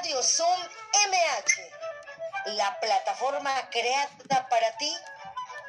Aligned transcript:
Radio 0.00 0.22
Zoom 0.22 0.60
MH, 1.10 2.54
la 2.56 2.80
plataforma 2.80 3.68
creada 3.68 4.48
para 4.48 4.74
ti, 4.78 4.96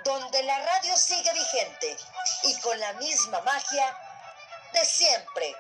donde 0.06 0.42
la 0.44 0.58
radio 0.58 0.96
sigue 0.96 1.34
vigente 1.34 1.98
y 2.44 2.58
con 2.62 2.80
la 2.80 2.94
misma 2.94 3.42
magia 3.42 3.94
de 4.72 4.86
siempre. 4.86 5.54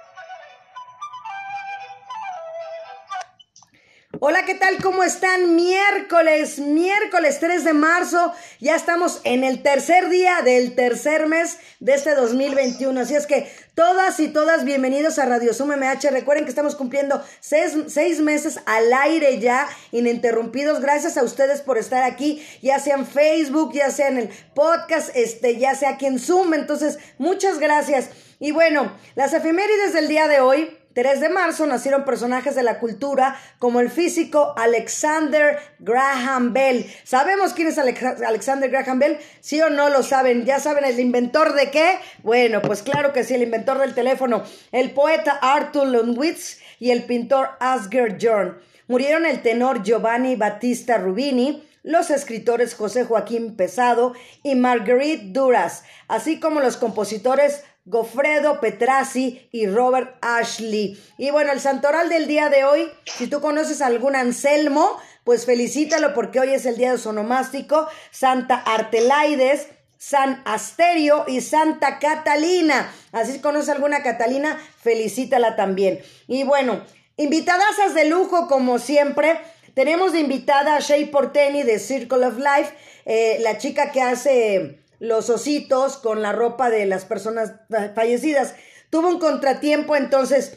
Hola, 4.23 4.45
¿qué 4.45 4.53
tal? 4.53 4.77
¿Cómo 4.83 5.01
están? 5.01 5.55
Miércoles, 5.55 6.59
miércoles 6.59 7.39
3 7.39 7.63
de 7.63 7.73
marzo. 7.73 8.31
Ya 8.59 8.75
estamos 8.75 9.19
en 9.23 9.43
el 9.43 9.63
tercer 9.63 10.09
día 10.09 10.43
del 10.43 10.75
tercer 10.75 11.25
mes 11.25 11.57
de 11.79 11.95
este 11.95 12.13
2021. 12.13 13.01
Así 13.01 13.15
es 13.15 13.25
que 13.25 13.51
todas 13.73 14.19
y 14.19 14.27
todas 14.27 14.63
bienvenidos 14.63 15.17
a 15.17 15.25
Radio 15.25 15.55
Zoom 15.55 15.71
MH. 15.71 16.11
Recuerden 16.11 16.43
que 16.43 16.51
estamos 16.51 16.75
cumpliendo 16.75 17.19
seis, 17.39 18.19
meses 18.21 18.59
al 18.67 18.93
aire 18.93 19.39
ya, 19.39 19.67
ininterrumpidos. 19.91 20.81
Gracias 20.81 21.17
a 21.17 21.23
ustedes 21.23 21.61
por 21.61 21.79
estar 21.79 22.03
aquí, 22.03 22.45
ya 22.61 22.77
sea 22.77 22.97
en 22.97 23.07
Facebook, 23.07 23.73
ya 23.73 23.89
sea 23.89 24.09
en 24.09 24.19
el 24.19 24.29
podcast, 24.53 25.09
este, 25.15 25.57
ya 25.57 25.73
sea 25.73 25.93
aquí 25.93 26.05
en 26.05 26.19
Zoom. 26.19 26.53
Entonces, 26.53 26.99
muchas 27.17 27.57
gracias. 27.57 28.11
Y 28.39 28.51
bueno, 28.51 28.95
las 29.15 29.33
efemérides 29.33 29.93
del 29.93 30.07
día 30.07 30.27
de 30.27 30.41
hoy 30.41 30.77
3 30.93 31.21
de 31.21 31.29
marzo 31.29 31.65
nacieron 31.67 32.03
personajes 32.03 32.55
de 32.55 32.63
la 32.63 32.79
cultura 32.79 33.39
como 33.59 33.79
el 33.79 33.89
físico 33.89 34.53
Alexander 34.57 35.57
Graham 35.79 36.53
Bell. 36.53 36.85
¿Sabemos 37.03 37.53
quién 37.53 37.69
es 37.69 37.77
Alexander 37.77 38.69
Graham 38.69 38.99
Bell? 38.99 39.17
¿Sí 39.39 39.61
o 39.61 39.69
no 39.69 39.89
lo 39.89 40.03
saben? 40.03 40.45
¿Ya 40.45 40.59
saben 40.59 40.83
el 40.83 40.99
inventor 40.99 41.53
de 41.53 41.71
qué? 41.71 41.97
Bueno, 42.23 42.61
pues 42.61 42.83
claro 42.83 43.13
que 43.13 43.23
sí, 43.23 43.35
el 43.35 43.43
inventor 43.43 43.79
del 43.79 43.93
teléfono, 43.93 44.43
el 44.71 44.91
poeta 44.91 45.39
Arthur 45.41 45.87
Lundwitz 45.87 46.59
y 46.79 46.91
el 46.91 47.03
pintor 47.03 47.51
Asger 47.59 48.17
Jorn. 48.21 48.59
Murieron 48.87 49.25
el 49.25 49.41
tenor 49.41 49.83
Giovanni 49.83 50.35
Battista 50.35 50.97
Rubini, 50.97 51.65
los 51.83 52.11
escritores 52.11 52.75
José 52.75 53.05
Joaquín 53.05 53.55
Pesado 53.55 54.13
y 54.43 54.55
Marguerite 54.55 55.27
Duras, 55.27 55.83
así 56.07 56.39
como 56.39 56.59
los 56.59 56.77
compositores 56.77 57.63
Gofredo 57.85 58.59
Petrassi 58.59 59.49
y 59.51 59.67
Robert 59.67 60.17
Ashley. 60.21 61.01
Y 61.17 61.31
bueno, 61.31 61.51
el 61.51 61.59
santoral 61.59 62.09
del 62.09 62.27
día 62.27 62.49
de 62.49 62.63
hoy, 62.63 62.91
si 63.05 63.27
tú 63.27 63.41
conoces 63.41 63.81
a 63.81 63.87
algún 63.87 64.15
Anselmo, 64.15 64.99
pues 65.23 65.45
felicítalo 65.45 66.13
porque 66.13 66.39
hoy 66.39 66.53
es 66.53 66.65
el 66.65 66.77
día 66.77 66.91
de 66.91 66.97
sonomástico, 66.97 67.87
Santa 68.11 68.55
Artelaides, 68.55 69.67
San 69.97 70.41
Asterio 70.45 71.25
y 71.27 71.41
Santa 71.41 71.99
Catalina. 71.99 72.91
Así 73.11 73.33
si 73.33 73.39
conoces 73.39 73.69
alguna 73.69 74.03
Catalina, 74.03 74.59
felicítala 74.79 75.55
también. 75.55 76.01
Y 76.27 76.43
bueno, 76.43 76.83
invitadasas 77.17 77.93
de 77.93 78.05
lujo 78.05 78.47
como 78.47 78.79
siempre. 78.79 79.39
Tenemos 79.73 80.11
de 80.11 80.19
invitada 80.19 80.75
a 80.75 80.79
Shay 80.79 81.05
Porteni 81.05 81.63
de 81.63 81.79
Circle 81.79 82.25
of 82.25 82.37
Life, 82.37 82.73
eh, 83.05 83.37
la 83.41 83.57
chica 83.57 83.91
que 83.91 84.01
hace 84.01 84.80
los 85.01 85.31
ositos 85.31 85.97
con 85.97 86.21
la 86.21 86.31
ropa 86.31 86.69
de 86.69 86.85
las 86.85 87.05
personas 87.05 87.53
fallecidas. 87.95 88.53
Tuvo 88.91 89.07
un 89.07 89.17
contratiempo, 89.17 89.95
entonces, 89.95 90.53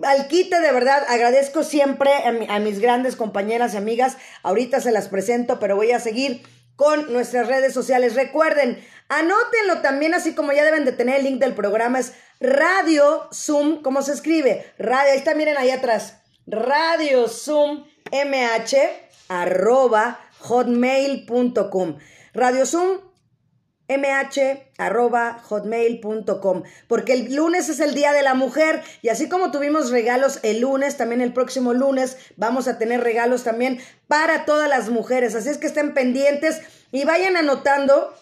al 0.00 0.28
quite 0.28 0.60
de 0.60 0.70
verdad, 0.70 1.04
agradezco 1.08 1.64
siempre 1.64 2.12
a, 2.48 2.60
mis 2.60 2.78
grandes 2.78 3.16
compañeras 3.16 3.74
y 3.74 3.76
amigas. 3.76 4.16
Ahorita 4.44 4.80
se 4.80 4.92
las 4.92 5.08
presento, 5.08 5.58
pero 5.58 5.74
voy 5.74 5.90
a 5.90 5.98
seguir 5.98 6.42
con 6.76 7.12
nuestras 7.12 7.48
redes 7.48 7.74
sociales. 7.74 8.14
Recuerden, 8.14 8.80
anótenlo 9.08 9.80
también, 9.82 10.14
así 10.14 10.32
como 10.32 10.52
ya 10.52 10.64
deben 10.64 10.84
de 10.84 10.92
tener 10.92 11.16
el 11.16 11.24
link 11.24 11.40
del 11.40 11.54
programa, 11.54 11.98
es 11.98 12.12
Radio 12.38 13.28
Zoom, 13.34 13.82
¿cómo 13.82 14.02
se 14.02 14.12
escribe? 14.12 14.64
Radio, 14.78 15.10
ahí 15.10 15.18
está, 15.18 15.34
miren 15.34 15.56
ahí 15.56 15.70
atrás. 15.70 16.18
Radio 16.46 17.26
Zoom 17.26 17.84
MH 18.12 18.76
arroba 19.28 20.20
hotmail.com. 20.38 21.98
Radio 22.32 22.64
Zoom 22.64 23.07
mh.hotmail.com 23.88 26.62
porque 26.86 27.14
el 27.14 27.34
lunes 27.34 27.68
es 27.68 27.80
el 27.80 27.94
Día 27.94 28.12
de 28.12 28.22
la 28.22 28.34
Mujer 28.34 28.82
y 29.02 29.08
así 29.08 29.28
como 29.28 29.50
tuvimos 29.50 29.90
regalos 29.90 30.38
el 30.42 30.60
lunes, 30.60 30.96
también 30.96 31.20
el 31.20 31.32
próximo 31.32 31.74
lunes 31.74 32.16
vamos 32.36 32.68
a 32.68 32.78
tener 32.78 33.02
regalos 33.02 33.42
también 33.44 33.80
para 34.06 34.44
todas 34.44 34.68
las 34.68 34.90
mujeres, 34.90 35.34
así 35.34 35.48
es 35.48 35.58
que 35.58 35.66
estén 35.66 35.94
pendientes 35.94 36.60
y 36.92 37.02
vayan 37.04 37.36
anotando 37.36 38.14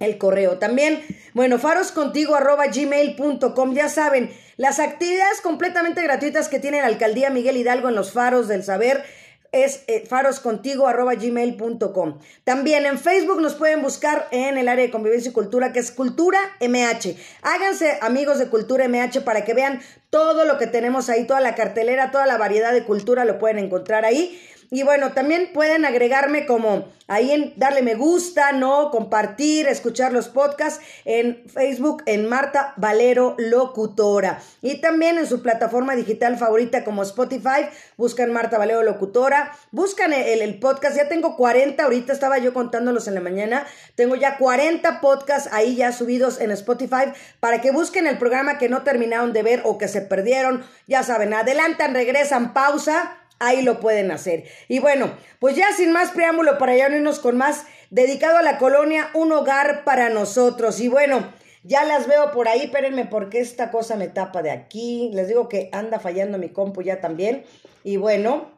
el 0.00 0.18
correo. 0.18 0.58
También, 0.58 1.02
bueno, 1.34 1.58
faroscontigo 1.58 2.34
arroba 2.34 2.66
gmail.com, 2.66 3.74
ya 3.74 3.88
saben, 3.88 4.32
las 4.56 4.80
actividades 4.80 5.40
completamente 5.42 6.02
gratuitas 6.02 6.48
que 6.48 6.58
tiene 6.58 6.80
la 6.80 6.86
alcaldía 6.86 7.30
Miguel 7.30 7.58
Hidalgo 7.58 7.88
en 7.88 7.94
los 7.94 8.12
faros 8.12 8.48
del 8.48 8.64
saber 8.64 9.04
es 9.52 9.84
eh, 9.86 10.04
faroscontigo.gmail.com. 10.08 12.18
También 12.44 12.86
en 12.86 12.98
Facebook 12.98 13.40
nos 13.40 13.54
pueden 13.54 13.82
buscar 13.82 14.26
en 14.30 14.58
el 14.58 14.68
área 14.68 14.84
de 14.84 14.90
convivencia 14.90 15.30
y 15.30 15.32
cultura, 15.32 15.72
que 15.72 15.80
es 15.80 15.90
Cultura 15.90 16.38
MH. 16.60 17.16
Háganse 17.42 17.98
amigos 18.00 18.38
de 18.38 18.48
Cultura 18.48 18.88
MH 18.88 19.22
para 19.22 19.44
que 19.44 19.54
vean 19.54 19.80
todo 20.10 20.44
lo 20.44 20.58
que 20.58 20.66
tenemos 20.66 21.08
ahí, 21.08 21.26
toda 21.26 21.40
la 21.40 21.54
cartelera, 21.54 22.10
toda 22.10 22.26
la 22.26 22.36
variedad 22.36 22.72
de 22.72 22.84
cultura 22.84 23.24
lo 23.24 23.38
pueden 23.38 23.58
encontrar 23.58 24.04
ahí. 24.04 24.38
Y 24.70 24.84
bueno, 24.84 25.12
también 25.12 25.50
pueden 25.52 25.84
agregarme 25.84 26.46
como 26.46 26.88
ahí 27.08 27.32
en 27.32 27.52
darle 27.56 27.82
me 27.82 27.96
gusta, 27.96 28.52
¿no? 28.52 28.92
Compartir, 28.92 29.66
escuchar 29.66 30.12
los 30.12 30.28
podcasts 30.28 30.80
en 31.04 31.42
Facebook 31.48 32.04
en 32.06 32.28
Marta 32.28 32.72
Valero 32.76 33.34
Locutora. 33.36 34.40
Y 34.62 34.80
también 34.80 35.18
en 35.18 35.26
su 35.26 35.42
plataforma 35.42 35.96
digital 35.96 36.38
favorita 36.38 36.84
como 36.84 37.02
Spotify, 37.02 37.68
buscan 37.96 38.32
Marta 38.32 38.58
Valero 38.58 38.84
Locutora, 38.84 39.50
buscan 39.72 40.12
el, 40.12 40.40
el 40.40 40.60
podcast, 40.60 40.96
ya 40.96 41.08
tengo 41.08 41.36
40, 41.36 41.82
ahorita 41.82 42.12
estaba 42.12 42.38
yo 42.38 42.54
contándolos 42.54 43.08
en 43.08 43.14
la 43.14 43.20
mañana, 43.20 43.66
tengo 43.96 44.14
ya 44.14 44.38
40 44.38 45.00
podcasts 45.00 45.50
ahí 45.52 45.74
ya 45.74 45.90
subidos 45.90 46.40
en 46.40 46.52
Spotify 46.52 47.12
para 47.40 47.60
que 47.60 47.72
busquen 47.72 48.06
el 48.06 48.18
programa 48.18 48.56
que 48.58 48.68
no 48.68 48.82
terminaron 48.82 49.32
de 49.32 49.42
ver 49.42 49.62
o 49.64 49.78
que 49.78 49.88
se 49.88 50.00
perdieron, 50.00 50.64
ya 50.86 51.02
saben, 51.02 51.34
adelantan, 51.34 51.92
regresan, 51.92 52.54
pausa 52.54 53.16
ahí 53.40 53.62
lo 53.62 53.80
pueden 53.80 54.12
hacer. 54.12 54.44
Y 54.68 54.78
bueno, 54.78 55.10
pues 55.40 55.56
ya 55.56 55.72
sin 55.72 55.90
más 55.90 56.12
preámbulo 56.12 56.58
para 56.58 56.76
ya 56.76 56.86
unirnos 56.86 57.18
con 57.18 57.36
más, 57.36 57.64
dedicado 57.90 58.36
a 58.36 58.42
la 58.42 58.58
colonia, 58.58 59.10
un 59.14 59.32
hogar 59.32 59.82
para 59.82 60.10
nosotros. 60.10 60.78
Y 60.78 60.88
bueno, 60.88 61.32
ya 61.64 61.84
las 61.84 62.06
veo 62.06 62.30
por 62.30 62.48
ahí, 62.48 62.60
espérenme 62.62 63.06
porque 63.06 63.40
esta 63.40 63.70
cosa 63.70 63.96
me 63.96 64.08
tapa 64.08 64.42
de 64.42 64.50
aquí. 64.50 65.10
Les 65.12 65.26
digo 65.26 65.48
que 65.48 65.68
anda 65.72 65.98
fallando 65.98 66.38
mi 66.38 66.50
compu 66.50 66.82
ya 66.82 67.00
también. 67.00 67.44
Y 67.82 67.96
bueno, 67.96 68.52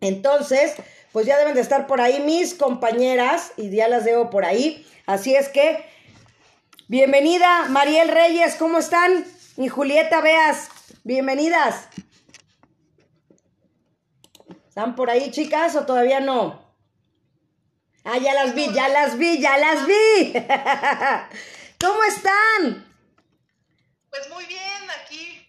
entonces, 0.00 0.74
pues 1.12 1.26
ya 1.26 1.36
deben 1.36 1.54
de 1.54 1.60
estar 1.60 1.86
por 1.86 2.00
ahí 2.00 2.20
mis 2.20 2.54
compañeras 2.54 3.52
y 3.56 3.70
ya 3.70 3.88
las 3.88 4.04
veo 4.04 4.30
por 4.30 4.44
ahí. 4.44 4.86
Así 5.06 5.34
es 5.34 5.48
que, 5.48 5.84
bienvenida 6.88 7.66
Mariel 7.68 8.08
Reyes, 8.08 8.54
¿cómo 8.54 8.78
están? 8.78 9.24
Y 9.56 9.68
Julieta 9.68 10.20
Veas, 10.20 10.68
bienvenidas. 11.02 11.88
¿Están 14.74 14.96
por 14.96 15.08
ahí, 15.08 15.30
chicas, 15.30 15.76
o 15.76 15.86
todavía 15.86 16.18
no? 16.18 16.60
Ah, 18.02 18.18
ya 18.18 18.34
las 18.34 18.56
vi, 18.56 18.72
ya 18.72 18.88
las 18.88 19.16
vi, 19.16 19.40
ya 19.40 19.56
las 19.56 19.86
vi. 19.86 20.32
¿Cómo 21.80 22.02
están? 22.02 22.84
Pues 24.10 24.28
muy 24.30 24.44
bien, 24.46 24.90
aquí 25.00 25.46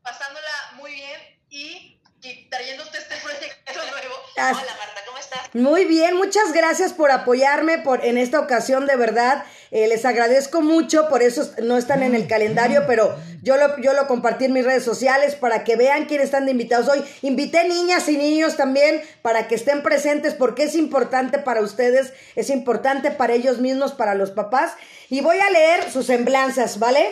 pasándola 0.00 0.48
muy 0.76 0.92
bien 0.92 1.20
y, 1.50 2.00
trayéndote 2.50 2.98
este 2.98 3.16
proyecto 3.24 3.72
nuevo. 3.74 4.14
Hola 4.36 4.76
Marta, 4.78 5.00
¿cómo 5.06 5.18
estás? 5.18 5.40
Muy 5.54 5.84
bien, 5.84 6.16
muchas 6.16 6.52
gracias 6.52 6.92
por 6.92 7.10
apoyarme 7.10 7.78
por, 7.78 8.04
en 8.04 8.16
esta 8.16 8.38
ocasión, 8.38 8.86
de 8.86 8.94
verdad. 8.94 9.44
Eh, 9.72 9.88
les 9.88 10.04
agradezco 10.04 10.60
mucho, 10.60 11.08
por 11.08 11.24
eso 11.24 11.52
no 11.64 11.76
están 11.78 12.04
en 12.04 12.14
el 12.14 12.28
calendario, 12.28 12.84
pero 12.86 13.18
yo 13.42 13.56
lo, 13.56 13.76
yo 13.78 13.92
lo 13.92 14.06
compartí 14.06 14.44
en 14.44 14.52
mis 14.52 14.64
redes 14.64 14.84
sociales 14.84 15.34
para 15.34 15.64
que 15.64 15.76
vean 15.76 16.06
quiénes 16.06 16.26
están 16.26 16.44
de 16.44 16.52
invitados 16.52 16.88
hoy. 16.88 17.04
Invité 17.22 17.68
niñas 17.68 18.08
y 18.08 18.16
niños 18.16 18.56
también 18.56 19.02
para 19.20 19.48
que 19.48 19.56
estén 19.56 19.82
presentes 19.82 20.34
porque 20.34 20.62
es 20.62 20.76
importante 20.76 21.38
para 21.38 21.60
ustedes, 21.60 22.12
es 22.36 22.50
importante 22.50 23.10
para 23.10 23.34
ellos 23.34 23.58
mismos, 23.58 23.92
para 23.92 24.14
los 24.14 24.30
papás. 24.30 24.74
Y 25.10 25.20
voy 25.20 25.38
a 25.40 25.50
leer 25.50 25.90
sus 25.90 26.06
semblanzas, 26.06 26.78
¿vale? 26.78 27.04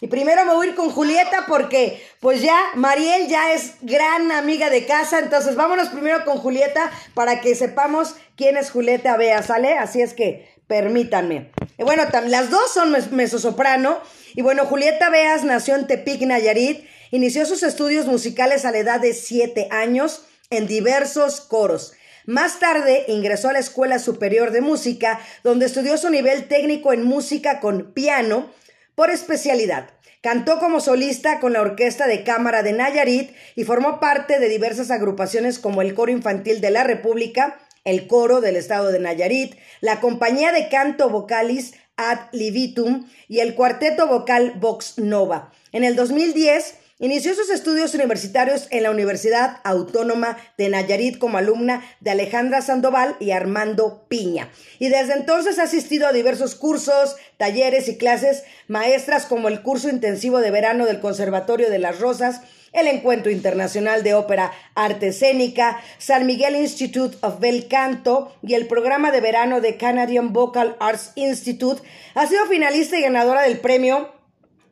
Y 0.00 0.08
primero 0.08 0.44
me 0.44 0.54
voy 0.54 0.66
a 0.66 0.70
ir 0.70 0.76
con 0.76 0.90
Julieta 0.90 1.44
porque 1.46 2.02
pues 2.20 2.42
ya 2.42 2.58
Mariel 2.74 3.28
ya 3.28 3.52
es 3.52 3.74
gran 3.80 4.30
amiga 4.32 4.68
de 4.68 4.84
casa, 4.84 5.18
entonces 5.18 5.56
vámonos 5.56 5.88
primero 5.88 6.24
con 6.24 6.38
Julieta 6.38 6.90
para 7.14 7.40
que 7.40 7.54
sepamos 7.54 8.14
quién 8.36 8.56
es 8.56 8.70
Julieta 8.70 9.16
Bea, 9.16 9.42
¿sale? 9.42 9.78
Así 9.78 10.02
es 10.02 10.12
que 10.12 10.54
permítanme. 10.66 11.50
Y 11.78 11.82
bueno, 11.82 12.04
las 12.26 12.50
dos 12.50 12.72
son 12.72 12.94
mezzosoprano. 13.12 13.98
Y 14.36 14.42
bueno, 14.42 14.66
Julieta 14.66 15.08
Beas 15.08 15.44
nació 15.44 15.76
en 15.76 15.86
Tepic, 15.86 16.20
Nayarit. 16.20 16.84
Inició 17.10 17.46
sus 17.46 17.62
estudios 17.62 18.04
musicales 18.04 18.66
a 18.66 18.70
la 18.70 18.78
edad 18.78 19.00
de 19.00 19.14
7 19.14 19.68
años 19.70 20.26
en 20.50 20.66
diversos 20.66 21.40
coros. 21.40 21.94
Más 22.26 22.58
tarde 22.58 23.06
ingresó 23.08 23.48
a 23.48 23.54
la 23.54 23.60
Escuela 23.60 23.98
Superior 23.98 24.50
de 24.50 24.60
Música, 24.60 25.20
donde 25.42 25.64
estudió 25.64 25.96
su 25.96 26.10
nivel 26.10 26.48
técnico 26.48 26.92
en 26.92 27.02
música 27.02 27.60
con 27.60 27.92
piano, 27.94 28.50
por 28.94 29.10
especialidad. 29.10 29.90
Cantó 30.20 30.58
como 30.58 30.80
solista 30.80 31.40
con 31.40 31.54
la 31.54 31.62
Orquesta 31.62 32.06
de 32.06 32.22
Cámara 32.22 32.62
de 32.62 32.74
Nayarit 32.74 33.30
y 33.54 33.64
formó 33.64 34.00
parte 34.00 34.38
de 34.38 34.50
diversas 34.50 34.90
agrupaciones 34.90 35.58
como 35.58 35.80
el 35.80 35.94
Coro 35.94 36.12
Infantil 36.12 36.60
de 36.60 36.70
la 36.70 36.84
República, 36.84 37.58
el 37.84 38.06
Coro 38.06 38.42
del 38.42 38.56
Estado 38.56 38.92
de 38.92 38.98
Nayarit, 38.98 39.54
la 39.80 40.00
Compañía 40.00 40.52
de 40.52 40.68
Canto 40.68 41.08
Vocalis 41.08 41.72
Ad 41.96 42.18
Libitum 42.32 43.06
y 43.28 43.40
el 43.40 43.54
Cuarteto 43.54 44.06
Vocal 44.06 44.54
Vox 44.58 44.98
Nova. 44.98 45.52
En 45.72 45.84
el 45.84 45.96
2010 45.96 46.76
Inició 46.98 47.34
sus 47.34 47.50
estudios 47.50 47.92
universitarios 47.92 48.68
en 48.70 48.82
la 48.82 48.90
Universidad 48.90 49.58
Autónoma 49.64 50.38
de 50.56 50.70
Nayarit 50.70 51.18
como 51.18 51.36
alumna 51.36 51.84
de 52.00 52.12
Alejandra 52.12 52.62
Sandoval 52.62 53.16
y 53.20 53.32
Armando 53.32 54.06
Piña. 54.08 54.48
Y 54.78 54.88
desde 54.88 55.12
entonces 55.12 55.58
ha 55.58 55.64
asistido 55.64 56.06
a 56.06 56.14
diversos 56.14 56.54
cursos, 56.54 57.16
talleres 57.36 57.88
y 57.88 57.98
clases 57.98 58.44
maestras 58.66 59.26
como 59.26 59.48
el 59.48 59.60
curso 59.60 59.90
intensivo 59.90 60.38
de 60.38 60.50
verano 60.50 60.86
del 60.86 61.00
Conservatorio 61.00 61.68
de 61.68 61.80
las 61.80 62.00
Rosas, 62.00 62.40
el 62.76 62.88
Encuentro 62.88 63.32
Internacional 63.32 64.02
de 64.02 64.14
Ópera 64.14 64.52
Arte 64.74 65.08
Escénica, 65.08 65.80
San 65.98 66.26
Miguel 66.26 66.54
Institute 66.56 67.16
of 67.22 67.40
Bel 67.40 67.68
Canto 67.68 68.34
y 68.42 68.54
el 68.54 68.66
programa 68.66 69.10
de 69.10 69.20
verano 69.20 69.60
de 69.60 69.76
Canadian 69.76 70.32
Vocal 70.32 70.76
Arts 70.78 71.12
Institute. 71.14 71.82
Ha 72.14 72.26
sido 72.26 72.46
finalista 72.46 72.98
y 72.98 73.02
ganadora 73.02 73.42
del 73.42 73.58
premio 73.58 74.12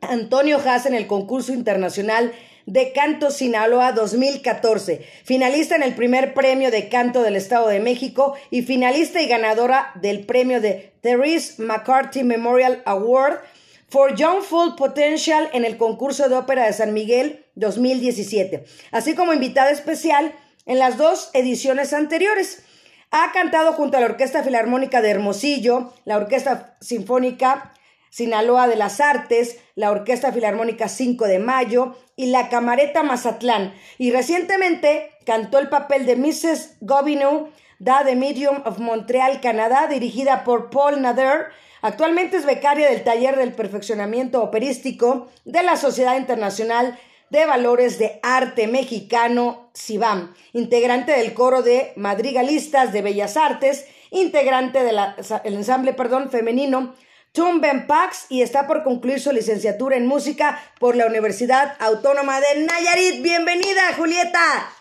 Antonio 0.01 0.59
Haas 0.63 0.85
en 0.85 0.93
el 0.93 1.07
concurso 1.07 1.51
internacional 1.51 2.31
de 2.65 2.91
Canto 2.93 3.29
Sinaloa 3.31 3.91
2014, 3.91 5.05
finalista 5.23 5.75
en 5.75 5.83
el 5.83 5.93
primer 5.93 6.33
premio 6.33 6.71
de 6.71 6.89
canto 6.89 7.21
del 7.21 7.35
Estado 7.35 7.67
de 7.67 7.79
México 7.79 8.35
y 8.49 8.63
finalista 8.63 9.21
y 9.21 9.27
ganadora 9.27 9.91
del 9.95 10.25
premio 10.25 10.61
de 10.61 10.93
Therese 11.01 11.61
McCarthy 11.61 12.23
Memorial 12.23 12.81
Award 12.85 13.41
for 13.87 14.15
Young 14.15 14.41
Full 14.41 14.75
Potential 14.77 15.49
en 15.53 15.63
el 15.63 15.77
concurso 15.77 16.27
de 16.27 16.35
ópera 16.35 16.65
de 16.65 16.73
San 16.73 16.93
Miguel 16.93 17.44
2017, 17.55 18.65
así 18.91 19.15
como 19.15 19.33
invitada 19.33 19.71
especial 19.71 20.33
en 20.65 20.79
las 20.79 20.97
dos 20.97 21.29
ediciones 21.33 21.93
anteriores. 21.93 22.63
Ha 23.11 23.31
cantado 23.31 23.73
junto 23.73 23.97
a 23.97 23.99
la 23.99 24.07
Orquesta 24.07 24.43
Filarmónica 24.43 25.01
de 25.01 25.11
Hermosillo, 25.11 25.93
la 26.05 26.17
Orquesta 26.17 26.77
Sinfónica 26.81 27.71
Sinaloa 28.15 28.69
de 28.69 28.77
las 28.77 29.01
Artes, 29.01 29.59
la 29.75 29.91
Orquesta 29.91 30.31
Filarmónica 30.31 30.87
5 30.87 31.25
de 31.25 31.39
Mayo 31.39 31.97
y 32.15 32.27
la 32.27 32.47
Camareta 32.47 33.03
Mazatlán. 33.03 33.73
Y 33.97 34.11
recientemente 34.11 35.11
cantó 35.25 35.59
el 35.59 35.67
papel 35.67 36.05
de 36.05 36.15
Mrs. 36.15 36.77
Gobineau, 36.79 37.49
da 37.79 38.05
The 38.05 38.15
Medium 38.15 38.61
of 38.63 38.79
Montreal, 38.79 39.41
Canadá, 39.41 39.87
dirigida 39.87 40.45
por 40.45 40.69
Paul 40.69 41.01
Nader. 41.01 41.47
Actualmente 41.81 42.37
es 42.37 42.45
becaria 42.45 42.89
del 42.89 43.03
Taller 43.03 43.35
del 43.35 43.51
Perfeccionamiento 43.51 44.41
Operístico 44.41 45.27
de 45.43 45.63
la 45.63 45.75
Sociedad 45.75 46.15
Internacional 46.15 46.97
de 47.29 47.45
Valores 47.45 47.97
de 47.99 48.19
Arte 48.23 48.67
Mexicano, 48.67 49.71
CIBAM, 49.75 50.35
integrante 50.53 51.11
del 51.11 51.33
coro 51.33 51.61
de 51.61 51.93
madrigalistas 51.95 52.93
de 52.93 53.01
Bellas 53.01 53.37
Artes, 53.37 53.85
integrante 54.11 54.83
del 54.83 54.99
ensamble 55.43 55.93
perdón, 55.93 56.29
femenino 56.29 56.95
Tumben 57.35 57.85
Pax 57.85 58.27
y 58.29 58.41
está 58.41 58.65
por 58.65 58.83
concluir 58.83 59.19
su 59.19 59.33
licenciatura 59.33 59.97
en 59.97 60.07
música 60.07 60.63
por 60.79 60.95
la 60.95 61.05
Universidad 61.05 61.75
Autónoma 61.79 62.39
de 62.39 62.61
Nayarit. 62.61 63.21
Bienvenida, 63.21 63.93
Julieta. 63.97 64.71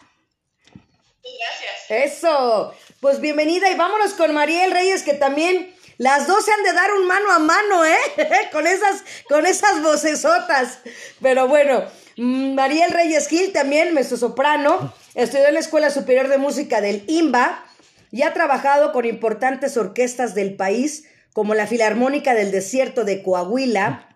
Gracias. 1.21 2.15
Eso. 2.15 2.73
Pues 3.01 3.21
bienvenida 3.21 3.69
y 3.73 3.75
vámonos 3.75 4.15
con 4.15 4.33
Mariel 4.33 4.71
Reyes 4.71 5.03
que 5.03 5.15
también 5.15 5.75
las 5.99 6.29
dos 6.29 6.45
se 6.45 6.53
han 6.53 6.63
de 6.63 6.73
dar 6.73 6.93
un 6.93 7.09
mano 7.09 7.33
a 7.33 7.41
mano, 7.41 7.85
¿eh? 7.85 7.99
con 8.53 8.69
esas 8.69 9.03
con 9.29 9.47
esas 9.47 9.83
vocesotas. 9.83 10.79
Pero 11.21 11.49
bueno, 11.49 11.83
Mariel 12.17 12.91
Reyes 12.93 13.29
Gil 13.29 13.53
también, 13.53 13.93
soprano, 14.05 14.93
estudió 15.15 15.49
en 15.49 15.55
la 15.55 15.61
Escuela 15.61 15.91
Superior 15.91 16.29
de 16.29 16.39
Música 16.39 16.81
del 16.81 17.05
IMBA 17.09 17.65
y 18.11 18.23
ha 18.23 18.33
trabajado 18.33 18.93
con 18.93 19.05
importantes 19.05 19.77
orquestas 19.77 20.35
del 20.35 20.55
país 20.55 21.05
como 21.33 21.55
la 21.55 21.67
Filarmónica 21.67 22.35
del 22.35 22.53
Desierto 22.53 23.05
de 23.05 23.23
Coahuila, 23.23 24.09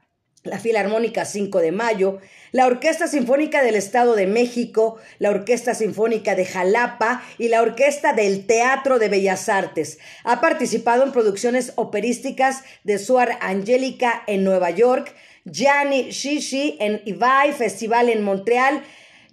la 0.45 0.61
Filarmónica 0.61 1.25
5 1.25 1.59
de 1.59 1.73
Mayo, 1.73 2.21
la 2.53 2.67
Orquesta 2.67 3.09
Sinfónica 3.09 3.63
del 3.63 3.75
Estado 3.75 4.15
de 4.15 4.29
México, 4.29 4.99
la 5.19 5.31
Orquesta 5.31 5.75
Sinfónica 5.75 6.37
de 6.37 6.47
Jalapa 6.47 7.23
y 7.39 7.49
la 7.49 7.61
Orquesta 7.61 8.13
del 8.13 8.47
Teatro 8.47 9.01
de 9.01 9.09
Bellas 9.09 9.49
Artes. 9.49 9.99
Ha 10.23 10.41
participado 10.41 11.03
en 11.03 11.13
producciones 11.13 11.73
operísticas 11.75 12.63
de 12.85 12.99
Suar 12.99 13.37
Angélica 13.41 14.23
en 14.29 14.45
Nueva 14.45 14.71
York, 14.71 15.13
Gianni 15.51 16.11
Shishi 16.11 16.77
en 16.81 17.03
Ibai 17.05 17.53
Festival 17.53 18.09
en 18.09 18.23
Montreal, 18.23 18.83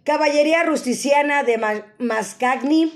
Caballería 0.03 0.63
Rusticiana 0.63 1.44
de 1.44 1.59
Mascagni, 2.00 2.91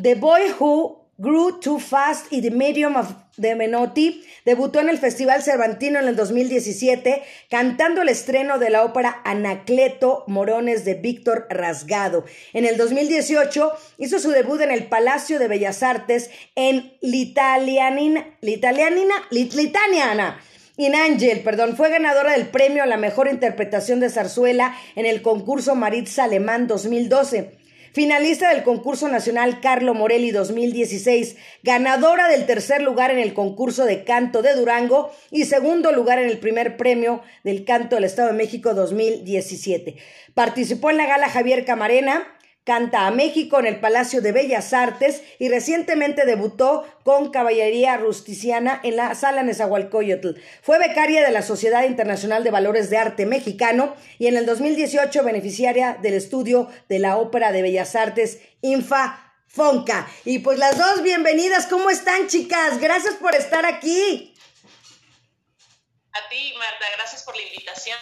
The 0.00 0.14
Boy 0.14 0.42
Who 0.58 1.04
Grew 1.18 1.60
Too 1.60 1.78
Fast 1.78 2.32
y 2.32 2.42
The 2.42 2.50
Medium 2.50 2.96
of 2.96 3.12
de 3.36 3.54
Menotti 3.54 4.24
debutó 4.44 4.80
en 4.80 4.88
el 4.88 4.98
Festival 4.98 5.42
Cervantino 5.42 5.98
en 5.98 6.08
el 6.08 6.16
2017 6.16 7.22
cantando 7.50 8.02
el 8.02 8.08
estreno 8.08 8.58
de 8.58 8.70
la 8.70 8.84
ópera 8.84 9.20
Anacleto 9.24 10.24
Morones 10.26 10.84
de 10.84 10.94
Víctor 10.94 11.46
Rasgado. 11.50 12.24
En 12.52 12.64
el 12.64 12.76
2018 12.76 13.72
hizo 13.98 14.18
su 14.18 14.30
debut 14.30 14.60
en 14.60 14.70
el 14.70 14.86
Palacio 14.86 15.38
de 15.38 15.48
Bellas 15.48 15.82
Artes 15.82 16.30
en 16.54 16.92
L'Italianina, 17.00 18.36
L'Italianina. 18.40 20.40
In 20.76 20.96
Angel, 20.96 21.40
perdón, 21.42 21.76
fue 21.76 21.88
ganadora 21.88 22.32
del 22.32 22.48
premio 22.48 22.82
a 22.82 22.86
la 22.86 22.96
mejor 22.96 23.28
interpretación 23.28 24.00
de 24.00 24.10
zarzuela 24.10 24.76
en 24.96 25.06
el 25.06 25.22
concurso 25.22 25.76
Maritza 25.76 26.24
Alemán 26.24 26.66
2012 26.66 27.58
finalista 27.94 28.52
del 28.52 28.64
concurso 28.64 29.08
nacional 29.08 29.60
Carlo 29.60 29.94
Morelli 29.94 30.32
2016, 30.32 31.36
ganadora 31.62 32.26
del 32.26 32.44
tercer 32.44 32.82
lugar 32.82 33.12
en 33.12 33.20
el 33.20 33.34
concurso 33.34 33.84
de 33.84 34.02
canto 34.02 34.42
de 34.42 34.56
Durango 34.56 35.12
y 35.30 35.44
segundo 35.44 35.92
lugar 35.92 36.18
en 36.18 36.28
el 36.28 36.38
primer 36.38 36.76
premio 36.76 37.22
del 37.44 37.64
canto 37.64 37.94
del 37.94 38.02
Estado 38.02 38.28
de 38.28 38.34
México 38.34 38.74
2017. 38.74 39.94
Participó 40.34 40.90
en 40.90 40.96
la 40.96 41.06
gala 41.06 41.28
Javier 41.28 41.64
Camarena, 41.64 42.26
Canta 42.64 43.06
a 43.06 43.10
México 43.10 43.58
en 43.58 43.66
el 43.66 43.78
Palacio 43.78 44.22
de 44.22 44.32
Bellas 44.32 44.72
Artes 44.72 45.22
y 45.38 45.50
recientemente 45.50 46.24
debutó 46.24 46.86
con 47.02 47.30
Caballería 47.30 47.98
Rusticiana 47.98 48.80
en 48.82 48.96
la 48.96 49.14
Sala 49.14 49.42
Nezahualcóyotl. 49.42 50.40
Fue 50.62 50.78
becaria 50.78 51.22
de 51.22 51.30
la 51.30 51.42
Sociedad 51.42 51.84
Internacional 51.84 52.42
de 52.42 52.50
Valores 52.50 52.88
de 52.88 52.96
Arte 52.96 53.26
Mexicano 53.26 53.94
y 54.18 54.28
en 54.28 54.38
el 54.38 54.46
2018 54.46 55.22
beneficiaria 55.24 55.98
del 56.00 56.14
estudio 56.14 56.70
de 56.88 57.00
la 57.00 57.18
Ópera 57.18 57.52
de 57.52 57.60
Bellas 57.60 57.94
Artes 57.96 58.38
Infa 58.62 59.34
Fonca. 59.46 60.10
Y 60.24 60.38
pues 60.38 60.58
las 60.58 60.78
dos 60.78 61.02
bienvenidas, 61.02 61.66
¿cómo 61.66 61.90
están 61.90 62.28
chicas? 62.28 62.80
Gracias 62.80 63.14
por 63.16 63.34
estar 63.34 63.66
aquí. 63.66 64.34
A 66.12 66.28
ti, 66.30 66.54
Marta, 66.56 66.86
gracias 66.96 67.24
por 67.24 67.36
la 67.36 67.42
invitación. 67.42 67.98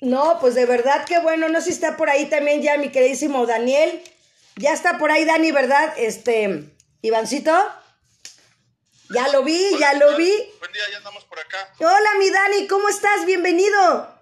No, 0.00 0.38
pues 0.40 0.54
de 0.54 0.64
verdad 0.64 1.04
que 1.04 1.18
bueno, 1.18 1.48
no 1.48 1.60
sé 1.60 1.66
si 1.66 1.72
está 1.72 1.96
por 1.96 2.08
ahí 2.08 2.26
también 2.26 2.62
ya 2.62 2.78
mi 2.78 2.90
queridísimo 2.90 3.46
Daniel. 3.46 4.02
Ya 4.56 4.72
está 4.72 4.98
por 4.98 5.10
ahí 5.10 5.24
Dani, 5.24 5.52
¿verdad? 5.52 5.94
Este, 5.96 6.64
Ivancito. 7.02 7.52
Ya 9.10 9.28
lo 9.28 9.42
vi, 9.42 9.78
ya 9.78 9.94
lo 9.94 10.16
vi. 10.16 10.30
Buen 10.58 10.72
día, 10.72 10.82
ya 10.90 10.98
andamos 10.98 11.24
por 11.24 11.40
acá. 11.40 11.72
Hola, 11.78 12.14
mi 12.18 12.28
Dani, 12.30 12.66
¿cómo 12.68 12.88
estás? 12.88 13.24
Bienvenido. 13.24 14.18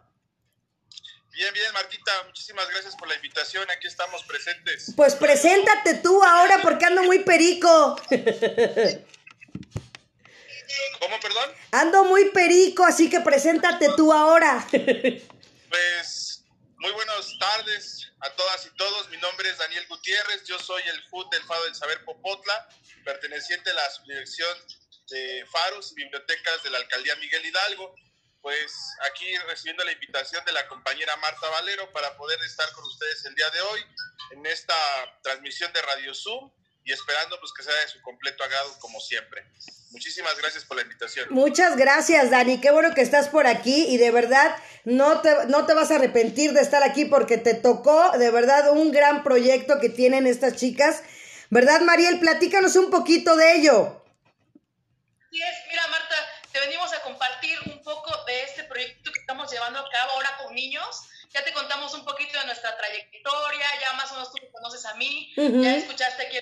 Bien, 1.33 1.52
bien, 1.52 1.73
Martita, 1.73 2.12
muchísimas 2.26 2.68
gracias 2.71 2.95
por 2.97 3.09
la 3.09 3.16
invitación. 3.16 3.68
Aquí 3.71 3.87
estamos 3.88 4.23
presentes. 4.25 4.95
Pues 4.97 5.14
preséntate 5.16 5.95
tú 5.95 6.23
ahora 6.23 6.61
porque 6.62 6.87
ando 6.87 7.02
muy 7.02 7.18
perico. 7.18 8.00
¿Cómo, 11.00 11.21
perdón? 11.21 11.50
Ando 11.73 12.04
muy 12.04 12.30
perico, 12.30 12.85
así 12.85 13.11
que 13.11 13.21
preséntate 13.21 13.90
tú 13.97 14.12
ahora. 14.12 14.66
Pues 15.69 16.45
muy 16.77 16.93
buenas 16.93 17.39
tardes 17.39 18.13
a 18.21 18.31
todas 18.31 18.67
y 18.67 18.71
todos. 18.77 19.09
Mi 19.11 19.17
nombre 19.17 19.49
es 19.49 19.59
Daniel 19.59 19.87
Gutiérrez. 19.89 20.45
Yo 20.45 20.59
soy 20.59 20.83
el 20.83 21.03
FUD 21.09 21.29
del 21.31 21.43
Fado 21.45 21.65
del 21.65 21.75
Saber 21.75 22.05
Popotla, 22.05 22.69
perteneciente 23.05 23.71
a 23.71 23.75
la 23.75 23.91
subdirección 23.91 24.57
de 25.09 25.47
Faros 25.51 25.93
y 25.93 25.97
Bibliotecas 25.97 26.63
de 26.63 26.71
la 26.71 26.79
Alcaldía 26.79 27.17
Miguel 27.17 27.45
Hidalgo. 27.47 27.95
Pues 28.43 28.73
aquí 29.11 29.37
recibiendo 29.39 29.85
la 29.85 29.93
invitación 29.93 30.45
de 30.45 30.53
la 30.53 30.69
compañera 30.69 31.17
Marta 31.17 31.49
Valero 31.49 31.93
para 31.93 32.17
poder 32.17 32.41
estar 32.43 32.71
con 32.73 32.85
ustedes 32.85 33.25
el 33.25 33.35
día 33.35 33.51
de 33.51 33.61
hoy 33.63 33.85
en 34.33 34.47
esta 34.47 34.75
transmisión 35.23 35.73
de 35.73 35.83
Radio 35.83 36.15
Zoom 36.15 36.53
y 36.85 36.93
esperando 36.93 37.41
pues 37.41 37.53
que 37.53 37.65
sea 37.65 37.75
de 37.75 37.89
su 37.89 38.01
completo 38.03 38.45
agrado 38.45 38.79
como 38.79 39.01
siempre. 39.01 39.45
Muchísimas 39.90 40.37
gracias 40.38 40.64
por 40.64 40.76
la 40.76 40.83
invitación. 40.83 41.26
Muchas 41.31 41.76
gracias, 41.76 42.31
Dani. 42.31 42.61
Qué 42.61 42.71
bueno 42.71 42.95
que 42.95 43.00
estás 43.00 43.28
por 43.28 43.47
aquí 43.47 43.87
y 43.88 43.97
de 43.99 44.11
verdad 44.11 44.57
no 44.85 45.21
te, 45.21 45.47
no 45.47 45.66
te 45.66 45.75
vas 45.75 45.90
a 45.90 45.97
arrepentir 45.97 46.52
de 46.52 46.61
estar 46.61 46.83
aquí 46.83 47.05
porque 47.05 47.38
te 47.38 47.55
tocó 47.55 48.16
de 48.19 48.31
verdad 48.31 48.73
un 48.73 48.93
gran 48.93 49.23
proyecto 49.23 49.81
que 49.81 49.88
tienen 49.88 50.26
estas 50.26 50.57
chicas. 50.57 51.02
¿Verdad, 51.50 51.81
Mariel? 51.83 52.19
Platícanos 52.19 52.76
un 52.76 52.90
poquito 52.90 53.37
de 53.37 53.55
ello. 53.55 54.05
Sí 55.31 55.40
es, 55.40 55.57
mira, 55.69 55.87
Marta, 55.88 56.16
te 56.52 56.61
venimos 56.61 56.93
a 56.93 57.02
compartir 57.02 57.59
un 57.66 57.83
poco 57.83 58.11
de 58.25 58.43
este 58.45 58.64
proyecto 58.64 59.12
que 59.12 59.21
estamos 59.21 59.50
llevando 59.50 59.78
a 59.78 59.90
cabo 59.90 60.12
ahora 60.12 60.37
con 60.43 60.55
niños. 60.55 61.02
Ya 61.31 61.45
te 61.45 61.52
contamos 61.52 61.93
un 61.95 62.05
poquito 62.05 62.38
de 62.38 62.47
nuestra 62.47 62.76
trayectoria, 62.76 63.66
ya 63.81 63.93
más 63.93 64.11
o 64.11 64.14
menos 64.14 64.31
tú 64.33 64.38
me 64.40 64.50
conoces 64.50 64.87
a 64.87 64.95
mí, 64.95 65.33
ya 65.37 65.76
escuchaste 65.76 66.26
aquí 66.26 66.38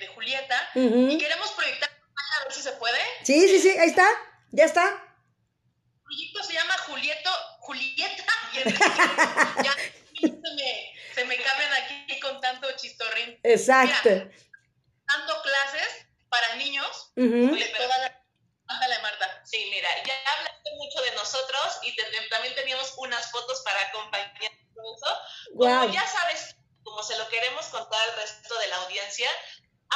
de, 0.00 0.06
Julieta, 0.08 0.70
y 0.74 1.18
queremos 1.18 1.50
proyectar, 1.52 1.90
a 2.16 2.44
ver 2.44 2.52
si 2.52 2.62
se 2.62 2.72
puede. 2.72 2.98
Sí, 3.24 3.48
sí, 3.48 3.60
sí, 3.60 3.70
ahí 3.70 3.88
está, 3.88 4.08
ya 4.50 4.64
está. 4.64 4.88
El 4.88 6.02
proyecto 6.04 6.42
se 6.44 6.52
llama 6.54 6.76
Julieto, 6.86 7.30
Julieta 7.60 8.32
y 8.52 8.56
ya 8.56 8.64
se 10.20 10.28
me, 10.30 10.94
se 11.14 11.24
me 11.24 11.36
cambian 11.36 11.72
aquí 11.74 12.20
con 12.20 12.40
tanto 12.40 12.68
chistorrín. 12.76 13.38
Exacto. 13.42 14.10
dando 14.10 15.42
clases 15.42 16.06
para 16.28 16.56
niños 16.56 17.12
de 17.14 17.74
toda 17.76 17.98
la 17.98 18.22
Ándale, 18.68 18.98
Marta. 19.00 19.42
Sí, 19.44 19.68
mira, 19.70 19.88
ya 20.04 20.14
hablaste 20.38 20.70
mucho 20.76 21.02
de 21.02 21.12
nosotros 21.12 21.78
y 21.82 21.94
también 22.30 22.54
teníamos 22.54 22.94
unas 22.96 23.30
fotos 23.30 23.60
para 23.64 23.80
acompañar 23.88 24.52
todo 24.74 24.96
eso. 24.96 25.56
Como 25.56 25.92
ya 25.92 26.06
sabes, 26.06 26.56
como 26.82 27.02
se 27.02 27.16
lo 27.18 27.28
queremos 27.28 27.66
contar 27.66 28.00
al 28.08 28.16
resto 28.16 28.58
de 28.58 28.66
la 28.68 28.76
audiencia, 28.76 29.28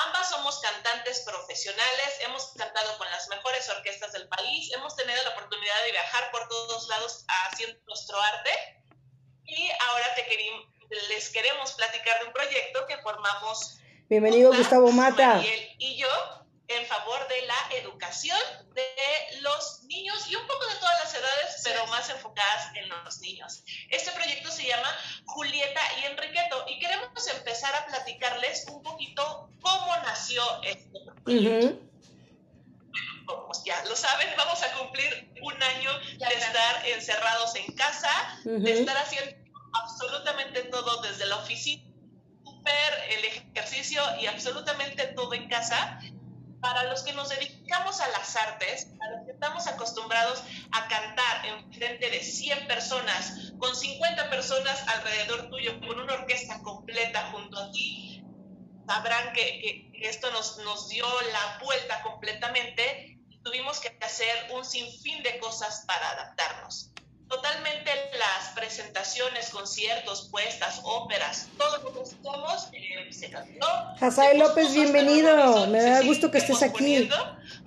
ambas 0.04 0.28
somos 0.28 0.58
cantantes 0.60 1.20
profesionales, 1.20 2.20
hemos 2.20 2.52
cantado 2.56 2.96
con 2.98 3.10
las 3.10 3.28
mejores 3.28 3.68
orquestas 3.68 4.12
del 4.12 4.28
país, 4.28 4.72
hemos 4.74 4.94
tenido 4.96 5.22
la 5.22 5.30
oportunidad 5.30 5.84
de 5.84 5.92
viajar 5.92 6.30
por 6.30 6.48
todos 6.48 6.88
lados 6.88 7.24
haciendo 7.50 7.78
nuestro 7.86 8.20
arte 8.20 8.50
y 9.44 9.70
ahora 9.88 10.14
te 10.14 10.26
les 11.08 11.30
queremos 11.30 11.72
platicar 11.72 12.20
de 12.20 12.26
un 12.26 12.32
proyecto 12.32 12.86
que 12.86 12.98
formamos. 12.98 13.78
Bienvenido, 14.08 14.52
Gustavo 14.52 14.90
Mata. 14.92 15.34
Mariel 15.34 15.74
y 15.78 15.96
yo 15.96 16.08
en 16.68 16.86
favor 16.86 17.26
de 17.28 17.42
la 17.46 17.76
educación 17.78 18.38
de 18.74 19.40
los 19.40 19.82
niños 19.84 20.28
y 20.28 20.34
un 20.34 20.46
poco 20.46 20.66
de 20.66 20.74
todas 20.76 21.04
las 21.04 21.14
edades, 21.14 21.60
pero 21.62 21.86
más 21.86 22.08
enfocadas 22.10 22.74
en 22.74 22.88
los 22.88 23.20
niños. 23.20 23.62
Este 23.90 24.10
proyecto 24.12 24.50
se 24.50 24.66
llama 24.66 24.88
Julieta 25.26 25.80
y 26.00 26.06
Enriqueto 26.06 26.64
y 26.68 26.78
queremos 26.78 27.26
empezar 27.28 27.74
a 27.74 27.86
platicarles 27.86 28.66
un 28.68 28.82
poquito 28.82 29.48
cómo 29.60 29.96
nació 29.98 30.42
este 30.64 30.98
proyecto. 31.24 31.82
Como 33.26 33.52
ya 33.64 33.84
lo 33.84 33.96
saben, 33.96 34.28
vamos 34.36 34.62
a 34.62 34.72
cumplir 34.74 35.32
un 35.42 35.62
año 35.62 35.98
de 35.98 36.34
estar 36.34 36.86
encerrados 36.86 37.54
en 37.56 37.74
casa, 37.74 38.40
de 38.44 38.80
estar 38.80 38.96
haciendo 38.96 39.36
absolutamente 39.72 40.62
todo 40.64 41.02
desde 41.02 41.26
la 41.26 41.36
oficina, 41.36 41.82
el 43.10 43.24
ejercicio 43.24 44.02
y 44.20 44.26
absolutamente 44.26 45.06
todo 45.08 45.34
en 45.34 45.48
casa 45.48 46.00
para 46.60 46.84
los 46.84 47.02
que 47.02 47.12
nos 47.12 47.28
dedicamos 47.28 48.00
a 48.00 48.08
las 48.08 48.36
artes, 48.36 48.88
a 49.00 49.10
los 49.10 49.26
que 49.26 49.32
estamos 49.32 49.66
acostumbrados 49.66 50.42
a 50.72 50.88
cantar 50.88 51.46
en 51.46 51.72
frente 51.72 52.10
de 52.10 52.22
100 52.22 52.66
personas, 52.66 53.52
con 53.58 53.74
50 53.74 54.30
personas 54.30 54.86
alrededor 54.88 55.48
tuyo, 55.50 55.78
con 55.80 56.00
una 56.00 56.14
orquesta 56.14 56.62
completa 56.62 57.30
junto 57.32 57.58
a 57.58 57.70
ti, 57.72 58.22
sabrán 58.86 59.32
que, 59.32 59.92
que 59.92 60.08
esto 60.08 60.30
nos, 60.30 60.58
nos 60.58 60.88
dio 60.88 61.06
la 61.32 61.58
vuelta 61.64 62.02
completamente 62.02 63.18
y 63.28 63.38
tuvimos 63.42 63.80
que 63.80 63.96
hacer 64.00 64.52
un 64.52 64.64
sinfín 64.64 65.22
de 65.22 65.38
cosas 65.38 65.84
para 65.86 66.10
adaptarnos 66.10 66.92
totalmente 67.28 67.90
las 68.18 68.54
presentaciones, 68.54 69.50
conciertos, 69.50 70.28
puestas, 70.30 70.80
óperas, 70.84 71.48
todo 71.58 71.78
lo 71.78 71.92
que 71.92 72.00
hacemos 72.00 72.68
eh, 72.72 73.12
se 73.12 73.30
cantó. 73.30 73.66
Hasai 74.00 74.38
López, 74.38 74.72
bienvenido. 74.72 75.66
Me 75.66 75.82
da 75.82 76.02
gusto 76.02 76.30
que 76.30 76.38
estés 76.38 76.62
aquí. 76.62 77.08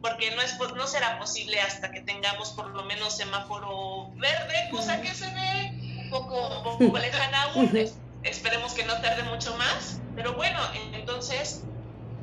Porque 0.01 0.31
no, 0.31 0.41
es, 0.41 0.57
no 0.75 0.87
será 0.87 1.19
posible 1.19 1.59
hasta 1.59 1.91
que 1.91 2.01
tengamos 2.01 2.51
por 2.51 2.69
lo 2.69 2.83
menos 2.83 3.17
semáforo 3.17 4.09
verde, 4.15 4.69
cosa 4.71 5.01
que 5.01 5.13
se 5.13 5.25
ve 5.25 5.71
un 6.03 6.09
poco, 6.09 6.47
un 6.59 6.79
poco 6.79 6.97
lejana 6.99 7.43
aún. 7.43 7.91
Esperemos 8.23 8.73
que 8.73 8.83
no 8.85 8.99
tarde 9.01 9.23
mucho 9.23 9.55
más. 9.57 9.99
Pero 10.15 10.33
bueno, 10.33 10.59
entonces 10.93 11.63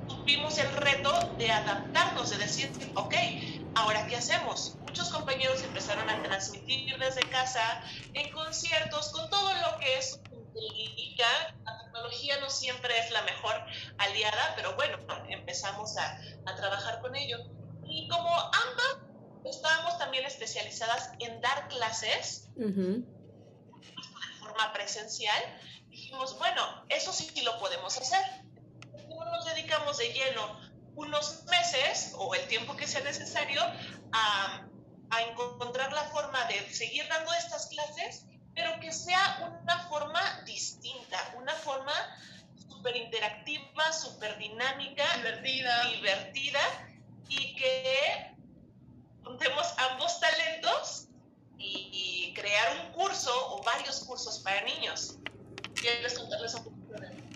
tuvimos 0.09 0.59
el 0.59 0.71
reto 0.73 1.12
de 1.38 1.50
adaptarnos, 1.50 2.31
de 2.31 2.38
decir, 2.38 2.71
ok, 2.95 3.14
ahora 3.75 4.07
qué 4.07 4.16
hacemos? 4.16 4.76
Muchos 4.96 5.12
compañeros 5.12 5.62
empezaron 5.62 6.08
a 6.08 6.22
transmitir 6.22 6.96
desde 6.96 7.20
casa, 7.28 7.82
en 8.14 8.32
conciertos, 8.32 9.10
con 9.10 9.28
todo 9.28 9.52
lo 9.52 9.78
que 9.78 9.98
es 9.98 10.18
la 11.66 11.78
tecnología 11.84 12.40
no 12.40 12.48
siempre 12.48 12.98
es 13.00 13.10
la 13.10 13.20
mejor 13.24 13.54
aliada, 13.98 14.54
pero 14.56 14.74
bueno, 14.74 14.96
empezamos 15.28 15.98
a, 15.98 16.18
a 16.46 16.56
trabajar 16.56 17.02
con 17.02 17.14
ello. 17.14 17.36
Y 17.84 18.08
como 18.08 18.34
ambas 18.34 19.10
estábamos 19.44 19.98
también 19.98 20.24
especializadas 20.24 21.10
en 21.18 21.42
dar 21.42 21.68
clases 21.68 22.48
de 22.54 23.04
forma 24.40 24.72
presencial, 24.72 25.60
dijimos, 25.90 26.38
bueno, 26.38 26.86
eso 26.88 27.12
sí 27.12 27.38
lo 27.42 27.58
podemos 27.58 27.98
hacer. 27.98 28.24
¿Cómo 29.10 29.26
nos 29.26 29.44
dedicamos 29.44 29.98
de 29.98 30.10
lleno 30.14 30.58
unos 30.94 31.44
meses 31.50 32.14
o 32.16 32.34
el 32.34 32.48
tiempo 32.48 32.74
que 32.76 32.86
sea 32.86 33.02
necesario 33.02 33.60
a, 34.12 34.66
a 35.10 35.22
encontrar 35.22 35.92
la 35.92 36.04
forma 36.04 36.44
de 36.46 36.72
seguir 36.72 37.06
dando 37.08 37.32
estas 37.34 37.66
clases, 37.66 38.26
pero 38.54 38.78
que 38.80 38.92
sea 38.92 39.58
una 39.62 39.78
forma 39.88 40.42
distinta, 40.44 41.18
una 41.36 41.52
forma 41.54 41.92
súper 42.68 42.96
interactiva, 42.96 43.92
súper 43.92 44.36
dinámica, 44.38 45.04
divertida. 45.16 45.90
divertida 45.90 46.60
y 47.28 47.56
que 47.56 48.34
juntemos 49.25 49.75
ambos 49.90 50.20
talentos 50.20 51.08
y, 51.58 51.90
y, 51.92 52.34
crear 52.34 52.80
un 52.80 52.92
curso 52.92 53.32
o 53.54 53.62
varios 53.62 54.04
cursos 54.04 54.38
para 54.40 54.60
niños. 54.62 55.16
¿Quieres 55.75 56.18
contarles 56.18 56.54
un 56.54 56.64
poquito 56.64 56.92
de 56.92 57.26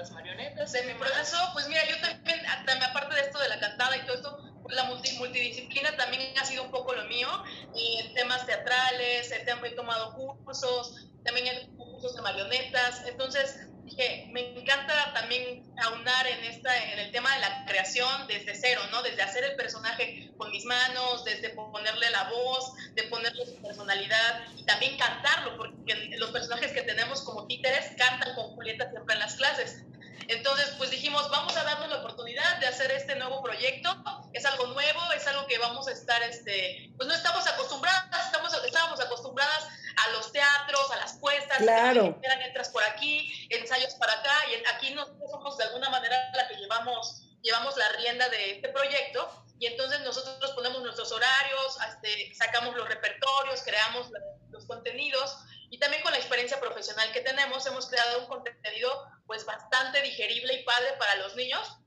las 0.00 0.10
marionetas. 0.10 0.72
De 0.72 0.82
mi 0.84 0.94
proceso, 0.94 1.36
pues 1.52 1.68
mira, 1.68 1.82
yo 1.88 2.00
también, 2.00 2.82
aparte 2.82 3.14
de 3.14 3.20
esto 3.20 3.38
de 3.38 3.48
la 3.48 3.60
cantada 3.60 3.96
y 3.96 4.00
todo 4.06 4.14
esto, 4.14 4.49
la 4.70 4.84
multidisciplina 4.84 5.96
también 5.96 6.32
ha 6.40 6.44
sido 6.44 6.64
un 6.64 6.70
poco 6.70 6.94
lo 6.94 7.04
mío, 7.06 7.28
y 7.74 8.12
temas 8.14 8.46
teatrales, 8.46 9.30
he, 9.32 9.70
tomado 9.70 10.14
cursos, 10.14 11.08
también 11.24 11.46
he 11.46 11.68
cursos 11.76 12.16
de 12.16 12.22
marionetas, 12.22 13.02
entonces 13.06 13.66
dije, 13.84 14.28
me 14.32 14.58
encanta 14.58 15.12
también 15.14 15.62
aunar 15.82 16.26
en, 16.26 16.44
esta, 16.44 16.92
en 16.92 16.98
el 16.98 17.10
tema 17.12 17.34
de 17.34 17.40
la 17.40 17.64
creación 17.66 18.26
desde 18.28 18.54
cero, 18.54 18.80
¿no? 18.90 19.02
Desde 19.02 19.22
hacer 19.22 19.44
el 19.44 19.56
personaje 19.56 20.30
con 20.36 20.50
mis 20.50 20.64
manos, 20.64 21.24
desde 21.24 21.50
ponerle 21.50 22.10
la 22.10 22.30
voz, 22.30 22.72
de 22.94 23.04
ponerle 23.04 23.46
su 23.46 23.60
personalidad 23.62 24.44
y 24.56 24.64
también 24.64 24.96
cantarlo, 24.96 25.56
porque 25.56 26.10
los 26.18 26.30
personajes 26.30 26.72
que 26.72 26.82
tenemos 26.82 27.22
como 27.22 27.46
títeres 27.46 27.90
cantan 27.96 28.34
con 28.34 28.54
Julieta 28.54 28.90
siempre 28.90 29.14
en 29.14 29.20
las 29.20 29.34
clases. 29.34 29.84
Entonces, 30.28 30.74
pues 30.78 30.90
dijimos, 30.90 31.28
vamos 31.30 31.56
a 31.56 31.64
darnos 31.64 31.88
la 31.88 31.96
oportunidad 31.96 32.58
de 32.58 32.66
hacer 32.66 32.90
este 32.92 33.16
nuevo 33.16 33.42
proyecto. 33.42 33.90
Es 34.32 34.44
algo 34.44 34.66
nuevo, 34.68 35.12
es 35.16 35.26
algo 35.26 35.46
que 35.46 35.58
vamos 35.58 35.88
a 35.88 35.92
estar, 35.92 36.22
este, 36.22 36.92
pues 36.96 37.08
no 37.08 37.14
estamos 37.14 37.46
acostumbradas, 37.46 38.26
estamos, 38.26 38.52
estábamos 38.64 39.00
acostumbradas 39.00 39.68
a 39.96 40.10
los 40.12 40.32
teatros, 40.32 40.90
a 40.92 40.96
las 40.96 41.14
puestas, 41.14 41.58
claro. 41.58 42.18
eran 42.22 42.40
entras 42.42 42.68
por 42.70 42.82
aquí, 42.84 43.48
ensayos 43.50 43.94
para 43.94 44.12
acá, 44.12 44.34
y 44.50 44.74
aquí 44.74 44.94
nosotros 44.94 45.30
somos 45.30 45.56
de 45.58 45.64
alguna 45.64 45.90
manera 45.90 46.30
la 46.34 46.48
que 46.48 46.54
llevamos, 46.56 47.22
llevamos 47.42 47.76
la 47.76 47.88
rienda 47.92 48.28
de 48.28 48.52
este 48.52 48.68
proyecto, 48.68 49.44
y 49.58 49.66
entonces 49.66 50.00
nosotros 50.00 50.52
ponemos 50.52 50.82
nuestros 50.82 51.12
horarios, 51.12 51.78
este, 51.88 52.34
sacamos 52.34 52.74
los 52.76 52.88
repertorios, 52.88 53.62
creamos 53.62 54.08
los 54.50 54.64
contenidos, 54.64 55.36
y 55.70 55.78
también 55.78 56.02
con 56.02 56.12
la 56.12 56.18
experiencia 56.18 56.60
profesional 56.60 57.12
que 57.12 57.20
tenemos, 57.20 57.64
hemos 57.66 57.88
creado 57.88 58.20
un 58.20 58.26
contenido 58.26 58.90
pues 59.26 59.44
bastante 59.44 60.02
digerible 60.02 60.54
y 60.54 60.64
padre 60.64 60.94
para 60.98 61.14
los 61.16 61.36
niños. 61.36 61.78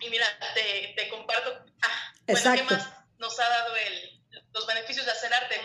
Y 0.00 0.08
mira, 0.10 0.26
te, 0.54 0.94
te 0.96 1.08
comparto, 1.08 1.64
ah, 1.82 2.12
bueno, 2.26 2.54
¿qué 2.54 2.62
más 2.62 2.88
nos 3.18 3.38
ha 3.38 3.48
dado 3.48 3.76
el, 3.76 4.22
los 4.52 4.66
beneficios 4.66 5.04
de 5.06 5.12
hacer 5.12 5.34
arte? 5.34 5.60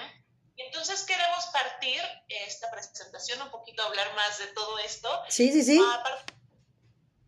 Entonces 0.57 1.03
queremos 1.03 1.46
partir 1.48 2.01
esta 2.27 2.72
presentación 2.72 3.41
un 3.43 3.51
poquito 3.51 3.84
a 3.84 3.86
hablar 3.86 4.13
más 4.15 4.39
de 4.39 4.48
todo 4.48 4.79
esto. 4.79 5.24
Sí, 5.29 5.51
sí, 5.51 5.63
sí. 5.63 5.79
A 5.79 6.25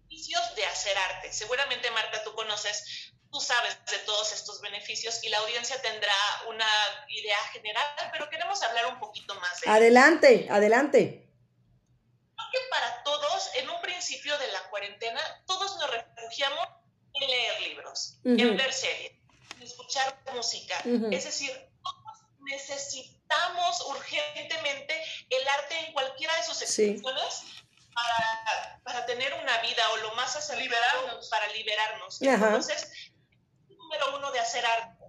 beneficios 0.07 0.55
de 0.55 0.65
hacer 0.65 0.97
arte. 0.97 1.31
Seguramente, 1.31 1.91
Marta, 1.91 2.23
tú 2.23 2.33
conoces 2.33 3.13
tú 3.31 3.39
sabes 3.39 3.77
de 3.89 3.97
todos 3.99 4.31
estos 4.33 4.61
beneficios 4.61 5.23
y 5.23 5.29
la 5.29 5.37
audiencia 5.39 5.81
tendrá 5.81 6.13
una 6.47 6.67
idea 7.09 7.37
general, 7.51 7.85
pero 8.11 8.29
queremos 8.29 8.61
hablar 8.63 8.87
un 8.87 8.99
poquito 8.99 9.35
más 9.35 9.61
de 9.61 9.69
Adelante, 9.69 10.47
adelante. 10.49 11.27
Creo 12.35 12.49
que 12.51 12.69
para 12.69 13.03
todos, 13.03 13.49
en 13.55 13.69
un 13.69 13.81
principio 13.81 14.37
de 14.37 14.47
la 14.51 14.63
cuarentena, 14.69 15.21
todos 15.45 15.77
nos 15.77 15.89
refugiamos 15.91 16.67
en 17.13 17.29
leer 17.29 17.61
libros, 17.61 18.19
en 18.23 18.57
ver 18.57 18.73
series, 18.73 19.11
en 19.55 19.63
escuchar 19.63 20.17
música. 20.33 20.81
Es 21.11 21.25
decir, 21.25 21.51
todos 21.83 22.19
necesitamos 22.39 23.81
urgentemente 23.87 25.03
el 25.29 25.47
arte 25.47 25.79
en 25.85 25.93
cualquiera 25.93 26.35
de 26.37 26.43
sus 26.43 26.61
expresiones. 26.61 27.43
Para, 27.91 28.79
para, 28.83 29.05
tener 29.07 29.33
una 29.33 29.57
vida 29.57 29.83
o 29.91 29.97
lo 29.97 30.13
más 30.13 30.33
hacia 30.33 30.55
liberarnos, 30.55 31.27
para 31.27 31.47
liberarnos. 31.47 32.21
Entonces, 32.21 32.89
número 33.89 34.17
uno 34.17 34.31
de 34.31 34.39
hacer 34.39 34.63
arte 34.65 35.05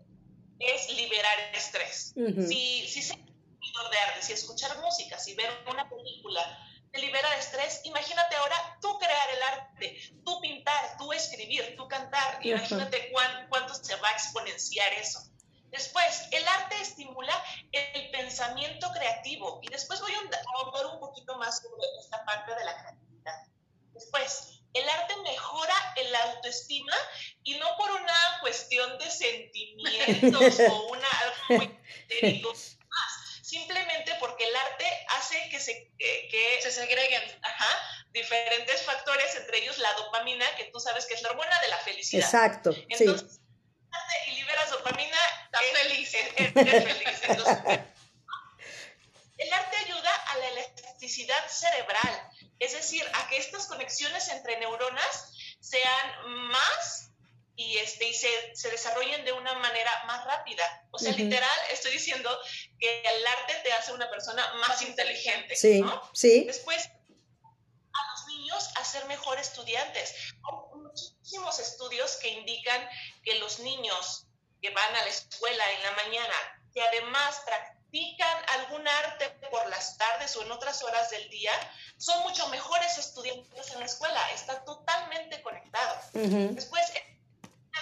es 0.59 0.89
liberar 0.91 1.39
estrés. 1.55 2.15
si, 2.49 2.89
si 2.89 3.03
se 3.03 3.15
consumidor 3.15 3.91
de 3.91 3.99
arte, 3.99 4.23
si 4.23 4.33
escuchar 4.33 4.79
música, 4.81 5.19
si 5.19 5.35
ver 5.35 5.51
una 5.71 5.89
película 5.89 6.41
te 6.91 6.99
libera 6.99 7.31
de 7.31 7.39
estrés, 7.39 7.83
imagínate 7.85 8.37
ahora 8.37 8.79
tú 8.81 8.99
crear 8.99 9.31
el 9.31 9.43
arte, 9.43 10.01
tú 10.25 10.41
pintar, 10.41 10.97
tú 10.99 11.13
escribir, 11.13 11.77
tú 11.77 11.87
cantar, 11.89 12.45
imagínate 12.45 13.13
cuánto 13.49 13.75
se 13.75 13.95
va 13.97 14.09
a 14.09 14.13
exponenciar 14.13 14.93
eso. 14.95 15.21
Después, 15.71 16.27
el 16.33 16.49
arte 16.49 16.81
estimula 16.81 17.33
el 17.71 18.11
pensamiento 18.11 18.91
creativo 18.93 19.61
y 19.63 19.69
después 19.69 20.01
voy 20.01 20.13
a 20.13 20.19
hablar 20.19 20.87
un 20.95 21.01
poquito 21.01 21.37
más 21.37 21.63
sobre 21.63 21.85
esta 22.01 22.25
parte 22.25 22.55
de 22.57 22.65
la 22.65 22.77
creatividad. 22.81 23.43
Después, 23.93 24.60
el 24.75 24.89
arte 24.89 25.17
mejora 25.25 25.75
el 25.97 26.15
autoestima 26.15 26.95
y 27.43 27.55
no 27.59 27.67
por 27.77 27.91
una 27.91 28.39
cuestión 28.41 28.99
de 28.99 29.11
sentimientos 29.11 30.61
o 30.61 30.87
una 30.93 31.09
algo 31.23 31.37
muy 31.49 31.79
simplemente 33.51 34.15
porque 34.21 34.45
el 34.45 34.55
arte 34.55 34.87
hace 35.09 35.49
que 35.51 35.59
se, 35.59 35.91
que, 35.99 36.59
se 36.63 36.71
segreguen 36.71 37.21
diferentes 38.13 38.83
factores, 38.83 39.35
entre 39.35 39.59
ellos 39.59 39.79
la 39.79 39.93
dopamina, 39.95 40.47
que 40.57 40.65
tú 40.67 40.79
sabes 40.79 41.07
que 41.07 41.15
es 41.15 41.23
la 41.23 41.31
hormona 41.31 41.61
de 41.61 41.69
la 41.69 41.79
felicidad. 41.79 42.25
Exacto. 42.25 42.71
Entonces, 42.89 43.41
y 44.29 44.31
liberas 44.33 44.71
dopamina, 44.71 45.19
estás 45.45 45.63
feliz. 45.83 46.11
feliz. 46.11 47.21
el 49.39 49.53
arte 49.53 49.77
ayuda 49.85 50.15
a 50.15 50.39
la 50.39 50.49
elasticidad 50.49 51.49
cerebral, 51.49 52.30
es 52.61 52.73
decir, 52.73 53.03
a 53.15 53.29
que 53.29 53.39
estas 53.39 53.67
conexiones 53.67 54.29
entre 54.29 54.59
neuronas 54.61 55.33
sean 55.61 56.49
más 56.49 57.11
y, 57.57 57.79
este, 57.79 58.09
y 58.09 58.15
se, 58.15 58.29
se, 58.55 58.71
desarrollen 58.71 59.25
de 59.25 59.33
una 59.33 59.55
manera 59.55 59.91
más 60.07 60.25
rápida. 60.25 60.89
O 60.93 60.99
sea, 60.99 61.13
literal, 61.13 61.59
estoy 61.73 61.93
diciendo 61.93 62.31
que 62.79 63.01
el 63.01 63.27
arte 63.27 63.55
te 63.65 63.73
hace 63.73 63.93
una 63.93 64.09
persona 64.09 64.47
más 64.55 64.81
inteligente. 64.83 65.57
Sí, 65.57 65.83
sí. 66.15 66.45
Después, 66.45 66.87
a 66.87 68.13
los 68.13 68.27
niños 68.29 68.69
a 68.77 68.85
ser 68.85 69.05
mejor 69.07 69.39
estudiantes. 69.39 70.15
Hay 70.33 70.81
muchísimos 70.81 71.59
estudios 71.59 72.17
que 72.17 72.29
indican 72.29 72.89
que 73.25 73.39
los 73.39 73.59
niños 73.61 74.27
que 74.63 74.71
van 74.71 74.97
a 74.97 75.03
la 75.03 75.09
escuela 75.09 75.65
en 75.73 75.83
la 75.83 75.93
mañana, 75.93 76.35
que 76.73 76.83
además 76.83 77.43
practican 77.45 77.80
algún 78.59 78.87
arte 78.87 79.31
por 79.51 79.69
las 79.69 79.97
tardes 79.97 80.37
o 80.37 80.43
en 80.43 80.53
otras 80.53 80.83
horas 80.83 81.11
del 81.11 81.29
día, 81.31 81.53
son 81.97 82.23
mucho 82.23 82.49
mejores 82.49 82.99
estudiantes 82.99 83.71
en 83.73 83.81
la 83.81 83.87
escuela. 83.87 84.21
Está 84.33 84.65
totalmente 84.65 85.43
conectado. 85.43 86.01
Después, 86.13 86.83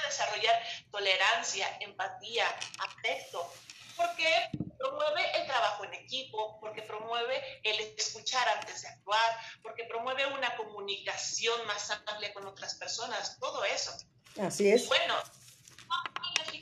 desarrollar 0.06 0.62
tolerancia, 0.90 1.66
empatía, 1.80 2.46
afecto, 2.78 3.52
porque 3.96 4.50
promueve 4.78 5.38
el 5.38 5.46
trabajo 5.46 5.84
en 5.84 5.94
equipo, 5.94 6.58
porque 6.60 6.82
promueve 6.82 7.60
el 7.64 7.80
escuchar 7.96 8.48
antes 8.48 8.82
de 8.82 8.88
actuar, 8.88 9.38
porque 9.62 9.84
promueve 9.84 10.26
una 10.26 10.56
comunicación 10.56 11.66
más 11.66 11.90
amplia 11.90 12.32
con 12.32 12.46
otras 12.46 12.74
personas, 12.76 13.38
todo 13.38 13.64
eso. 13.64 13.92
Así 14.40 14.70
es. 14.70 14.86
Bueno, 14.86 15.14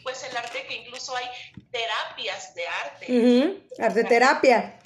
en 0.06 0.10
México 0.10 0.10
es 0.10 0.22
el 0.22 0.36
arte 0.36 0.66
que 0.66 0.74
incluso 0.74 1.16
hay 1.16 1.26
terapias 1.70 2.54
de 2.54 2.66
arte. 2.66 3.62
Arte 3.78 4.04
terapia. 4.04 4.80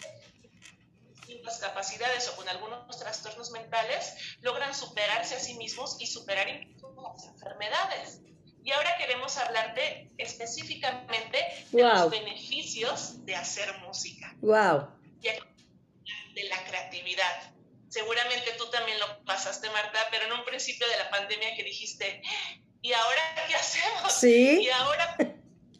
Distintas 1.26 1.58
capacidades 1.58 2.28
o 2.28 2.36
con 2.36 2.48
algunos 2.48 2.98
trastornos 2.98 3.50
mentales 3.50 4.14
logran 4.40 4.74
superarse 4.74 5.36
a 5.36 5.40
sí 5.40 5.54
mismos 5.54 5.96
y 6.00 6.06
superar 6.06 6.48
incluso 6.48 6.94
las 7.02 7.24
enfermedades. 7.26 8.20
Y 8.62 8.72
ahora 8.72 8.96
queremos 8.98 9.36
hablarte 9.38 10.10
específicamente 10.18 11.38
de 11.72 11.82
los 11.82 12.10
beneficios 12.10 13.24
de 13.24 13.34
hacer 13.34 13.78
música. 13.78 14.34
Wow. 14.40 14.88
De 16.34 16.44
la 16.44 16.64
creatividad. 16.64 17.54
Seguramente 17.88 18.52
tú 18.56 18.70
también 18.70 19.00
lo 19.00 19.24
pasaste, 19.24 19.68
Marta, 19.70 19.98
pero 20.10 20.26
en 20.26 20.32
un 20.32 20.44
principio 20.44 20.86
de 20.88 20.96
la 20.98 21.10
pandemia 21.10 21.56
que 21.56 21.64
dijiste, 21.64 22.22
¿y 22.82 22.92
ahora 22.92 23.22
qué 23.48 23.54
hacemos? 23.54 24.12
Sí. 24.12 24.60
Y 24.62 24.70
ahora 24.70 25.16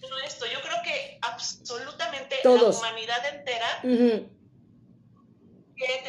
todo 0.00 0.18
esto. 0.18 0.46
Yo 0.46 0.60
creo 0.62 0.82
que 0.82 1.18
absolutamente 1.22 2.36
la 2.44 2.50
humanidad 2.50 3.34
entera 3.34 3.80
quiere 3.82 4.28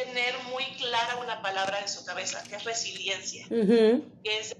tener 0.04 0.34
muy 0.50 0.64
clara 0.76 1.16
una 1.16 1.40
palabra 1.40 1.80
en 1.80 1.88
su 1.88 2.04
cabeza, 2.04 2.42
que 2.44 2.56
es 2.56 2.64
resiliencia, 2.64 3.46
que 3.48 4.02
es 4.24 4.54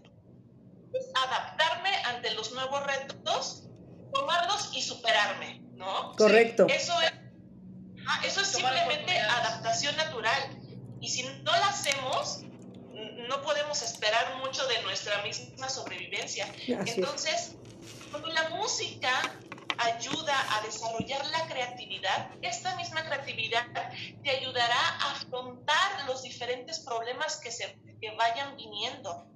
adaptarme 1.14 1.90
ante 2.06 2.32
los 2.34 2.52
nuevos 2.52 2.86
retos, 2.86 3.64
tomarlos 4.12 4.70
y 4.74 4.82
superarme, 4.82 5.60
¿no? 5.74 6.14
Correcto. 6.16 6.66
Eso 6.68 6.94
es, 7.02 7.12
eso 8.24 8.40
es 8.40 8.48
simplemente 8.48 9.18
adaptación 9.18 9.96
natural. 9.96 10.58
Y 11.00 11.08
si 11.08 11.24
no 11.24 11.50
la 11.50 11.68
hacemos, 11.68 12.40
no 13.32 13.42
podemos 13.42 13.80
esperar 13.80 14.36
mucho 14.36 14.66
de 14.66 14.82
nuestra 14.82 15.22
misma 15.22 15.68
sobrevivencia. 15.68 16.46
Entonces, 16.66 17.52
cuando 18.10 18.28
la 18.28 18.50
música 18.50 19.10
ayuda 19.78 20.36
a 20.54 20.60
desarrollar 20.66 21.24
la 21.26 21.46
creatividad, 21.46 22.30
esta 22.42 22.76
misma 22.76 23.02
creatividad 23.04 23.64
te 24.22 24.30
ayudará 24.30 24.80
a 25.00 25.12
afrontar 25.12 26.06
los 26.06 26.22
diferentes 26.22 26.80
problemas 26.80 27.36
que, 27.36 27.50
se, 27.50 27.78
que 28.00 28.10
vayan 28.16 28.54
viniendo 28.56 29.26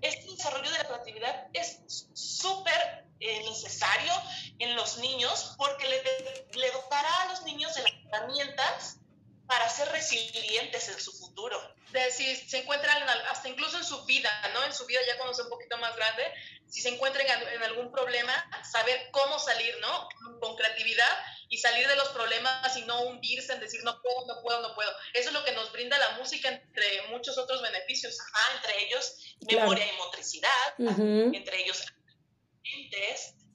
este 0.00 0.30
desarrollo 0.32 0.70
de 0.70 0.78
la 0.78 0.84
creatividad 0.84 1.46
es 1.54 1.80
súper 2.12 3.06
eh, 3.20 3.42
necesario 3.48 4.12
en 4.58 4.76
los 4.76 4.98
niños 4.98 5.54
porque 5.56 5.88
le, 5.88 6.60
le 6.60 6.70
dotará 6.72 7.22
a 7.22 7.28
los 7.28 7.42
niños 7.44 7.74
de 7.74 7.82
las 7.82 7.92
herramientas 8.06 8.98
para 9.46 9.68
ser 9.68 9.88
resilientes 9.90 10.88
en 10.88 11.00
su 11.00 11.12
futuro. 11.12 11.60
De 11.90 12.10
si 12.10 12.34
se 12.36 12.58
encuentran 12.58 13.02
hasta 13.30 13.48
incluso 13.48 13.76
en 13.76 13.84
su 13.84 14.04
vida, 14.04 14.30
¿no? 14.52 14.64
En 14.64 14.72
su 14.72 14.84
vida 14.86 15.00
ya 15.06 15.16
cuando 15.16 15.34
sea 15.34 15.44
un 15.44 15.50
poquito 15.50 15.76
más 15.78 15.94
grande, 15.96 16.24
si 16.66 16.80
se 16.80 16.88
encuentran 16.88 17.26
en 17.26 17.62
algún 17.62 17.92
problema, 17.92 18.32
saber 18.68 19.08
cómo 19.12 19.38
salir, 19.38 19.76
¿no? 19.80 20.08
Con 20.40 20.56
creatividad 20.56 21.18
y 21.48 21.58
salir 21.58 21.86
de 21.86 21.94
los 21.94 22.08
problemas 22.08 22.76
y 22.76 22.82
no 22.82 23.02
hundirse 23.02 23.52
en 23.52 23.60
decir 23.60 23.80
no 23.84 24.00
puedo, 24.02 24.26
no 24.26 24.42
puedo, 24.42 24.60
no 24.60 24.74
puedo. 24.74 24.90
Eso 25.12 25.28
es 25.28 25.34
lo 25.34 25.44
que 25.44 25.52
nos 25.52 25.70
brinda 25.70 25.96
la 25.98 26.10
música 26.12 26.48
entre 26.48 27.02
muchos 27.10 27.38
otros 27.38 27.62
beneficios. 27.62 28.18
Ajá, 28.20 28.56
entre 28.56 28.84
ellos 28.84 29.36
memoria 29.46 29.86
y 29.86 29.96
motricidad, 29.98 30.74
entre 30.78 31.62
ellos 31.62 31.84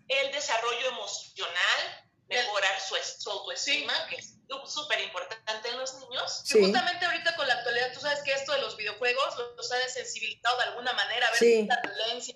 el 0.08 0.32
desarrollo 0.32 0.88
emocional, 0.88 2.09
mejorar 2.30 2.80
su, 2.80 2.96
su 3.20 3.30
autoestima, 3.32 3.94
que 4.08 4.18
es 4.18 4.36
súper 4.68 5.02
importante 5.02 5.70
en 5.70 5.78
los 5.78 5.94
niños. 5.96 6.44
justamente 6.52 7.06
ahorita 7.06 7.36
con 7.36 7.48
la 7.48 7.56
actualidad, 7.56 7.92
tú 7.94 8.00
sabes 8.00 8.22
que 8.24 8.32
esto 8.32 8.54
de 8.54 8.62
los 8.62 8.78
videojuegos 8.78 9.36
los 9.58 9.72
ha 9.72 9.78
desensibilizado 9.78 10.58
de 10.58 10.63
alguna 10.63 10.94
manera, 10.94 11.28
a 11.28 11.32
ver 11.32 11.44
esta 11.44 11.82
violencia 11.82 12.36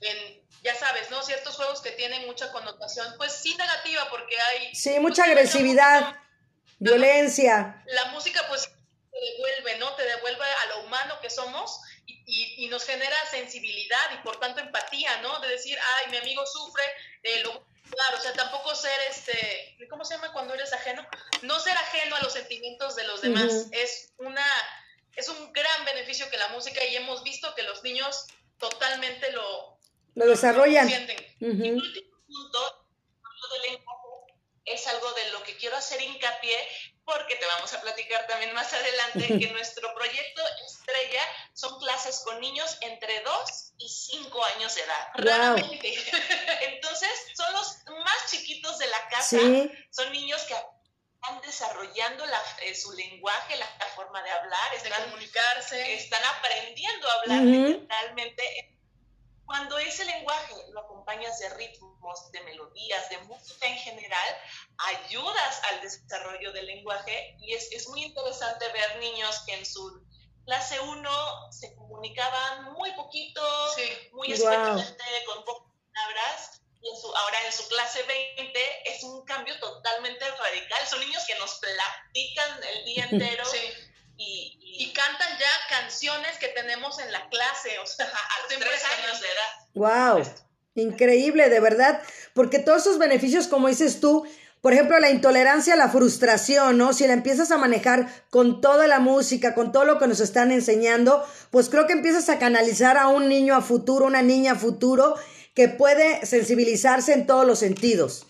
en, 0.00 0.48
ya 0.62 0.74
sabes, 0.74 1.10
¿no? 1.10 1.22
Ciertos 1.22 1.56
juegos 1.56 1.80
que 1.80 1.90
tienen 1.92 2.26
mucha 2.26 2.52
connotación, 2.52 3.14
pues 3.16 3.32
sí 3.32 3.56
negativa, 3.56 4.08
porque 4.10 4.38
hay... 4.40 4.74
Sí, 4.74 4.98
mucha 5.00 5.24
agresividad, 5.24 6.16
violencia. 6.78 7.82
La 7.86 8.06
música 8.06 8.44
pues 8.48 8.68
te 9.10 9.18
devuelve, 9.18 9.78
¿no? 9.78 9.94
Te 9.94 10.04
devuelve 10.04 10.44
a 10.44 10.66
lo 10.66 10.86
humano 10.86 11.18
que 11.20 11.30
somos 11.30 11.80
y, 12.06 12.64
y, 12.64 12.68
nos 12.68 12.84
genera 12.84 13.16
sensibilidad 13.30 13.98
y 14.14 14.22
por 14.22 14.38
tanto 14.38 14.60
empatía, 14.60 15.20
¿no? 15.22 15.40
De 15.40 15.48
decir, 15.48 15.78
ay, 15.96 16.10
mi 16.10 16.18
amigo 16.18 16.44
sufre, 16.46 16.82
eh, 17.22 17.42
lo 17.42 17.67
Claro, 17.98 18.16
o 18.16 18.20
sea, 18.20 18.32
tampoco 18.32 18.76
ser 18.76 18.96
este, 19.10 19.76
¿cómo 19.90 20.04
se 20.04 20.14
llama 20.14 20.32
cuando 20.32 20.54
eres 20.54 20.72
ajeno? 20.72 21.04
No 21.42 21.58
ser 21.58 21.76
ajeno 21.76 22.14
a 22.14 22.20
los 22.20 22.32
sentimientos 22.32 22.94
de 22.94 23.02
los 23.02 23.22
demás. 23.22 23.66
Es 23.72 24.12
una, 24.18 24.46
es 25.16 25.28
un 25.28 25.52
gran 25.52 25.84
beneficio 25.84 26.30
que 26.30 26.36
la 26.36 26.46
música 26.50 26.84
y 26.84 26.94
hemos 26.94 27.24
visto 27.24 27.52
que 27.56 27.64
los 27.64 27.82
niños 27.82 28.28
totalmente 28.58 29.32
lo, 29.32 29.80
lo 30.14 30.26
desarrollan. 30.26 30.86
sienten. 30.86 31.18
Y 31.40 31.68
el 31.70 31.74
último 31.74 32.18
punto, 32.24 32.86
del 33.64 33.80
es 34.66 34.86
algo 34.86 35.10
de 35.14 35.30
lo 35.32 35.42
que 35.42 35.56
quiero 35.56 35.76
hacer 35.76 36.00
hincapié 36.00 36.56
porque 37.08 37.36
te 37.36 37.46
vamos 37.46 37.72
a 37.72 37.80
platicar 37.80 38.26
también 38.26 38.52
más 38.52 38.70
adelante 38.72 39.26
que 39.26 39.48
nuestro 39.52 39.92
proyecto 39.94 40.42
estrella 40.66 41.22
son 41.54 41.78
clases 41.80 42.20
con 42.20 42.38
niños 42.40 42.76
entre 42.82 43.20
2 43.22 43.72
y 43.78 43.88
5 43.88 44.44
años 44.56 44.74
de 44.74 44.82
edad. 44.82 45.08
Realmente. 45.14 45.94
Entonces, 46.60 47.10
son 47.34 47.52
los 47.54 47.78
más 48.04 48.30
chiquitos 48.30 48.78
de 48.78 48.86
la 48.88 49.08
casa, 49.08 49.38
son 49.90 50.12
niños 50.12 50.42
que 50.42 50.54
están 50.54 51.40
desarrollando 51.40 52.26
la, 52.26 52.42
eh, 52.62 52.74
su 52.74 52.92
lenguaje, 52.92 53.56
la, 53.56 53.66
forma 53.96 54.22
de 54.22 54.30
hablar, 54.30 54.74
están, 54.74 55.04
comunicarse, 55.04 55.94
están 55.94 56.22
aprendiendo 56.36 57.08
a 57.08 57.12
hablar 57.14 57.88
realmente 57.88 58.77
cuando 59.48 59.78
ese 59.78 60.04
lenguaje 60.04 60.54
lo 60.72 60.80
acompañas 60.80 61.38
de 61.38 61.48
ritmos, 61.54 62.30
de 62.30 62.40
melodías, 62.42 63.08
de 63.08 63.18
música 63.22 63.66
en 63.66 63.78
general, 63.78 64.36
ayudas 64.76 65.62
al 65.70 65.80
desarrollo 65.80 66.52
del 66.52 66.66
lenguaje 66.66 67.34
y 67.40 67.54
es, 67.54 67.72
es 67.72 67.88
muy 67.88 68.04
interesante 68.04 68.70
ver 68.72 68.98
niños 69.00 69.42
que 69.46 69.54
en 69.54 69.64
su 69.64 70.06
clase 70.44 70.78
1 70.78 71.10
se 71.50 71.74
comunicaban 71.76 72.72
muy 72.74 72.92
poquito, 72.92 73.42
muy 74.12 74.32
wow. 74.34 74.84
con 75.26 75.44
pocas 75.44 75.72
palabras, 75.92 76.62
y 76.80 76.88
en 76.90 76.96
su, 76.96 77.06
ahora 77.08 77.38
en 77.46 77.52
su 77.52 77.66
clase 77.68 78.02
20 78.02 78.60
es 78.84 79.02
un 79.02 79.24
cambio 79.24 79.58
totalmente 79.58 80.24
radical. 80.30 80.86
Son 80.86 81.00
niños 81.00 81.24
que 81.26 81.38
nos 81.38 81.58
platican 81.58 82.62
el 82.62 82.84
día 82.84 83.04
entero. 83.10 83.44
Y, 84.16 84.57
y, 84.78 84.92
cantan 84.92 85.38
ya 85.38 85.78
canciones 85.80 86.38
que 86.38 86.48
tenemos 86.48 86.98
en 87.00 87.10
la 87.12 87.28
clase, 87.28 87.78
o 87.80 87.86
sea, 87.86 88.06
a 88.06 88.40
los 88.40 88.58
tres 88.58 88.82
años 88.84 89.20
de 89.20 89.26
edad. 89.26 89.66
¡Wow! 89.74 90.32
Increíble, 90.74 91.48
de 91.48 91.60
verdad, 91.60 92.00
porque 92.34 92.60
todos 92.60 92.82
esos 92.82 92.98
beneficios, 92.98 93.48
como 93.48 93.68
dices 93.68 94.00
tú, 94.00 94.26
por 94.60 94.72
ejemplo, 94.72 94.98
la 94.98 95.10
intolerancia, 95.10 95.76
la 95.76 95.88
frustración, 95.88 96.78
¿no? 96.78 96.92
Si 96.92 97.06
la 97.06 97.12
empiezas 97.12 97.50
a 97.50 97.58
manejar 97.58 98.08
con 98.30 98.60
toda 98.60 98.88
la 98.88 98.98
música, 98.98 99.54
con 99.54 99.70
todo 99.70 99.84
lo 99.84 99.98
que 99.98 100.08
nos 100.08 100.20
están 100.20 100.50
enseñando, 100.50 101.24
pues 101.50 101.68
creo 101.68 101.86
que 101.86 101.92
empiezas 101.92 102.28
a 102.28 102.38
canalizar 102.38 102.96
a 102.96 103.08
un 103.08 103.28
niño 103.28 103.54
a 103.54 103.60
futuro, 103.60 104.06
una 104.06 104.22
niña 104.22 104.52
a 104.52 104.56
futuro, 104.56 105.14
que 105.54 105.68
puede 105.68 106.24
sensibilizarse 106.26 107.12
en 107.12 107.26
todos 107.26 107.46
los 107.46 107.60
sentidos. 107.60 108.26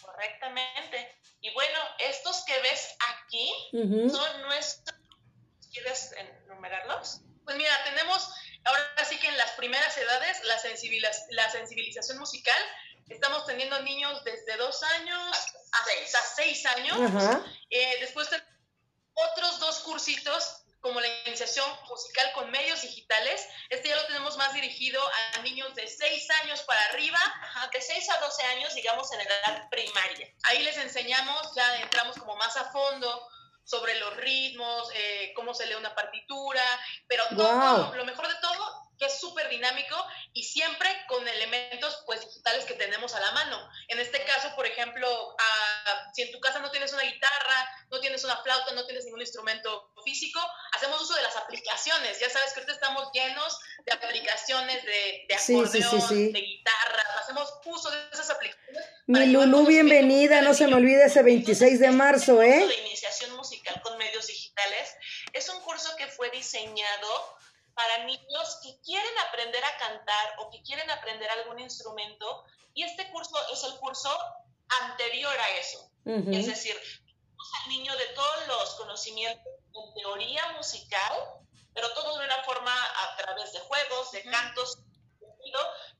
Correctamente. 0.00 1.18
Y 1.40 1.52
bueno, 1.54 1.78
estos 2.08 2.44
que 2.44 2.54
ves 2.62 2.91
aquí 3.32 4.10
son 4.10 4.42
nuestros... 4.42 4.98
¿Quieres 5.72 6.14
enumerarlos? 6.46 7.22
Pues 7.44 7.56
mira, 7.56 7.72
tenemos 7.84 8.28
ahora 8.64 9.04
sí 9.08 9.18
que 9.18 9.28
en 9.28 9.38
las 9.38 9.50
primeras 9.52 9.96
edades 9.96 10.38
la, 10.44 10.60
la 11.30 11.50
sensibilización 11.50 12.18
musical 12.18 12.62
Estamos 13.08 13.44
teniendo 13.44 13.80
niños 13.82 14.24
desde 14.24 14.56
dos 14.56 14.82
años 14.82 15.36
a 15.72 16.34
seis, 16.34 16.66
años. 16.66 16.96
Eh, 17.70 17.96
después 18.00 18.28
otros 19.12 19.60
dos 19.60 19.80
cursitos 19.80 20.61
como 20.82 21.00
la 21.00 21.08
iniciación 21.26 21.64
musical 21.88 22.30
con 22.34 22.50
medios 22.50 22.82
digitales. 22.82 23.48
Este 23.70 23.88
ya 23.88 23.96
lo 23.96 24.06
tenemos 24.06 24.36
más 24.36 24.52
dirigido 24.52 25.00
a 25.34 25.38
niños 25.38 25.74
de 25.74 25.86
seis 25.86 26.28
años 26.42 26.60
para 26.62 26.84
arriba. 26.86 27.18
de 27.72 27.80
6 27.80 28.10
a 28.10 28.18
12 28.18 28.42
años, 28.44 28.74
digamos, 28.74 29.10
en 29.12 29.20
edad 29.20 29.70
primaria. 29.70 30.28
Ahí 30.42 30.62
les 30.62 30.76
enseñamos, 30.76 31.54
ya 31.54 31.76
entramos 31.80 32.16
como 32.18 32.36
más 32.36 32.56
a 32.56 32.70
fondo 32.70 33.28
sobre 33.64 33.94
los 34.00 34.16
ritmos, 34.16 34.88
eh, 34.94 35.32
cómo 35.36 35.54
se 35.54 35.66
lee 35.66 35.74
una 35.74 35.94
partitura, 35.94 36.62
pero 37.06 37.24
todo, 37.28 37.94
lo 37.94 38.04
mejor 38.04 38.26
de 38.26 38.34
todo 38.40 38.71
que 39.02 39.06
es 39.06 39.18
súper 39.18 39.48
dinámico 39.48 39.96
y 40.32 40.44
siempre 40.44 40.88
con 41.08 41.26
elementos 41.26 42.04
pues 42.06 42.20
digitales 42.20 42.64
que 42.66 42.74
tenemos 42.74 43.12
a 43.14 43.20
la 43.20 43.32
mano. 43.32 43.68
En 43.88 43.98
este 43.98 44.22
caso, 44.24 44.54
por 44.54 44.64
ejemplo, 44.64 45.34
si 46.14 46.22
en 46.22 46.30
tu 46.30 46.38
casa 46.38 46.60
no 46.60 46.70
tienes 46.70 46.92
una 46.92 47.02
guitarra, 47.02 47.68
no 47.90 47.98
tienes 47.98 48.22
una 48.22 48.36
flauta, 48.36 48.72
no 48.74 48.86
tienes 48.86 49.04
ningún 49.04 49.20
instrumento 49.20 49.92
físico, 50.04 50.38
hacemos 50.76 51.02
uso 51.02 51.14
de 51.14 51.22
las 51.22 51.34
aplicaciones. 51.34 52.20
Ya 52.20 52.30
sabes 52.30 52.52
que 52.52 52.60
ahorita 52.60 52.74
estamos 52.74 53.10
llenos 53.12 53.58
de 53.84 53.92
aplicaciones 53.92 54.84
de, 54.84 55.24
de 55.28 55.34
acordeón, 55.34 56.32
de 56.32 56.40
guitarra, 56.40 57.02
hacemos 57.20 57.52
uso 57.64 57.90
de 57.90 57.98
esas 58.12 58.30
aplicaciones. 58.30 58.84
Mi 59.06 59.26
Lulú, 59.26 59.66
bienvenida, 59.66 60.42
no 60.42 60.54
se 60.54 60.68
me 60.68 60.76
olvide 60.76 61.06
ese 61.06 61.24
26 61.24 61.80
de 61.80 61.90
marzo, 61.90 62.40
¿eh? 62.40 62.68
De 62.68 62.80
iniciación 62.86 63.34
musical 63.34 63.82
con 63.82 63.98
medios 63.98 64.28
digitales 64.28 64.94
es 65.32 65.48
un 65.48 65.60
curso 65.60 65.94
que 65.96 66.06
fue 66.06 66.30
diseñado 66.30 67.36
para 67.74 68.04
niños 68.04 68.60
que 68.62 68.78
quieren 68.82 69.18
aprender 69.28 69.64
a 69.64 69.76
cantar 69.78 70.34
o 70.38 70.50
que 70.50 70.62
quieren 70.62 70.90
aprender 70.90 71.30
algún 71.30 71.60
instrumento 71.60 72.44
y 72.74 72.82
este 72.84 73.10
curso 73.10 73.36
es 73.52 73.64
el 73.64 73.74
curso 73.78 74.10
anterior 74.82 75.34
a 75.38 75.50
eso. 75.58 75.90
Es 76.04 76.46
decir, 76.46 76.76
al 76.76 77.68
niño 77.68 77.94
de 77.96 78.06
todos 78.14 78.46
los 78.48 78.74
conocimientos 78.74 79.52
en 79.74 79.94
teoría 79.94 80.42
musical, 80.56 81.12
pero 81.74 81.92
todo 81.94 82.18
de 82.18 82.24
una 82.24 82.42
forma 82.44 82.74
a 82.74 83.16
través 83.16 83.52
de 83.52 83.60
juegos, 83.60 84.12
de 84.12 84.22
cantos 84.24 84.78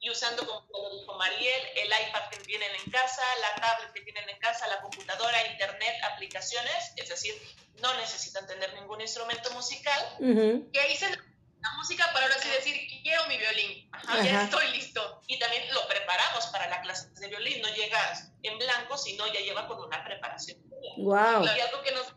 y 0.01 0.11
usando, 0.11 0.47
como 0.47 0.89
lo 0.89 0.97
dijo 0.97 1.15
Mariel, 1.15 1.63
el 1.77 1.87
iPad 1.87 2.29
que 2.31 2.39
tienen 2.39 2.71
en 2.85 2.91
casa, 2.91 3.23
la 3.41 3.55
tablet 3.61 3.93
que 3.93 4.01
tienen 4.01 4.29
en 4.29 4.39
casa, 4.39 4.67
la 4.67 4.81
computadora, 4.81 5.47
internet, 5.47 5.95
aplicaciones, 6.13 6.93
es 6.97 7.09
decir, 7.09 7.35
no 7.81 7.95
necesitan 7.95 8.47
tener 8.47 8.73
ningún 8.75 9.01
instrumento 9.01 9.51
musical. 9.53 10.17
Y 10.21 10.79
ahí 10.79 10.97
se 10.97 11.07
la 11.63 11.73
música 11.77 12.05
para 12.13 12.27
ahora 12.27 12.39
sí 12.39 12.49
decir, 12.49 12.75
quiero 13.03 13.27
mi 13.27 13.39
violín, 13.39 13.91
ya 14.25 14.45
estoy 14.45 14.69
listo. 14.73 15.23
Y 15.27 15.39
también 15.39 15.63
lo 15.73 15.87
preparamos 15.87 16.47
para 16.47 16.69
la 16.69 16.81
clase 16.81 17.09
de 17.15 17.29
violín, 17.29 17.63
no 17.63 17.69
llega 17.69 17.99
en 18.43 18.59
blanco, 18.59 18.99
sino 18.99 19.27
ya 19.33 19.41
lleva 19.41 19.69
con 19.69 19.79
una 19.79 20.05
preparación. 20.05 20.59
Wow. 20.99 21.45
Y 21.45 21.61
algo 21.61 21.83
que 21.83 21.93
nos 21.93 22.13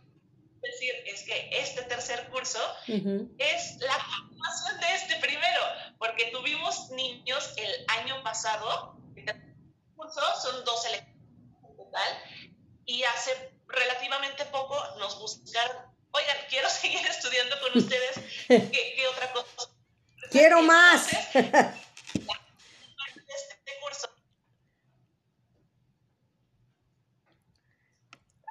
decir 0.65 0.93
es 1.05 1.23
que 1.23 1.49
este 1.51 1.83
tercer 1.83 2.27
curso 2.29 2.59
es 2.87 3.77
la 3.77 3.97
continuación 4.17 4.79
de 4.79 4.95
este 4.95 5.15
primero, 5.17 5.61
porque 5.97 6.31
tuvimos 6.31 6.89
niños 6.89 7.53
el 7.57 7.85
año 7.99 8.23
pasado, 8.23 8.97
el 9.15 9.25
curso 9.95 10.21
son 10.41 10.65
dos 10.65 10.85
elecciones 10.85 11.15
en 11.69 11.77
total, 11.77 12.23
y 12.85 13.03
hace 13.03 13.53
relativamente 13.67 14.45
poco 14.45 14.75
nos 14.97 15.19
buscaron 15.19 15.94
oigan, 16.15 16.37
quiero 16.49 16.69
seguir 16.81 17.05
estudiando 17.05 17.59
con 17.61 17.77
ustedes, 17.77 18.15
¿qué, 18.47 19.07
otra 19.11 19.31
cosa? 19.33 19.45
Quiero 20.31 20.61
más. 20.63 21.07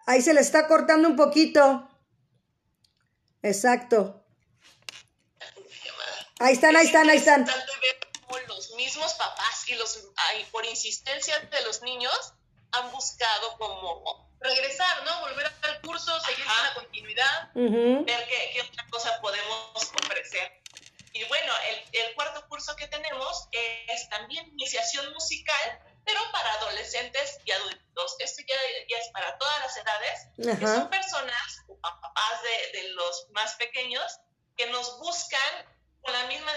Ahí 0.07 0.23
se 0.23 0.33
le 0.35 0.41
está 0.41 0.69
cortando 0.69 1.09
un 1.09 1.17
poquito. 1.17 1.89
Exacto. 3.43 4.25
Ahí 6.39 6.55
están, 6.55 6.77
ahí 6.77 6.87
están, 6.87 7.11
ahí 7.11 7.17
están. 7.17 7.47
Los 8.49 8.71
mismos 8.77 9.15
papás 9.15 9.69
y 9.69 9.75
los 9.75 10.05
por 10.51 10.65
insistencia 10.67 11.39
de 11.41 11.63
los 11.63 11.83
niños 11.83 12.35
han 12.73 12.91
buscado 12.93 13.57
como 13.59 14.24
regresar, 14.45 15.05
¿no? 15.05 15.21
Volver 15.21 15.51
al 15.63 15.81
curso, 15.81 16.21
seguir 16.21 16.45
con 16.45 16.63
la 16.63 16.75
continuidad. 16.75 17.51
Ver 17.55 18.27
qué, 18.29 18.51
qué, 18.53 18.61
otra 18.61 18.87
cosa 18.91 19.21
podemos 19.21 19.93
ofrecer. 20.05 20.61
Y 21.13 21.25
bueno, 21.25 21.53
el, 21.71 22.01
el, 22.01 22.15
cuarto 22.15 22.47
curso 22.49 22.75
que 22.77 22.89
tenemos 22.89 23.49
es 23.53 24.09
también 24.11 24.47
iniciación 24.49 25.13
musical, 25.13 25.81
pero 26.05 26.21
para 26.33 26.53
adolescentes 26.55 27.39
y 27.45 27.53
adultos. 27.53 28.17
Esto 28.19 28.43
ya, 28.47 28.57
ya 28.89 28.99
es 28.99 29.09
para 29.13 29.39
todas 29.39 29.61
las 29.61 29.77
edades, 29.77 30.59
que 30.59 30.67
son 30.67 30.91
personas, 30.91 31.65
papás 31.81 32.43
de, 32.43 32.81
de 32.81 32.89
los 32.91 33.29
más 33.31 33.55
pequeños, 33.55 34.19
que 34.57 34.67
nos 34.67 34.99
buscan 34.99 35.74
con 36.05 36.13
la 36.13 36.27
misma 36.27 36.53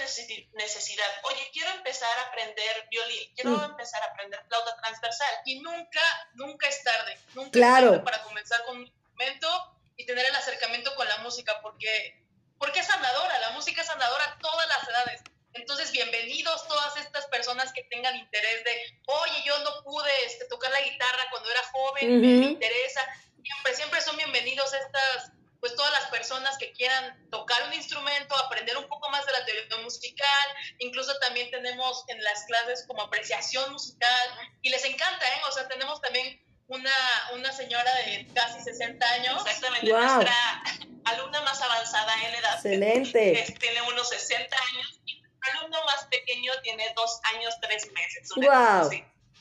necesidad. 0.53 1.05
Oye, 1.23 1.49
quiero 1.53 1.71
empezar 1.71 2.09
a 2.19 2.23
aprender 2.23 2.87
violín, 2.91 3.33
quiero 3.33 3.51
mm. 3.51 3.63
empezar 3.63 4.03
a 4.03 4.07
aprender 4.07 4.43
flauta 4.47 4.75
transversal. 4.75 5.33
Y 5.45 5.59
nunca, 5.61 6.01
nunca 6.33 6.67
es 6.67 6.83
tarde. 6.83 7.17
Nunca 7.33 7.51
claro. 7.51 7.85
es 7.85 7.91
tarde 7.91 8.03
para 8.03 8.23
comenzar 8.23 8.63
con 8.65 8.77
un 8.77 8.83
instrumento 8.83 9.77
y 9.95 10.05
tener 10.05 10.25
el 10.25 10.35
acercamiento 10.35 10.93
con 10.95 11.07
la 11.07 11.17
música, 11.19 11.59
porque, 11.61 12.21
porque 12.59 12.81
es 12.81 12.87
sanadora, 12.87 13.39
la 13.39 13.51
música 13.51 13.81
es 13.81 13.87
sanadora 13.87 14.25
a 14.25 14.37
todas 14.39 14.67
las 14.67 14.87
edades. 14.89 15.21
Entonces, 15.53 15.91
bienvenidos 15.91 16.67
todas 16.67 16.97
estas 16.97 17.25
personas 17.27 17.71
que 17.71 17.83
tengan 17.83 18.15
interés 18.15 18.63
de, 18.65 19.01
oye, 19.05 19.43
yo 19.45 19.57
no 19.59 19.81
pude 19.83 20.11
este, 20.25 20.45
tocar 20.45 20.71
la 20.71 20.81
guitarra 20.81 21.23
cuando 21.31 21.49
era 21.49 21.63
joven, 21.71 22.21
me, 22.21 22.27
me 22.27 22.45
interesa. 22.47 23.01
Siempre, 23.41 23.75
siempre 23.75 24.01
son 24.01 24.17
bienvenidos 24.17 24.73
estas 24.73 25.31
pues 25.67 25.75
todas 25.75 25.91
las 25.91 26.09
personas 26.09 26.57
que 26.57 26.71
quieran 26.71 27.29
tocar 27.29 27.61
un 27.67 27.73
instrumento, 27.73 28.37
aprender 28.37 28.77
un 28.77 28.87
poco 28.87 29.09
más 29.09 29.25
de 29.25 29.33
la 29.33 29.45
teoría 29.45 29.77
musical, 29.83 30.47
incluso 30.79 31.13
también 31.19 31.51
tenemos 31.51 32.05
en 32.07 32.23
las 32.23 32.45
clases 32.45 32.85
como 32.87 33.01
apreciación 33.01 33.71
musical 33.73 34.29
y 34.61 34.69
les 34.69 34.85
encanta, 34.85 35.27
¿eh? 35.27 35.41
O 35.49 35.51
sea, 35.51 35.67
tenemos 35.67 35.99
también 35.99 36.41
una, 36.67 36.93
una 37.33 37.51
señora 37.51 37.93
de 37.95 38.27
casi 38.33 38.61
60 38.61 39.05
años. 39.11 39.45
Exactamente, 39.45 39.91
nuestra 39.91 40.63
alumna 41.03 41.41
más 41.41 41.61
avanzada 41.61 42.13
en 42.25 42.35
edad. 42.35 42.55
Excelente. 42.55 43.57
tiene 43.59 43.81
unos 43.81 44.07
60 44.07 44.55
años 44.71 44.99
y 45.05 45.19
el 45.19 45.57
alumno 45.57 45.83
más 45.85 46.05
pequeño 46.05 46.53
tiene 46.61 46.93
dos 46.95 47.19
años, 47.35 47.55
tres 47.61 47.91
meses. 47.91 48.29
Wow. 48.35 48.89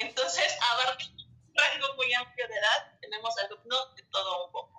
Entonces, 0.00 0.58
a 0.60 0.90
un 0.90 1.54
rango 1.54 1.94
muy 1.94 2.12
amplio 2.14 2.48
de 2.48 2.54
edad, 2.54 2.98
tenemos 3.00 3.32
alumnos 3.38 3.94
de 3.94 4.02
todo 4.10 4.46
un 4.46 4.52
poco. 4.52 4.75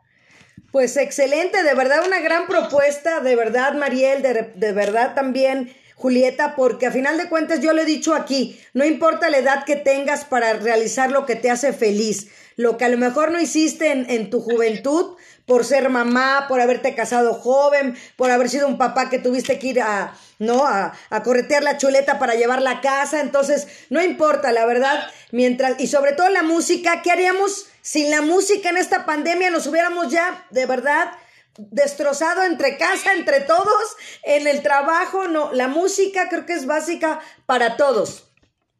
Pues 0.71 0.97
excelente, 0.97 1.63
de 1.63 1.73
verdad 1.73 2.05
una 2.05 2.19
gran 2.19 2.45
propuesta, 2.45 3.21
de 3.21 3.35
verdad 3.35 3.73
Mariel, 3.73 4.21
de, 4.21 4.51
de, 4.53 4.73
verdad 4.73 5.15
también 5.15 5.73
Julieta, 5.97 6.55
porque 6.55 6.85
a 6.85 6.91
final 6.91 7.17
de 7.17 7.27
cuentas 7.27 7.59
yo 7.59 7.73
lo 7.73 7.81
he 7.81 7.85
dicho 7.85 8.13
aquí, 8.13 8.61
no 8.73 8.85
importa 8.85 9.31
la 9.31 9.39
edad 9.39 9.65
que 9.65 9.75
tengas 9.75 10.25
para 10.25 10.53
realizar 10.53 11.11
lo 11.11 11.25
que 11.25 11.35
te 11.35 11.49
hace 11.49 11.73
feliz, 11.73 12.27
lo 12.55 12.77
que 12.77 12.85
a 12.85 12.89
lo 12.89 12.99
mejor 12.99 13.31
no 13.31 13.41
hiciste 13.41 13.91
en, 13.91 14.29
tu 14.29 14.39
juventud, 14.39 15.15
por 15.47 15.65
ser 15.65 15.89
mamá, 15.89 16.45
por 16.47 16.61
haberte 16.61 16.93
casado 16.93 17.33
joven, 17.33 17.97
por 18.15 18.29
haber 18.29 18.47
sido 18.47 18.67
un 18.67 18.77
papá 18.77 19.09
que 19.09 19.17
tuviste 19.17 19.57
que 19.57 19.67
ir 19.67 19.81
a, 19.81 20.13
¿no? 20.37 20.67
A, 20.67 20.93
a, 21.09 21.23
corretear 21.23 21.63
la 21.63 21.77
chuleta 21.77 22.19
para 22.19 22.35
llevarla 22.35 22.71
a 22.71 22.81
casa. 22.81 23.21
Entonces, 23.21 23.67
no 23.89 24.03
importa, 24.03 24.51
la 24.51 24.67
verdad, 24.67 25.09
mientras, 25.31 25.79
y 25.79 25.87
sobre 25.87 26.11
todo 26.11 26.29
la 26.29 26.43
música, 26.43 27.01
¿qué 27.01 27.09
haríamos 27.09 27.65
sin 27.81 28.11
la 28.11 28.21
música 28.21 28.69
en 28.69 28.77
esta 28.77 29.05
pandemia? 29.05 29.49
Nos 29.49 29.65
hubiéramos 29.65 30.11
ya, 30.11 30.45
de 30.51 30.67
verdad, 30.67 31.09
destrozado 31.57 32.43
entre 32.43 32.77
casa, 32.77 33.13
entre 33.13 33.41
todos, 33.41 33.97
en 34.23 34.47
el 34.47 34.61
trabajo, 34.61 35.27
no, 35.27 35.51
la 35.53 35.67
música 35.67 36.29
creo 36.29 36.45
que 36.45 36.53
es 36.53 36.65
básica 36.65 37.19
para 37.45 37.77
todos. 37.77 38.23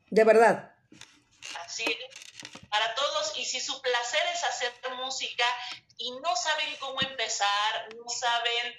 De 0.10 0.24
verdad. 0.24 0.72
Así 1.66 1.86
para 2.70 2.96
todos. 2.96 3.38
Y 3.38 3.46
si 3.46 3.60
su 3.60 3.82
placer 3.82 4.22
es 4.34 4.44
hacer 4.44 4.74
música 5.08 5.46
y 5.98 6.12
no 6.12 6.36
saben 6.36 6.76
cómo 6.80 7.02
empezar, 7.02 7.88
no 7.96 8.10
saben 8.10 8.76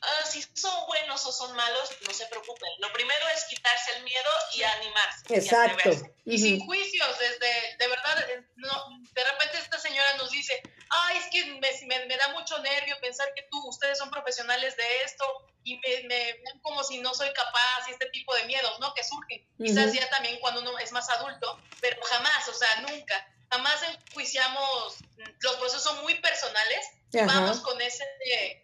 Ah, 0.00 0.24
si 0.24 0.42
son 0.54 0.86
buenos 0.86 1.24
o 1.26 1.32
son 1.32 1.54
malos, 1.56 1.90
no 2.06 2.14
se 2.14 2.26
preocupen. 2.26 2.70
Lo 2.78 2.92
primero 2.92 3.28
es 3.34 3.44
quitarse 3.44 3.92
el 3.96 4.04
miedo 4.04 4.30
y 4.54 4.62
animarse. 4.62 5.34
Exacto. 5.34 5.90
Y, 6.24 6.38
sin 6.38 6.64
juicios, 6.64 7.18
desde, 7.18 7.76
de 7.78 7.88
verdad, 7.88 8.30
eh, 8.30 8.42
no, 8.56 8.88
de 9.12 9.24
repente 9.24 9.58
esta 9.58 9.78
señora 9.78 10.14
nos 10.16 10.30
dice, 10.30 10.62
ay, 10.90 11.18
es 11.18 11.26
que 11.30 11.44
me, 11.86 12.06
me, 12.06 12.16
da 12.16 12.28
mucho 12.28 12.58
nervio 12.58 12.96
pensar 13.00 13.32
que 13.34 13.46
tú, 13.50 13.68
ustedes 13.68 13.98
son 13.98 14.10
profesionales 14.10 14.76
de 14.76 15.02
esto 15.04 15.24
y 15.64 15.78
me, 15.78 16.02
me 16.04 16.60
como 16.62 16.84
si 16.84 16.98
no 16.98 17.14
soy 17.14 17.32
capaz 17.32 17.88
y 17.88 17.92
este 17.92 18.06
tipo 18.10 18.34
de 18.34 18.44
miedos, 18.44 18.78
¿no? 18.80 18.94
Que 18.94 19.02
surgen. 19.04 19.46
Quizás 19.58 19.92
ya 19.92 20.08
también 20.10 20.38
cuando 20.40 20.60
uno 20.60 20.78
es 20.78 20.92
más 20.92 21.08
adulto, 21.10 21.60
pero 21.80 22.00
jamás, 22.04 22.48
o 22.48 22.54
sea, 22.54 22.82
nunca 22.82 23.26
jamás 23.50 23.82
enjuiciamos, 23.82 24.98
los 25.40 25.56
procesos 25.56 25.82
son 25.82 26.02
muy 26.02 26.14
personales 26.20 26.86
y 27.12 27.18
vamos 27.18 27.60
con 27.60 27.80
ese, 27.80 28.04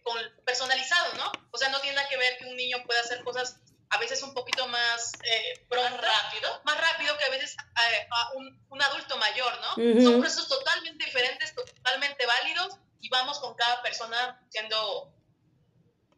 con 0.03 0.17
personalizado, 0.45 1.15
¿no? 1.15 1.33
O 1.51 1.59
sea, 1.59 1.69
no 1.71 1.81
tiene 1.81 1.97
nada 1.97 2.09
que 2.09 2.17
ver 2.17 2.37
que 2.39 2.47
un 2.47 2.57
niño 2.57 2.83
pueda 2.85 3.01
hacer 3.01 3.23
cosas 3.25 3.59
a 3.91 3.99
veces 3.99 4.23
un 4.23 4.35
poquito 4.35 4.67
más 4.69 5.13
eh, 5.23 5.65
pronto, 5.69 5.97
rápido, 5.99 6.63
más 6.65 6.81
rápido 6.81 7.17
que 7.17 7.25
a 7.25 7.31
veces 7.31 7.57
eh, 7.57 8.07
a 8.11 8.33
un, 8.35 8.67
un, 8.69 8.83
adulto 8.83 9.17
mayor, 9.19 9.53
¿no? 9.61 10.03
Son 10.03 10.21
procesos 10.21 10.49
totalmente 10.49 11.05
diferentes, 11.05 11.55
totalmente 11.55 12.27
válidos 12.27 12.77
y 13.01 13.09
vamos 13.09 13.39
con 13.39 13.55
cada 13.55 13.83
persona 13.83 14.43
siendo 14.51 15.13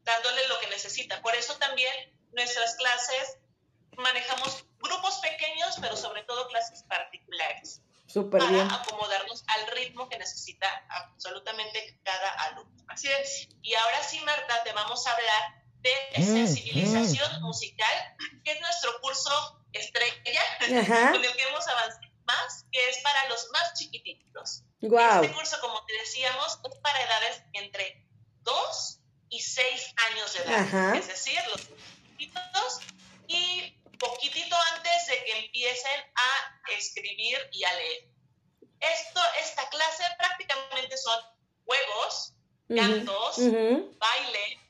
dándole 0.04 0.48
lo 0.48 0.58
que 0.60 0.68
necesita. 0.68 1.20
Por 1.20 1.34
eso 1.34 1.56
también 1.56 1.92
nuestras 2.32 2.76
clases 2.76 3.38
manejamos 3.96 4.64
grupos 4.78 5.18
pequeños, 5.18 5.76
pero 5.80 5.96
sobre 5.96 6.22
todo 6.22 6.48
clases 6.48 6.82
particulares 6.84 7.82
para 8.30 8.74
acomodarnos 8.74 9.44
al 9.48 9.66
ritmo 9.76 10.08
que 10.08 10.18
necesita 10.18 10.66
absolutamente 10.88 12.00
cada 12.04 12.30
alumno. 12.44 12.84
Así 12.88 13.08
es. 13.08 13.48
Y 13.62 13.74
ahora 13.74 14.02
sí, 14.02 14.20
Marta, 14.20 14.62
te 14.64 14.72
vamos 14.72 15.06
a 15.06 15.12
hablar 15.12 15.64
de 15.80 16.20
mm, 16.20 16.24
sensibilización 16.24 17.40
mm. 17.40 17.44
musical, 17.44 18.16
que 18.44 18.52
es 18.52 18.60
nuestro 18.60 19.00
curso 19.00 19.60
estrella, 19.72 20.42
con 20.58 21.24
el 21.24 21.36
que 21.36 21.42
hemos 21.42 21.66
avanzado 21.68 22.06
más, 22.24 22.64
que 22.72 22.88
es 22.88 22.98
para 22.98 23.28
los 23.28 23.48
más 23.52 23.74
chiquititos. 23.74 24.62
Este 24.80 25.32
curso, 25.32 25.60
como 25.60 25.84
te 25.84 25.92
decíamos, 25.94 26.58
es 26.64 26.78
para 26.80 27.02
edades 27.02 27.42
entre 27.52 28.06
2 28.42 29.00
y 29.30 29.40
6 29.40 29.94
años 30.10 30.32
de 30.34 30.42
edad. 30.42 30.94
Es 30.96 31.08
decir, 31.08 31.38
los 31.50 31.60
chiquititos 31.62 32.80
y 33.26 33.76
poquitito 33.98 34.56
antes 34.74 35.06
de 35.08 35.24
que 35.24 35.38
empiecen 35.46 36.00
a 36.14 36.70
escribir 36.96 37.38
y 37.52 37.64
a 37.64 37.74
leer. 37.74 38.08
Esto, 38.80 39.20
esta 39.40 39.68
clase 39.68 40.04
prácticamente 40.18 40.96
son 40.96 41.18
juegos, 41.64 42.34
cantos, 42.68 43.36
baile, 43.98 44.60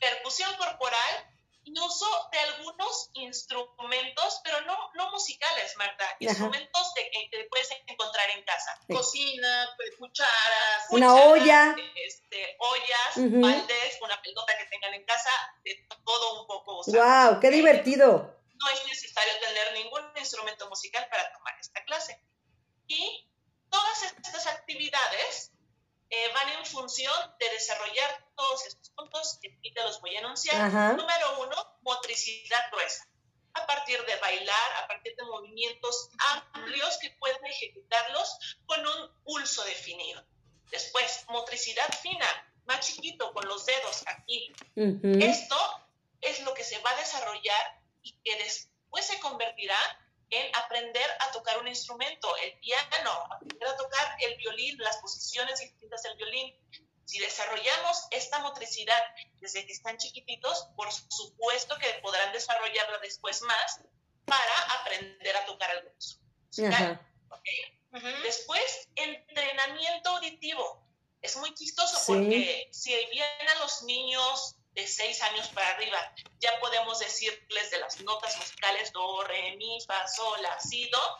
percusión 0.00 0.54
corporal 0.56 1.28
y 1.64 1.78
uso 1.78 2.06
de 2.32 2.38
algunos 2.40 3.10
instrumentos, 3.14 4.40
pero 4.42 4.60
no, 4.62 4.76
no 4.94 5.12
musicales, 5.12 5.76
Marta, 5.76 6.04
instrumentos 6.18 6.94
de, 6.94 7.08
que 7.30 7.44
puedes 7.48 7.68
encontrar 7.86 8.28
en 8.30 8.42
casa. 8.42 8.76
Cocina, 8.88 9.68
pues, 9.76 9.90
cucharas, 9.96 10.86
una 10.90 11.14
olla, 11.14 11.76
este, 12.04 12.56
ollas, 12.58 13.30
baldes, 13.40 13.98
una 14.02 14.20
pelota 14.20 14.52
que 14.58 14.64
tengan 14.66 14.94
en 14.94 15.04
casa, 15.04 15.30
de 15.62 15.86
todo 16.04 16.40
un 16.40 16.46
poco. 16.48 16.82
¡Wow! 16.86 17.38
¡Qué 17.40 17.50
divertido! 17.50 18.41
No 18.62 18.70
es 18.70 18.86
necesario 18.86 19.32
tener 19.40 19.72
ningún 19.74 20.02
instrumento 20.16 20.68
musical 20.68 21.06
para 21.10 21.32
tomar 21.32 21.54
esta 21.60 21.84
clase. 21.84 22.20
Y 22.86 23.28
todas 23.70 24.02
estas 24.02 24.46
actividades 24.46 25.52
eh, 26.10 26.30
van 26.34 26.48
en 26.50 26.66
función 26.66 27.14
de 27.40 27.48
desarrollar 27.50 28.26
todos 28.36 28.66
estos 28.66 28.90
puntos 28.90 29.38
que 29.40 29.70
te 29.70 29.82
los 29.82 30.00
voy 30.00 30.14
a 30.16 30.20
enunciar. 30.20 30.70
Número 30.94 31.40
uno, 31.40 31.56
motricidad 31.82 32.70
gruesa. 32.70 33.08
A 33.54 33.66
partir 33.66 34.02
de 34.04 34.16
bailar, 34.16 34.72
a 34.82 34.88
partir 34.88 35.14
de 35.16 35.24
movimientos 35.24 36.10
amplios 36.32 36.98
que 37.00 37.10
pueden 37.18 37.44
ejecutarlos 37.46 38.58
con 38.66 38.86
un 38.86 39.22
pulso 39.24 39.62
definido. 39.64 40.24
Después, 40.70 41.24
motricidad 41.28 41.88
fina, 42.00 42.26
más 42.64 42.80
chiquito, 42.80 43.32
con 43.34 43.46
los 43.46 43.66
dedos 43.66 44.04
aquí. 44.06 44.52
Esto 44.74 45.56
es 46.20 46.40
lo 46.42 46.54
que 46.54 46.64
se 46.64 46.78
va 46.78 46.90
a 46.90 46.96
desarrollar 46.96 47.81
y 48.02 48.12
que 48.24 48.36
después 48.42 49.06
se 49.06 49.18
convertirá 49.20 49.76
en 50.30 50.56
aprender 50.56 51.08
a 51.20 51.30
tocar 51.30 51.58
un 51.58 51.68
instrumento, 51.68 52.34
el 52.38 52.58
piano, 52.60 53.28
aprender 53.30 53.68
a 53.68 53.76
tocar 53.76 54.16
el 54.20 54.36
violín, 54.36 54.78
las 54.78 54.96
posiciones 54.98 55.60
distintas 55.60 56.02
del 56.02 56.16
violín. 56.16 56.54
Si 57.04 57.18
desarrollamos 57.18 58.06
esta 58.10 58.38
motricidad 58.38 59.02
desde 59.40 59.66
que 59.66 59.72
están 59.72 59.98
chiquititos, 59.98 60.68
por 60.74 60.90
supuesto 60.90 61.76
que 61.78 61.88
podrán 62.02 62.32
desarrollarla 62.32 62.98
después 62.98 63.42
más 63.42 63.80
para 64.24 64.80
aprender 64.80 65.36
a 65.36 65.44
tocar 65.44 65.70
algo 65.70 65.90
musical. 66.46 67.06
Después, 68.22 68.88
entrenamiento 68.94 70.10
auditivo. 70.10 70.82
Es 71.20 71.36
muy 71.36 71.54
chistoso 71.54 72.00
porque 72.06 72.68
si 72.72 72.94
bien 73.10 73.48
a 73.54 73.60
los 73.60 73.82
niños 73.82 74.56
de 74.74 74.86
seis 74.86 75.20
años 75.22 75.48
para 75.48 75.68
arriba, 75.70 75.98
ya 76.40 76.58
podemos 76.60 76.98
decirles 76.98 77.70
de 77.70 77.78
las 77.78 78.00
notas 78.00 78.36
musicales 78.38 78.92
do, 78.92 79.22
re, 79.24 79.56
mi, 79.56 79.80
fa, 79.86 80.06
sol, 80.08 80.40
la, 80.42 80.58
si, 80.60 80.88
do. 80.88 81.18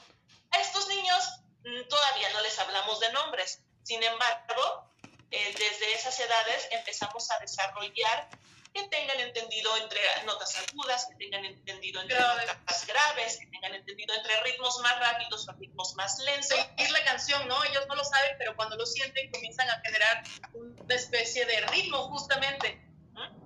A 0.50 0.58
estos 0.58 0.88
niños 0.88 1.40
mm, 1.64 1.88
todavía 1.88 2.30
no 2.30 2.40
les 2.40 2.58
hablamos 2.58 3.00
de 3.00 3.12
nombres. 3.12 3.60
Sin 3.82 4.02
embargo, 4.02 4.90
eh, 5.30 5.54
desde 5.58 5.92
esas 5.94 6.18
edades 6.18 6.68
empezamos 6.70 7.30
a 7.30 7.38
desarrollar 7.40 8.28
que 8.72 8.84
tengan 8.84 9.20
entendido 9.20 9.76
entre 9.76 10.00
notas 10.24 10.56
agudas, 10.56 11.06
que 11.06 11.16
tengan 11.16 11.44
entendido 11.44 12.00
entre 12.00 12.18
notas 12.18 12.86
graves, 12.86 13.36
que 13.38 13.46
tengan 13.48 13.74
entendido 13.74 14.14
entre 14.14 14.40
ritmos 14.42 14.78
más 14.78 14.98
rápidos 14.98 15.46
o 15.48 15.52
ritmos 15.52 15.94
más 15.94 16.18
lentos. 16.20 16.58
Es 16.78 16.90
la 16.90 17.04
canción, 17.04 17.46
¿no? 17.48 17.62
Ellos 17.64 17.86
no 17.86 17.94
lo 17.94 18.04
saben, 18.04 18.34
pero 18.38 18.56
cuando 18.56 18.76
lo 18.76 18.86
sienten 18.86 19.30
comienzan 19.30 19.68
a 19.68 19.78
generar 19.80 20.22
una 20.54 20.94
especie 20.94 21.44
de 21.44 21.60
ritmo 21.66 22.08
justamente 22.08 22.91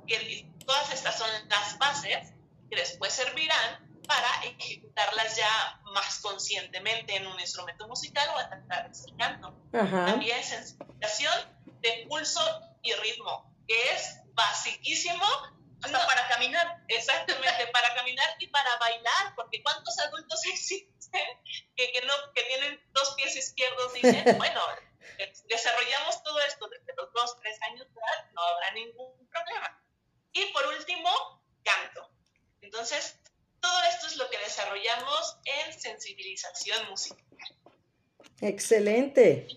que 0.06 0.48
todas 0.64 0.92
estas 0.92 1.18
son 1.18 1.28
las 1.48 1.78
bases 1.78 2.32
que 2.68 2.76
después 2.76 3.12
servirán 3.12 3.86
para 4.06 4.44
ejecutarlas 4.44 5.36
ya 5.36 5.80
más 5.92 6.20
conscientemente 6.20 7.16
en 7.16 7.26
un 7.26 7.38
instrumento 7.40 7.88
musical 7.88 8.28
o 8.34 8.38
a 8.38 8.48
través 8.66 9.04
del 9.04 9.16
canto. 9.16 9.54
También 9.72 10.42
sensibilización 10.42 11.34
de 11.80 12.06
pulso 12.08 12.40
y 12.82 12.92
ritmo, 12.94 13.52
que 13.66 13.74
es 13.92 14.20
basiquísimo 14.34 15.24
hasta 15.82 16.06
para 16.06 16.28
caminar. 16.28 16.84
Exactamente, 16.88 17.66
para 17.72 17.94
caminar 17.94 18.28
y 18.38 18.46
para 18.48 18.76
bailar, 18.78 19.34
porque 19.34 19.62
¿cuántos 19.62 19.98
adultos 19.98 20.40
existen 20.52 21.26
que, 21.76 21.92
que, 21.92 22.00
no, 22.06 22.12
que 22.34 22.42
tienen 22.44 22.80
dos 22.92 23.14
pies 23.16 23.36
izquierdos 23.36 23.92
y 23.96 24.02
dicen, 24.02 24.24
bueno, 24.38 24.60
desarrollamos 25.48 26.22
todo 26.22 26.38
esto 26.40 26.68
desde 26.68 26.94
los 26.96 27.12
dos, 27.12 27.36
tres 27.40 27.58
años 27.70 27.86
de 27.88 28.00
edad, 28.00 28.30
no 28.32 28.42
habrá 28.42 28.70
ningún 28.72 29.28
problema. 29.28 29.82
Y 30.36 30.52
por 30.52 30.66
último, 30.66 31.10
canto. 31.64 32.10
Entonces, 32.60 33.18
todo 33.58 33.82
esto 33.90 34.06
es 34.06 34.16
lo 34.16 34.28
que 34.28 34.36
desarrollamos 34.38 35.38
en 35.44 35.80
sensibilización 35.80 36.90
musical. 36.90 37.24
Excelente. 38.42 39.48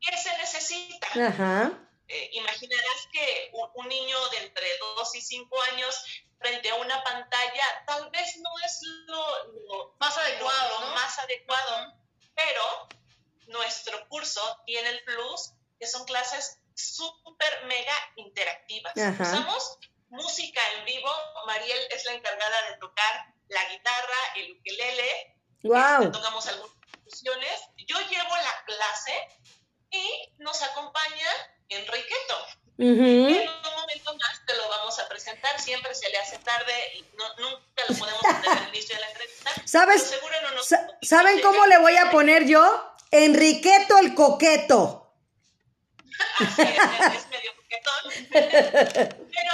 ¿Qué 0.00 0.16
se 0.16 0.36
necesita? 0.38 1.06
Ajá. 1.28 1.88
Eh, 2.08 2.30
imaginarás 2.32 3.08
que 3.12 3.52
un, 3.74 3.88
niño 3.88 4.16
de 4.30 4.38
entre 4.38 4.66
2 4.96 5.14
y 5.14 5.20
5 5.20 5.62
años 5.72 6.04
frente 6.40 6.70
a 6.70 6.74
una 6.74 7.04
pantalla 7.04 7.64
tal 7.86 8.10
vez 8.10 8.36
no 8.38 8.50
es 8.66 8.80
lo, 9.06 9.94
más 10.00 10.16
adecuado, 10.16 10.94
más 10.94 11.18
adecuado, 11.20 11.94
pero 12.34 12.88
nuestro 13.46 14.08
curso 14.08 14.40
tiene 14.66 14.88
el 14.88 15.04
plus 15.04 15.52
que 15.78 15.86
son 15.86 16.04
clases 16.04 16.58
súper 16.78 17.64
mega 17.66 17.94
interactivas. 18.16 18.92
Usamos 18.94 19.78
música 20.08 20.60
en 20.78 20.84
vivo. 20.84 21.10
Mariel 21.46 21.80
es 21.90 22.04
la 22.06 22.12
encargada 22.12 22.70
de 22.70 22.76
tocar 22.78 23.34
la 23.48 23.68
guitarra, 23.70 24.16
el 24.36 24.52
ukelele. 24.52 25.36
Wow. 25.62 26.02
Este, 26.02 26.12
tocamos 26.12 26.46
algunas 26.46 26.76
funciones. 27.02 27.60
Yo 27.86 27.98
llevo 28.08 28.36
la 28.36 28.64
clase 28.64 29.28
y 29.90 30.32
nos 30.38 30.62
acompaña 30.62 31.26
Enriqueto. 31.68 32.34
En 32.78 33.00
un 33.00 33.74
momento 33.76 34.14
más 34.16 34.46
te 34.46 34.54
lo 34.54 34.68
vamos 34.68 34.98
a 35.00 35.08
presentar. 35.08 35.60
Siempre 35.60 35.94
se 35.94 36.08
le 36.08 36.18
hace 36.18 36.38
tarde 36.38 36.72
y 36.94 37.02
nunca 37.16 37.82
lo 37.88 37.94
podemos 37.96 38.22
poner 38.22 38.58
al 38.58 38.68
inicio 38.68 38.94
de 38.94 39.00
la 39.00 39.08
entrevista. 39.08 39.50
¿Sabes? 39.66 40.14
¿Saben 41.02 41.40
cómo 41.40 41.66
le 41.66 41.78
voy 41.78 41.96
a 41.96 42.10
poner 42.10 42.46
yo? 42.46 42.94
Enriqueto 43.10 43.98
el 43.98 44.14
coqueto 44.14 45.07
es 46.40 47.28
medio 47.28 47.56
coquetón. 47.56 48.02
Pero 49.34 49.52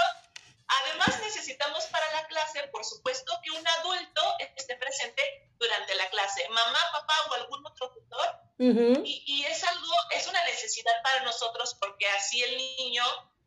además 0.67 1.21
necesitamos 1.23 1.85
para 1.87 2.11
la 2.13 2.27
clase, 2.27 2.67
por 2.69 2.85
supuesto, 2.85 3.33
que 3.43 3.51
un 3.51 3.67
adulto 3.67 4.23
esté 4.57 4.77
presente 4.77 5.51
durante 5.59 5.95
la 5.95 6.09
clase, 6.11 6.49
mamá, 6.49 6.79
papá 6.93 7.15
o 7.31 7.35
algún 7.35 7.67
otro 7.67 7.91
tutor. 7.91 8.41
Uh 8.59 8.65
-huh. 8.65 9.03
y, 9.05 9.25
y 9.27 9.45
es 9.47 9.65
algo, 9.65 9.95
es 10.11 10.27
una 10.29 10.45
necesidad 10.45 11.03
para 11.03 11.25
nosotros 11.25 11.77
porque 11.81 12.07
así 12.11 12.41
el 12.43 12.57
niño 12.57 13.05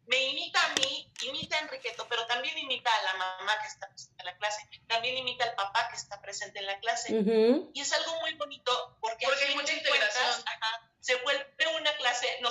me 0.07 0.23
imita 0.23 0.59
a 0.65 0.69
mí, 0.75 1.11
imita 1.23 1.57
a 1.57 1.59
Enriqueto, 1.59 2.07
pero 2.07 2.25
también 2.27 2.57
imita 2.57 2.89
a 2.89 3.03
la 3.03 3.13
mamá 3.15 3.59
que 3.61 3.67
está 3.67 3.89
presente 3.89 4.15
en 4.19 4.25
la 4.25 4.37
clase, 4.37 4.69
también 4.87 5.17
imita 5.17 5.43
al 5.43 5.55
papá 5.55 5.89
que 5.89 5.97
está 5.97 6.21
presente 6.21 6.59
en 6.59 6.65
la 6.65 6.79
clase. 6.79 7.13
Uh 7.13 7.23
-huh. 7.23 7.71
Y 7.73 7.81
es 7.81 7.91
algo 7.91 8.17
muy 8.21 8.33
bonito 8.35 8.97
porque, 9.01 9.25
porque 9.25 9.43
hay 9.43 9.55
mucha 9.55 9.73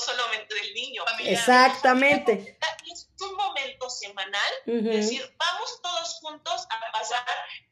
solamente 0.07 0.55
del 0.55 0.75
niño. 0.75 1.05
Exactamente. 1.21 2.59
Es 2.92 3.09
un 3.21 3.35
momento 3.35 3.90
semanal, 3.90 4.53
es 4.66 4.85
decir, 4.85 5.37
vamos 5.38 5.83
todos 5.83 6.19
juntos 6.21 6.66
a 6.71 6.92
pasar 6.92 7.27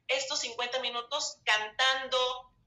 estos 0.09 0.41
50 0.41 0.81
minutos 0.81 1.39
cantando, 1.45 2.19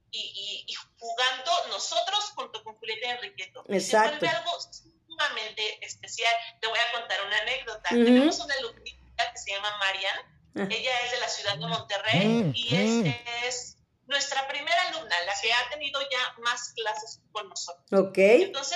y, 0.10 0.66
y, 0.68 0.74
jugando 0.98 1.52
nosotros 1.70 2.32
junto 2.36 2.64
con 2.64 2.76
Julieta 2.78 3.08
y 3.08 3.10
Enriqueto. 3.10 3.64
Exacto. 3.68 4.20
Se 4.20 4.26
vuelve 4.26 4.38
algo 4.38 4.52
sumamente 5.06 5.86
especial. 5.86 6.34
Te 6.62 6.68
voy 6.68 6.80
a 6.80 7.00
contar 7.00 7.20
una 7.26 7.38
anécdota. 7.40 7.90
Tenemos 7.90 8.40
una 8.40 8.54
alumnita 8.56 9.32
que 9.32 9.38
se 9.38 9.52
llama 9.52 9.78
Marian. 9.80 10.18
Ah. 10.56 10.68
Ella 10.70 10.92
es 11.06 11.12
de 11.12 11.20
la 11.20 11.30
ciudad 11.30 11.58
de 11.58 11.68
Monterrey 11.68 12.28
mm, 12.28 12.52
y 12.56 13.04
mm. 13.04 13.16
es, 13.46 13.78
nuestra 14.08 14.48
primera 14.48 14.82
alumna, 14.88 15.16
la 15.26 15.34
que 15.42 15.52
ha 15.52 15.70
tenido 15.70 16.00
ya 16.10 16.42
más 16.42 16.74
clases 16.74 17.20
con 17.32 17.50
nosotros. 17.50 17.86
Ok. 17.92 18.18
Entonces, 18.18 18.67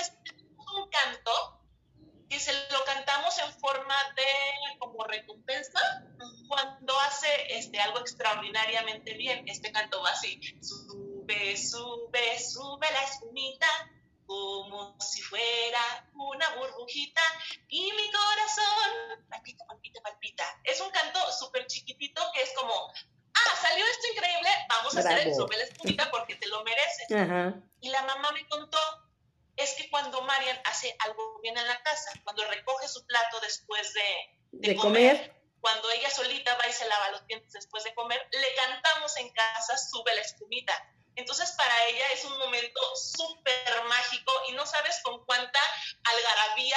de, 34.62 34.76
comer, 34.76 35.34
cuando 35.60 35.90
ella 35.90 36.10
solita 36.10 36.56
va 36.56 36.68
y 36.68 36.72
se 36.72 36.88
lava 36.88 37.10
los 37.10 37.26
dientes 37.26 37.52
después 37.52 37.84
de 37.84 37.94
comer, 37.94 38.20
le 38.30 38.54
cantamos 38.54 39.16
en 39.16 39.30
casa, 39.32 39.76
sube 39.76 40.14
la 40.14 40.20
espumita 40.20 40.74
entonces 41.14 41.52
para 41.52 41.86
ella 41.88 42.04
es 42.14 42.24
un 42.24 42.38
momento 42.38 42.80
súper 42.96 43.84
mágico 43.88 44.32
y 44.48 44.52
no 44.52 44.64
sabes 44.64 45.00
con 45.02 45.24
cuánta 45.26 45.60
algarabía 46.04 46.76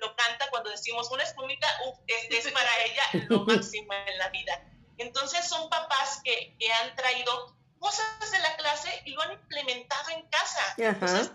lo 0.00 0.16
canta 0.16 0.48
cuando 0.50 0.70
decimos 0.70 1.10
una 1.10 1.22
espumita, 1.22 1.66
este 2.06 2.38
es 2.38 2.50
para 2.52 2.70
ella 2.84 3.02
lo 3.28 3.40
máximo 3.46 3.92
en 3.92 4.18
la 4.18 4.28
vida. 4.30 4.62
Entonces 4.98 5.46
son 5.46 5.68
papás 5.68 6.20
que, 6.24 6.56
han 6.80 6.96
traído 6.96 7.54
cosas 7.78 8.30
de 8.30 8.38
la 8.38 8.56
clase 8.56 9.02
y 9.04 9.10
lo 9.10 9.20
han 9.20 9.32
implementado 9.32 10.10
en 10.10 10.26
casa. 10.28 10.74
Entonces, 10.78 11.30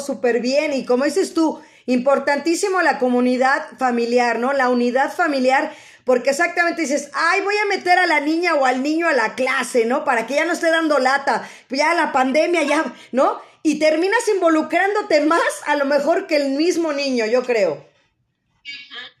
súper 0.00 0.40
bien. 0.40 0.72
Y 0.72 0.84
como 0.84 1.04
dices 1.04 1.34
tú, 1.34 1.62
importantísimo 1.86 2.82
la 2.82 2.98
comunidad 2.98 3.66
familiar, 3.78 4.38
¿no? 4.38 4.52
La 4.52 4.68
unidad 4.68 5.12
familiar 5.12 5.72
porque 6.04 6.30
exactamente 6.30 6.82
dices, 6.82 7.10
ay, 7.14 7.40
voy 7.42 7.56
a 7.56 7.66
meter 7.66 7.98
a 7.98 8.06
la 8.06 8.20
niña 8.20 8.54
o 8.54 8.66
al 8.66 8.82
niño 8.82 9.06
a 9.06 9.12
la 9.12 9.34
clase, 9.34 9.84
¿no? 9.84 10.04
Para 10.04 10.26
que 10.26 10.34
ya 10.34 10.44
no 10.44 10.52
esté 10.52 10.70
dando 10.70 10.98
lata, 10.98 11.48
ya 11.68 11.94
la 11.94 12.10
pandemia, 12.10 12.62
ya, 12.62 12.84
¿no? 13.12 13.40
Y 13.62 13.78
terminas 13.78 14.26
involucrándote 14.28 15.20
más 15.20 15.40
a 15.66 15.76
lo 15.76 15.84
mejor 15.84 16.26
que 16.26 16.36
el 16.36 16.50
mismo 16.50 16.92
niño, 16.92 17.26
yo 17.26 17.44
creo. 17.44 17.86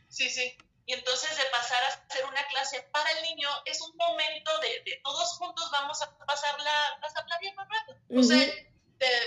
Sí, 0.08 0.28
sí. 0.28 0.56
Y 0.86 0.92
entonces 0.92 1.30
de 1.36 1.44
pasar 1.52 1.80
a 1.84 1.86
hacer 1.86 2.24
una 2.24 2.44
clase 2.48 2.82
para 2.90 3.08
el 3.12 3.22
niño 3.22 3.48
es 3.66 3.80
un 3.82 3.96
momento 3.96 4.50
de, 4.58 5.00
todos 5.04 5.38
juntos 5.38 5.70
vamos 5.70 6.02
a 6.02 6.10
pasarla, 6.26 6.72
pasarla 7.00 7.38
bien 7.40 7.54
más 7.54 7.68
rato. 7.68 7.96
O 8.16 8.22
sea, 8.24 8.44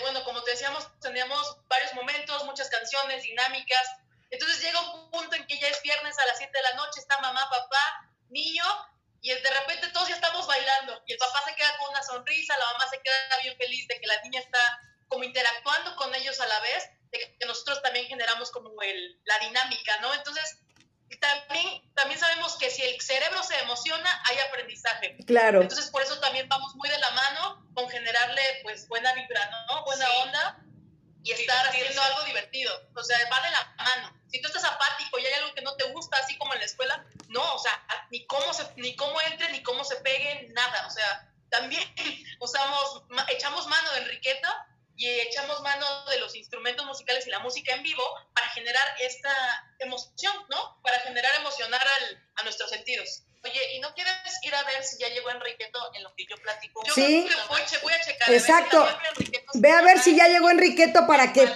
bueno, 0.02 0.24
como 0.24 0.44
te 0.44 0.52
decíamos, 0.52 0.88
teníamos 1.00 1.58
varios 1.68 1.94
momentos, 1.94 2.46
muchas 2.46 2.70
canciones, 2.70 3.24
dinámicas, 3.24 3.88
entonces 4.34 4.62
llega 4.64 4.82
un 4.82 5.12
punto 5.12 5.36
en 5.36 5.46
que 5.46 5.60
ya 5.60 5.68
es 5.68 5.82
viernes 5.84 6.18
a 6.18 6.26
las 6.26 6.40
7 6.40 6.52
de 6.52 6.64
la 6.64 6.74
noche, 6.74 7.00
está 7.00 7.20
mamá, 7.20 7.48
papá, 7.52 8.10
niño, 8.30 8.64
y 9.22 9.30
de 9.30 9.50
repente 9.50 9.90
todos 9.90 10.10
ya 10.10 10.16
estamos 10.16 10.48
bailando. 10.48 11.02
Y 11.06 11.14
el 11.14 11.20
papá 11.20 11.44
se 11.46 11.54
queda 11.56 11.78
con 11.78 11.92
una 11.92 12.02
sonrisa, 12.02 12.58
la 12.58 12.66
mamá 12.74 12.90
se 12.90 13.00
queda 13.00 13.38
bien 13.44 13.56
feliz 13.58 13.88
de 13.88 14.00
que 14.00 14.08
la 14.08 14.20
niña 14.24 14.40
está 14.40 14.60
como 15.08 15.24
interactuando 15.24 15.96
con 15.98 16.14
ellos 16.16 16.40
a 16.40 16.48
la 16.48 16.60
vez, 16.62 16.90
de 17.12 17.38
que 17.40 17.46
nosotros 17.46 17.82
también 17.84 18.08
generamos 18.08 18.50
como 18.50 18.82
el, 18.82 19.22
la 19.26 19.38
dinámica, 19.38 20.00
¿no? 20.00 20.12
Entonces, 20.16 20.58
también, 21.18 21.94
también 21.94 22.20
sabemos 22.20 22.58
que 22.58 22.70
si 22.70 22.82
el 22.82 23.00
cerebro 23.02 23.42
se 23.44 23.60
emociona, 23.60 24.22
hay 24.26 24.38
aprendizaje. 24.40 25.18
Claro. 25.26 25.62
Entonces, 25.62 25.90
por 25.90 26.02
eso 26.02 26.20
también 26.20 26.48
vamos 26.50 26.76
muy 26.76 26.90
de 26.90 26.98
la 26.98 27.12
mano 27.12 27.66
con 27.74 27.90
generarle, 27.90 28.42
pues, 28.64 28.88
buena 28.88 29.14
vibra, 29.14 29.50
¿no? 29.68 29.84
Buena 29.86 30.10
onda 30.24 30.60
y 31.24 31.32
estar 31.32 31.68
haciendo 31.68 32.02
algo 32.02 32.24
divertido. 32.24 32.74
O 32.96 33.04
sea, 33.04 33.18
va 33.32 33.42
de 33.42 33.52
la 33.52 33.74
mano. 33.78 34.22
Si 34.28 34.42
tú 34.42 34.48
estás 34.48 34.64
apático 34.66 35.20
y 35.20 35.26
hay 35.26 35.34
algo 35.34 35.54
que 35.54 35.62
no 35.62 35.76
te 35.76 35.90
gusta, 35.92 36.18
así 36.18 36.38
como 36.38 36.54
en 36.54 36.60
la 36.60 36.66
escuela, 36.66 37.06
no, 37.30 37.54
o 37.54 37.60
sea, 37.60 37.84
ni 38.12 38.26
cómo, 38.28 38.54
se, 38.54 38.64
ni 38.76 38.96
cómo 38.96 39.20
entre, 39.22 39.52
ni 39.52 39.64
cómo 39.64 39.84
se 39.84 39.96
pegue, 39.98 40.50
nada. 40.54 40.86
O 40.88 40.90
sea, 40.90 41.32
también 41.50 41.84
usamos, 42.40 43.04
echamos 43.30 43.68
mano 43.68 43.92
de 43.92 44.00
Enriqueta 44.00 44.68
y 44.96 45.08
echamos 45.08 45.62
mano 45.62 45.86
de 46.10 46.20
los 46.20 46.36
instrumentos 46.36 46.86
musicales 46.86 47.26
y 47.26 47.30
la 47.30 47.40
música 47.40 47.74
en 47.76 47.84
vivo 47.84 48.04
para 48.34 48.48
generar 48.50 48.84
esta 49.00 49.32
emoción, 49.80 50.34
¿no? 50.50 50.80
Para 50.84 51.00
generar 51.00 51.32
emocionar 51.40 51.82
al, 51.82 52.24
a 52.36 52.44
nuestros 52.44 52.70
sentidos. 52.70 53.24
Oye, 53.44 53.76
¿y 53.76 53.80
no 53.80 53.94
quieres 53.94 54.14
ir 54.44 54.56
a 54.56 54.64
ver 54.64 54.84
si 54.84 54.98
ya 55.00 55.10
llegó 55.10 55.30
Enriqueto 55.30 55.80
en 55.96 56.04
lo 56.04 56.14
que 56.16 56.26
yo 56.30 56.38
platico? 56.38 56.82
Yo 56.86 56.94
sí. 56.94 57.28
Voy, 57.50 57.60
voy, 57.82 57.94
a 57.94 58.02
checar. 58.02 58.32
Exacto. 58.32 58.88
Ve 59.56 59.72
a 59.72 59.82
ver 59.82 60.00
si 60.00 60.16
ya 60.16 60.28
llegó 60.28 60.50
Enriqueto 60.50 61.06
para 61.06 61.34
que, 61.34 61.50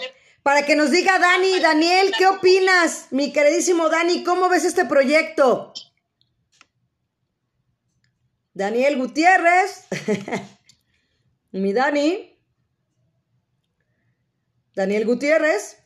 para 0.44 0.66
que 0.66 0.76
nos 0.76 0.92
diga 0.92 1.18
Dani, 1.18 1.60
Daniel, 1.60 2.12
¿qué 2.18 2.28
opinas? 2.28 3.08
Mi 3.12 3.32
queridísimo 3.32 3.88
Dani, 3.88 4.24
¿cómo 4.24 4.50
ves 4.50 4.66
este 4.66 4.84
proyecto? 4.84 5.72
Daniel 8.54 8.98
Gutiérrez. 8.98 9.86
Mi 11.52 11.72
Dani. 11.72 12.37
Daniel 14.78 15.06
Gutiérrez. 15.06 15.78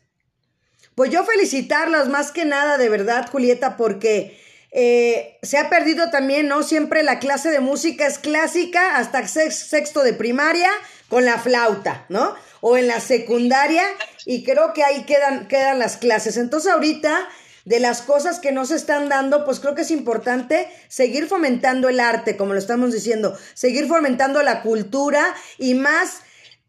Pues 0.95 1.11
yo 1.11 1.23
felicitarlos 1.23 2.09
más 2.09 2.33
que 2.33 2.43
nada, 2.43 2.77
de 2.77 2.89
verdad, 2.89 3.25
Julieta, 3.31 3.77
porque 3.77 4.37
eh, 4.69 5.39
se 5.41 5.57
ha 5.57 5.69
perdido 5.69 6.11
también, 6.11 6.49
¿no? 6.49 6.61
Siempre 6.61 7.01
la 7.01 7.17
clase 7.17 7.51
de 7.51 7.61
música 7.61 8.05
es 8.05 8.19
clásica 8.19 8.97
hasta 8.97 9.25
sexto 9.27 10.03
de 10.03 10.13
primaria 10.13 10.69
con 11.07 11.23
la 11.23 11.39
flauta, 11.39 12.05
¿no? 12.09 12.35
O 12.59 12.75
en 12.75 12.87
la 12.87 12.99
secundaria 12.99 13.83
y 14.25 14.43
creo 14.43 14.73
que 14.73 14.83
ahí 14.83 15.03
quedan, 15.05 15.47
quedan 15.47 15.79
las 15.79 15.95
clases. 15.95 16.35
Entonces 16.35 16.69
ahorita 16.69 17.29
de 17.63 17.79
las 17.79 18.01
cosas 18.01 18.39
que 18.39 18.51
no 18.51 18.65
se 18.65 18.75
están 18.75 19.07
dando, 19.07 19.45
pues 19.45 19.61
creo 19.61 19.73
que 19.73 19.83
es 19.83 19.91
importante 19.91 20.67
seguir 20.89 21.27
fomentando 21.27 21.87
el 21.87 22.01
arte, 22.01 22.35
como 22.35 22.51
lo 22.51 22.59
estamos 22.59 22.91
diciendo, 22.91 23.37
seguir 23.53 23.87
fomentando 23.87 24.43
la 24.43 24.61
cultura 24.61 25.33
y 25.57 25.75
más 25.75 26.23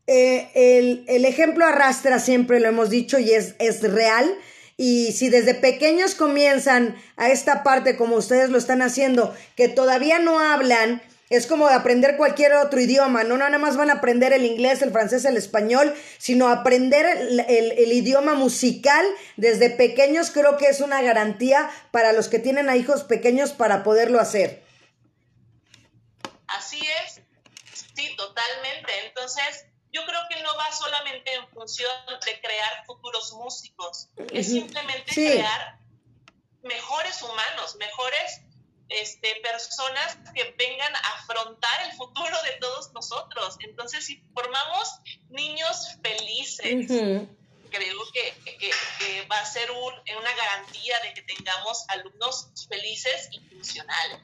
eh, 0.06 0.50
el, 0.54 1.04
el, 1.08 1.24
ejemplo 1.24 1.64
arrastra, 1.64 2.18
siempre 2.18 2.60
lo 2.60 2.68
hemos 2.68 2.90
dicho 2.90 3.18
y 3.18 3.32
es, 3.32 3.54
es 3.58 3.82
real. 3.82 4.32
Y 4.76 5.12
si 5.12 5.28
desde 5.28 5.54
pequeños 5.54 6.14
comienzan 6.14 6.96
a 7.16 7.30
esta 7.30 7.62
parte 7.62 7.96
como 7.96 8.16
ustedes 8.16 8.50
lo 8.50 8.58
están 8.58 8.82
haciendo, 8.82 9.34
que 9.54 9.68
todavía 9.68 10.18
no 10.18 10.40
hablan, 10.40 11.02
es 11.32 11.46
como 11.46 11.66
aprender 11.66 12.18
cualquier 12.18 12.52
otro 12.52 12.78
idioma, 12.78 13.24
no 13.24 13.38
nada 13.38 13.56
más 13.56 13.78
van 13.78 13.88
a 13.88 13.94
aprender 13.94 14.34
el 14.34 14.44
inglés, 14.44 14.82
el 14.82 14.92
francés, 14.92 15.24
el 15.24 15.38
español, 15.38 15.94
sino 16.18 16.48
aprender 16.48 17.06
el, 17.48 17.90
idioma 17.90 18.34
musical 18.34 19.06
desde 19.38 19.70
pequeños 19.70 20.30
creo 20.30 20.58
que 20.58 20.66
es 20.66 20.80
una 20.80 21.00
garantía 21.00 21.70
para 21.90 22.12
los 22.12 22.28
que 22.28 22.38
tienen 22.38 22.68
a 22.68 22.76
hijos 22.76 23.04
pequeños 23.04 23.52
para 23.52 23.82
poderlo 23.82 24.20
hacer. 24.20 24.62
Así 26.48 26.80
es, 27.02 27.22
sí, 27.94 28.14
totalmente. 28.14 28.92
Entonces, 29.06 29.64
yo 29.92 30.04
creo 30.06 30.20
que 30.30 30.42
no 30.42 30.56
va 30.56 30.72
solamente 30.72 31.34
en 31.34 31.48
función 31.48 31.90
de 32.24 32.40
crear 32.40 32.84
futuros 32.86 33.32
músicos, 33.34 34.08
es 34.32 34.46
simplemente 34.48 35.12
crear 35.12 35.78
mejores 36.62 37.20
humanos, 37.22 37.76
mejores 37.76 38.40
este, 38.88 39.40
personas 39.42 40.18
que 40.34 40.54
vengan 40.58 40.94
a 40.94 41.08
afrontar 41.14 41.82
el 41.90 41.92
futuro 41.96 42.36
de 42.42 42.52
todos 42.60 42.92
nosotros. 42.92 43.56
Entonces, 43.60 44.04
si 44.04 44.22
formamos 44.34 44.88
niños 45.30 45.96
felices, 46.02 46.86
creo 47.70 47.98
que, 48.12 49.24
va 49.30 49.38
a 49.40 49.46
ser 49.46 49.70
una 49.70 50.34
garantía 50.36 50.98
de 51.00 51.14
que 51.14 51.22
tengamos 51.22 51.84
alumnos 51.88 52.50
felices 52.68 53.28
y 53.32 53.40
funcionales. 53.40 54.20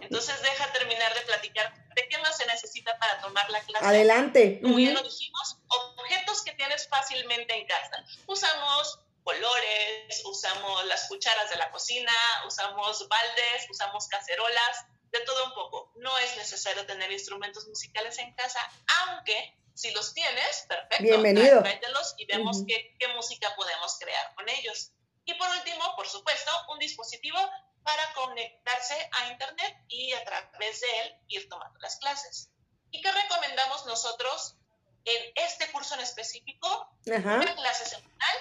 Entonces 0.00 0.40
deja 0.42 0.72
terminar 0.72 1.14
de 1.14 1.20
platicar 1.22 1.74
de 1.94 2.08
qué 2.08 2.18
más 2.18 2.36
se 2.36 2.46
necesita 2.46 2.96
para 2.98 3.20
tomar 3.20 3.48
la 3.50 3.60
clase. 3.60 3.84
Adelante. 3.84 4.60
Como 4.60 4.78
ya 4.78 4.92
lo 4.92 5.02
dijimos, 5.02 5.58
objetos 5.66 6.42
que 6.42 6.52
tienes 6.52 6.88
fácilmente 6.88 7.54
en 7.54 7.66
casa. 7.66 8.04
Usamos 8.26 9.00
colores, 9.24 10.22
usamos 10.24 10.84
las 10.86 11.08
cucharas 11.08 11.50
de 11.50 11.56
la 11.56 11.70
cocina, 11.70 12.12
usamos 12.46 13.08
baldes, 13.08 13.66
usamos 13.68 14.06
cacerolas, 14.08 14.86
de 15.10 15.20
todo 15.20 15.46
un 15.46 15.54
poco. 15.54 15.92
No 15.96 16.16
es 16.18 16.36
necesario 16.36 16.86
tener 16.86 17.10
instrumentos 17.10 17.66
musicales 17.66 18.18
en 18.18 18.32
casa, 18.34 18.60
aunque 19.00 19.56
si 19.74 19.90
los 19.92 20.14
tienes, 20.14 20.64
perfecto. 20.68 21.02
Bienvenido. 21.02 21.60
Tráetelos 21.60 22.14
y 22.18 22.26
vemos 22.26 22.62
qué, 22.66 22.96
qué 22.98 23.08
música 23.08 23.52
podemos 23.56 23.98
crear 23.98 24.34
con 24.34 24.48
ellos. 24.48 24.92
Y 25.26 25.34
por 25.34 25.48
último, 25.50 25.94
por 25.96 26.08
supuesto, 26.08 26.52
un 26.72 26.78
dispositivo 26.78 27.38
para 27.82 28.12
conectarse 28.14 28.94
a 29.12 29.32
Internet 29.32 29.76
y 29.88 30.12
a 30.12 30.24
través 30.24 30.80
de 30.80 31.00
él 31.00 31.14
ir 31.28 31.48
tomando 31.48 31.78
las 31.80 31.96
clases. 31.96 32.50
¿Y 32.92 33.02
qué 33.02 33.10
recomendamos 33.10 33.86
nosotros 33.86 34.56
en 35.04 35.32
este 35.34 35.70
curso 35.72 35.94
en 35.94 36.00
específico? 36.00 36.88
Una 37.06 37.54
clase 37.54 37.84
semanal 37.86 38.36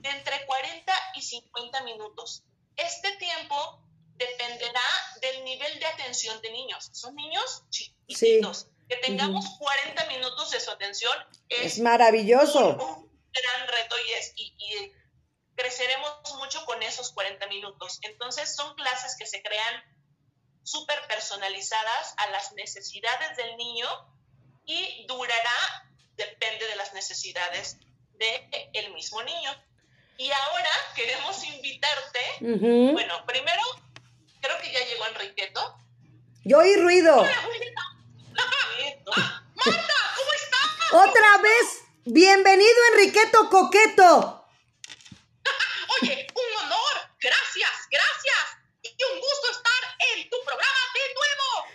de 0.00 0.08
entre 0.10 0.46
40 0.46 0.92
y 1.14 1.22
50 1.22 1.82
minutos. 1.82 2.44
Este 2.76 3.16
tiempo 3.16 3.82
dependerá 4.14 4.80
del 5.20 5.44
nivel 5.44 5.78
de 5.80 5.86
atención 5.86 6.40
de 6.40 6.50
niños. 6.52 6.88
Son 6.92 7.14
niños 7.16 7.64
chiquitos. 7.70 8.68
Que 8.88 8.96
tengamos 8.96 9.44
40 9.58 10.06
minutos 10.06 10.50
de 10.50 10.60
su 10.60 10.70
atención 10.70 11.12
es, 11.48 11.78
maravilloso. 11.80 12.70
Un, 12.70 13.20
gran 13.32 13.68
reto 13.68 13.96
y, 14.06 14.12
es, 14.12 14.32
y 14.36 14.92
creceremos 15.58 16.12
mucho 16.36 16.64
con 16.64 16.80
esos 16.84 17.10
40 17.12 17.48
minutos. 17.48 17.98
Entonces 18.02 18.54
son 18.54 18.74
clases 18.76 19.16
que 19.18 19.26
se 19.26 19.42
crean 19.42 19.82
súper 20.62 21.04
personalizadas 21.08 22.14
a 22.18 22.30
las 22.30 22.52
necesidades 22.52 23.36
del 23.36 23.56
niño 23.56 23.88
y 24.66 25.04
durará, 25.08 25.90
depende 26.16 26.64
de 26.66 26.76
las 26.76 26.94
necesidades 26.94 27.76
del 28.14 28.40
el 28.72 28.94
mismo 28.94 29.20
niño. 29.24 29.50
Y 30.16 30.30
ahora 30.30 30.70
queremos 30.94 31.42
invitarte, 31.44 32.20
bueno, 32.92 33.26
primero, 33.26 33.62
creo 34.40 34.58
que 34.60 34.72
ya 34.72 34.84
llegó 34.84 35.06
Enriqueto. 35.06 35.76
Yo 36.44 36.58
oí 36.58 36.76
ruido. 36.76 37.16
Marta, 39.54 39.94
¿cómo 40.16 40.32
estás? 40.32 40.92
Otra 40.92 41.38
vez, 41.42 41.82
bienvenido 42.04 42.76
Enriqueto 42.92 43.50
Coqueto. 43.50 44.38
Oye, 46.00 46.26
un 46.34 46.64
honor, 46.64 46.94
gracias, 47.20 47.70
gracias. 47.90 48.44
Y 48.82 49.04
un 49.12 49.20
gusto 49.20 49.50
estar 49.50 49.96
en 50.14 50.30
tu 50.30 50.36
programa 50.44 50.82
de 50.94 51.14
nuevo. 51.14 51.66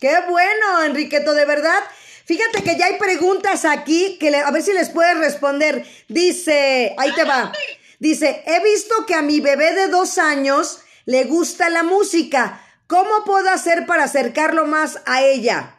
Qué 0.00 0.18
bueno, 0.28 0.82
Enriqueto, 0.82 1.34
de 1.34 1.44
verdad. 1.44 1.82
Fíjate 2.24 2.62
que 2.62 2.76
ya 2.76 2.86
hay 2.86 2.98
preguntas 2.98 3.64
aquí 3.64 4.16
que 4.18 4.34
a 4.34 4.50
ver 4.50 4.62
si 4.62 4.72
les 4.72 4.88
puedes 4.88 5.18
responder. 5.18 5.84
Dice, 6.08 6.94
ahí 6.96 7.12
te 7.12 7.24
va. 7.24 7.52
Dice, 7.98 8.42
he 8.46 8.62
visto 8.64 9.04
que 9.04 9.14
a 9.14 9.22
mi 9.22 9.40
bebé 9.40 9.74
de 9.74 9.88
dos 9.88 10.16
años 10.16 10.80
le 11.04 11.24
gusta 11.24 11.68
la 11.68 11.82
música. 11.82 12.64
¿Cómo 12.86 13.24
puedo 13.24 13.50
hacer 13.50 13.84
para 13.84 14.04
acercarlo 14.04 14.64
más 14.64 15.00
a 15.06 15.22
ella? 15.22 15.76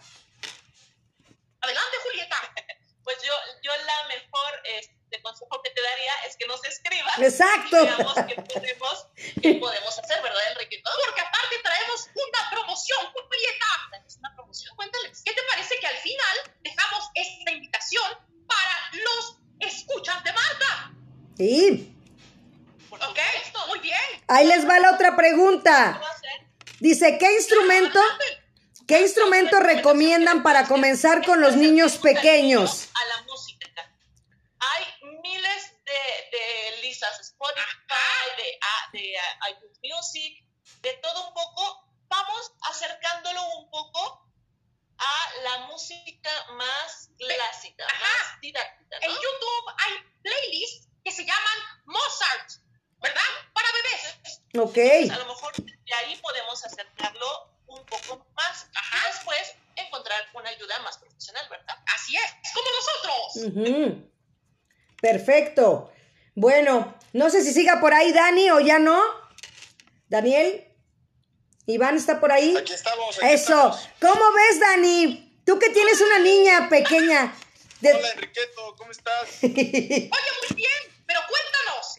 Adelante, 1.62 1.98
Julieta. 2.04 2.36
Pues 3.04 3.18
yo, 3.24 3.34
yo 3.64 3.72
la 3.84 4.08
mejor... 4.16 4.62
Este, 4.78 5.01
de 5.12 5.22
consejo 5.22 5.62
que 5.62 5.70
te 5.72 5.82
daría 5.82 6.14
es 6.28 6.38
que 6.38 6.47
nos 6.47 6.64
escribas. 6.64 7.20
Exacto. 7.20 7.84
Y 7.84 7.86
veamos 7.86 8.16
qué 8.16 8.36
podemos, 8.41 9.07
qué 9.41 9.53
podemos 9.55 9.99
hacer, 9.99 10.22
¿verdad, 10.24 10.41
Enrique? 10.51 10.82
Porque 11.05 11.22
aparte 11.22 11.55
traemos 11.62 12.09
una 12.16 12.49
promoción, 12.49 12.99
Julieta. 13.12 14.05
Es 14.07 14.18
una 14.18 14.34
promoción. 14.36 14.76
Cuéntales, 14.76 15.22
¿qué 15.24 15.34
te 15.34 15.41
parece 15.51 15.76
que 15.80 15.88
al 15.88 15.97
final 15.97 16.38
dejamos 16.62 17.09
esta 17.14 17.51
invitación 17.51 18.09
para 18.47 19.03
los 19.03 19.38
escuchas 19.59 20.24
de 20.24 20.34
Marta? 20.34 20.93
Sí. 21.38 21.95
Ok, 22.91 23.20
muy 23.68 23.80
bien. 23.80 23.99
Ahí 24.28 24.47
les 24.47 24.68
va 24.68 24.80
la 24.80 24.93
otra 24.93 25.16
pregunta. 25.16 26.01
Dice, 26.80 27.18
¿qué 27.18 27.34
instrumento, 27.34 27.99
qué 28.88 29.01
instrumento 29.01 29.59
recomiendan 29.59 30.41
para 30.41 30.68
comenzar 30.68 31.26
con 31.26 31.41
los 31.41 31.55
niños 31.55 31.97
pequeños? 31.97 32.89
A 32.93 33.18
la 33.18 33.24
música 33.24 33.62
hay 34.62 34.86
miles 35.22 35.74
de, 35.86 36.38
de 36.38 36.82
listas, 36.82 37.20
Spotify, 37.20 38.24
de, 38.38 38.60
ah, 38.62 38.90
de 38.94 39.16
uh, 39.16 39.52
iTunes 39.52 39.80
Music, 39.84 40.46
de 40.82 40.94
todo 40.96 41.28
un 41.28 41.34
poco. 41.34 41.88
Vamos 42.08 42.52
acercándolo 42.70 43.42
un 43.58 43.70
poco 43.70 44.28
a 44.98 45.42
la 45.44 45.58
música 45.68 46.30
más 46.54 47.10
clásica, 47.18 47.86
más 47.86 48.42
didáctica. 48.42 48.98
En 49.02 49.12
YouTube 49.12 49.76
hay 49.78 49.94
playlists 50.22 50.88
que 51.04 51.12
se 51.12 51.26
llaman 51.26 51.58
Mozart, 51.86 52.52
¿verdad? 53.02 53.22
Para 53.54 53.68
bebés. 53.72 54.42
Ok. 54.60 55.12
a 55.12 55.18
lo 55.18 55.26
mejor 55.26 55.54
de 55.56 55.94
ahí 55.94 56.16
podemos 56.18 56.64
acercarlo 56.66 57.50
un 57.68 57.86
poco 57.86 58.28
más 58.36 58.68
y 58.74 59.08
después 59.08 59.56
encontrar 59.76 60.28
una 60.34 60.50
ayuda 60.50 60.80
más 60.80 60.98
profesional, 60.98 61.48
¿verdad? 61.50 61.78
Así 61.96 62.16
es, 62.16 62.54
como 62.54 62.68
nosotros. 62.72 64.11
Perfecto. 65.02 65.91
Bueno, 66.36 66.97
no 67.14 67.30
sé 67.30 67.43
si 67.43 67.52
siga 67.54 67.82
por 67.82 67.93
ahí 67.93 68.14
Dani 68.14 68.52
o 68.52 68.60
ya 68.60 68.80
no. 68.80 69.02
Daniel. 70.08 70.68
Iván 71.66 71.97
está 71.97 72.20
por 72.20 72.32
ahí. 72.32 72.56
Aquí 72.56 72.74
estamos. 72.74 73.18
Eso. 73.22 73.78
¿Cómo 73.99 74.32
ves, 74.34 74.60
Dani? 74.60 75.41
Tú 75.45 75.60
que 75.60 75.70
tienes 75.70 75.99
una 76.02 76.20
niña 76.20 76.70
pequeña. 76.70 77.36
Hola, 77.84 78.12
Enriqueto, 78.12 78.76
¿cómo 78.78 78.91
estás? 78.91 79.39
Oye, 79.43 80.10
muy 80.12 80.56
bien, 80.56 81.04
pero 81.08 81.20
cuéntanos. 81.28 81.95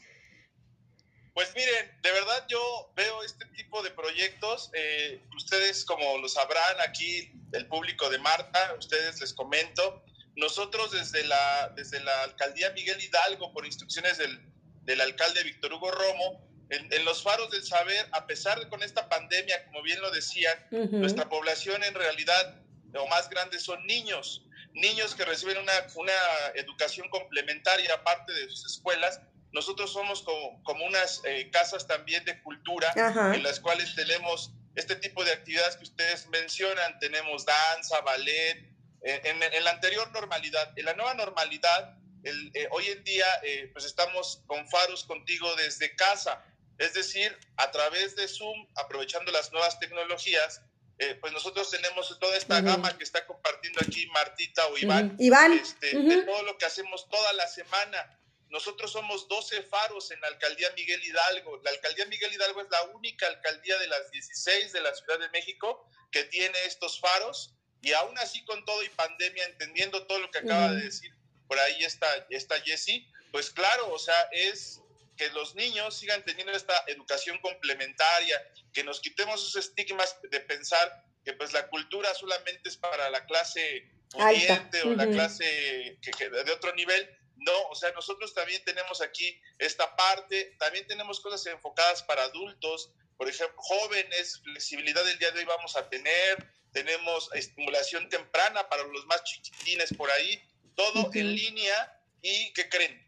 Pues 1.34 1.52
miren, 1.56 1.98
de 2.02 2.12
verdad 2.12 2.46
yo 2.48 2.92
veo 2.94 3.24
este 3.24 3.46
tipo 3.46 3.82
de 3.82 3.90
proyectos. 3.90 4.70
Eh, 4.74 5.20
ustedes, 5.34 5.84
como 5.84 6.18
lo 6.18 6.28
sabrán, 6.28 6.80
aquí 6.86 7.32
el 7.52 7.66
público 7.66 8.08
de 8.10 8.18
Marta, 8.18 8.74
ustedes 8.78 9.20
les 9.20 9.32
comento, 9.32 10.04
nosotros 10.36 10.92
desde 10.92 11.24
la, 11.24 11.72
desde 11.76 12.00
la 12.00 12.22
alcaldía 12.22 12.70
Miguel 12.70 13.00
Hidalgo, 13.00 13.52
por 13.52 13.66
instrucciones 13.66 14.18
del, 14.18 14.40
del 14.82 15.00
alcalde 15.00 15.42
Víctor 15.44 15.72
Hugo 15.72 15.90
Romo, 15.90 16.52
en, 16.72 17.04
los 17.04 17.22
faros 17.22 17.50
del 17.50 17.64
saber, 17.64 18.08
a 18.12 18.26
pesar 18.26 18.58
de 18.58 18.68
con 18.68 18.82
esta 18.82 19.08
pandemia, 19.08 19.64
como 19.66 19.82
bien 19.82 20.00
lo 20.00 20.10
decían, 20.10 20.56
nuestra 20.70 21.28
población 21.28 21.84
en 21.84 21.94
realidad, 21.94 22.62
lo 22.92 23.06
más 23.08 23.28
grande 23.28 23.58
son 23.58 23.84
niños, 23.86 24.46
niños 24.72 25.14
que 25.14 25.24
reciben 25.26 25.58
una, 25.58 25.72
una 25.96 26.12
educación 26.54 27.10
complementaria 27.10 27.92
aparte 27.92 28.32
de 28.32 28.48
sus 28.48 28.64
escuelas. 28.64 29.20
Nosotros 29.52 29.92
somos 29.92 30.22
como, 30.22 30.62
como 30.62 30.86
unas 30.86 31.20
eh, 31.26 31.50
casas 31.50 31.86
también 31.86 32.24
de 32.24 32.40
cultura 32.42 32.90
en 33.34 33.42
las 33.42 33.60
cuales 33.60 33.94
tenemos 33.94 34.52
este 34.74 34.96
tipo 34.96 35.22
de 35.24 35.32
actividades 35.32 35.76
que 35.76 35.84
ustedes 35.84 36.26
mencionan. 36.28 36.98
Tenemos 37.00 37.44
danza, 37.44 38.00
ballet, 38.00 38.71
en, 39.02 39.64
la 39.64 39.70
anterior 39.70 40.10
normalidad. 40.12 40.72
En 40.76 40.84
la 40.84 40.94
nueva 40.94 41.14
normalidad, 41.14 41.96
eh, 42.24 42.68
hoy 42.70 42.86
en 42.88 43.02
día, 43.04 43.26
eh, 43.42 43.70
pues 43.72 43.84
estamos 43.84 44.42
con 44.46 44.68
Faros 44.68 45.04
contigo 45.04 45.54
desde 45.56 45.94
casa, 45.96 46.44
es 46.78 46.94
decir, 46.94 47.36
a 47.56 47.70
través 47.70 48.16
de 48.16 48.28
Zoom, 48.28 48.68
aprovechando 48.76 49.30
las 49.32 49.52
nuevas 49.52 49.78
tecnologías, 49.78 50.62
eh, 50.98 51.16
pues 51.20 51.32
nosotros 51.32 51.70
tenemos 51.70 52.16
toda 52.20 52.36
esta 52.36 52.60
gama 52.60 52.96
que 52.96 53.04
está 53.04 53.26
compartiendo 53.26 53.80
aquí 53.84 54.06
Martita 54.08 54.66
o 54.68 54.78
Iván, 54.78 55.16
Iván. 55.18 55.52
Este, 55.52 55.96
de 55.98 56.22
todo 56.22 56.42
lo 56.42 56.56
que 56.58 56.66
hacemos 56.66 57.08
toda 57.08 57.32
la 57.32 57.48
semana. 57.48 58.18
Nosotros 58.50 58.92
somos 58.92 59.26
12 59.28 59.62
faros 59.62 60.10
en 60.10 60.20
la 60.20 60.28
alcaldía 60.28 60.70
Miguel 60.76 61.02
Hidalgo. 61.02 61.60
La 61.64 61.70
alcaldía 61.70 62.04
Miguel 62.06 62.32
Hidalgo 62.34 62.60
es 62.60 62.68
la 62.70 62.82
única 62.94 63.26
alcaldía 63.26 63.78
de 63.78 63.86
las 63.88 64.10
16 64.10 64.72
de 64.72 64.80
la 64.82 64.94
Ciudad 64.94 65.18
de 65.18 65.30
México 65.30 65.88
que 66.10 66.24
tiene 66.24 66.56
estos 66.66 67.00
faros 67.00 67.54
y 67.82 67.92
aún 67.92 68.16
así, 68.18 68.44
con 68.44 68.64
todo 68.64 68.82
y 68.82 68.88
pandemia, 68.90 69.44
entendiendo 69.44 70.06
todo 70.06 70.20
lo 70.20 70.30
que 70.30 70.38
acaba 70.38 70.72
de 70.72 70.84
decir 70.84 71.12
por 71.52 71.60
ahí 71.60 71.84
está, 71.84 72.06
está 72.30 72.58
Jessie, 72.62 73.06
pues 73.30 73.50
claro, 73.50 73.92
o 73.92 73.98
sea, 73.98 74.18
es 74.32 74.80
que 75.18 75.28
los 75.32 75.54
niños 75.54 75.98
sigan 75.98 76.24
teniendo 76.24 76.50
esta 76.54 76.72
educación 76.86 77.38
complementaria, 77.40 78.42
que 78.72 78.82
nos 78.82 79.00
quitemos 79.00 79.38
esos 79.38 79.56
estigmas 79.66 80.16
de 80.30 80.40
pensar 80.40 81.04
que 81.26 81.34
pues 81.34 81.52
la 81.52 81.68
cultura 81.68 82.14
solamente 82.14 82.70
es 82.70 82.78
para 82.78 83.10
la 83.10 83.26
clase 83.26 83.86
pudiente 84.08 84.80
o 84.84 84.94
la 84.94 85.06
clase 85.06 85.98
que, 86.00 86.30
de 86.30 86.52
otro 86.52 86.74
nivel. 86.74 87.06
No, 87.44 87.68
o 87.70 87.74
sea, 87.74 87.92
nosotros 87.92 88.34
también 88.34 88.62
tenemos 88.64 89.00
aquí 89.00 89.40
esta 89.58 89.94
parte, 89.96 90.54
también 90.58 90.86
tenemos 90.86 91.20
cosas 91.20 91.44
enfocadas 91.46 92.02
para 92.02 92.24
adultos, 92.24 92.90
por 93.16 93.28
ejemplo, 93.28 93.56
jóvenes, 93.56 94.40
flexibilidad 94.42 95.04
del 95.04 95.18
día 95.18 95.30
de 95.30 95.40
hoy 95.40 95.44
vamos 95.44 95.76
a 95.76 95.88
tener, 95.88 96.52
tenemos 96.72 97.30
estimulación 97.34 98.08
temprana 98.08 98.68
para 98.68 98.84
los 98.84 99.06
más 99.06 99.22
chiquitines 99.24 99.92
por 99.94 100.10
ahí, 100.10 100.42
todo 100.74 101.10
en 101.14 101.34
línea 101.34 102.00
y, 102.20 102.52
¿qué 102.52 102.68
creen? 102.68 103.00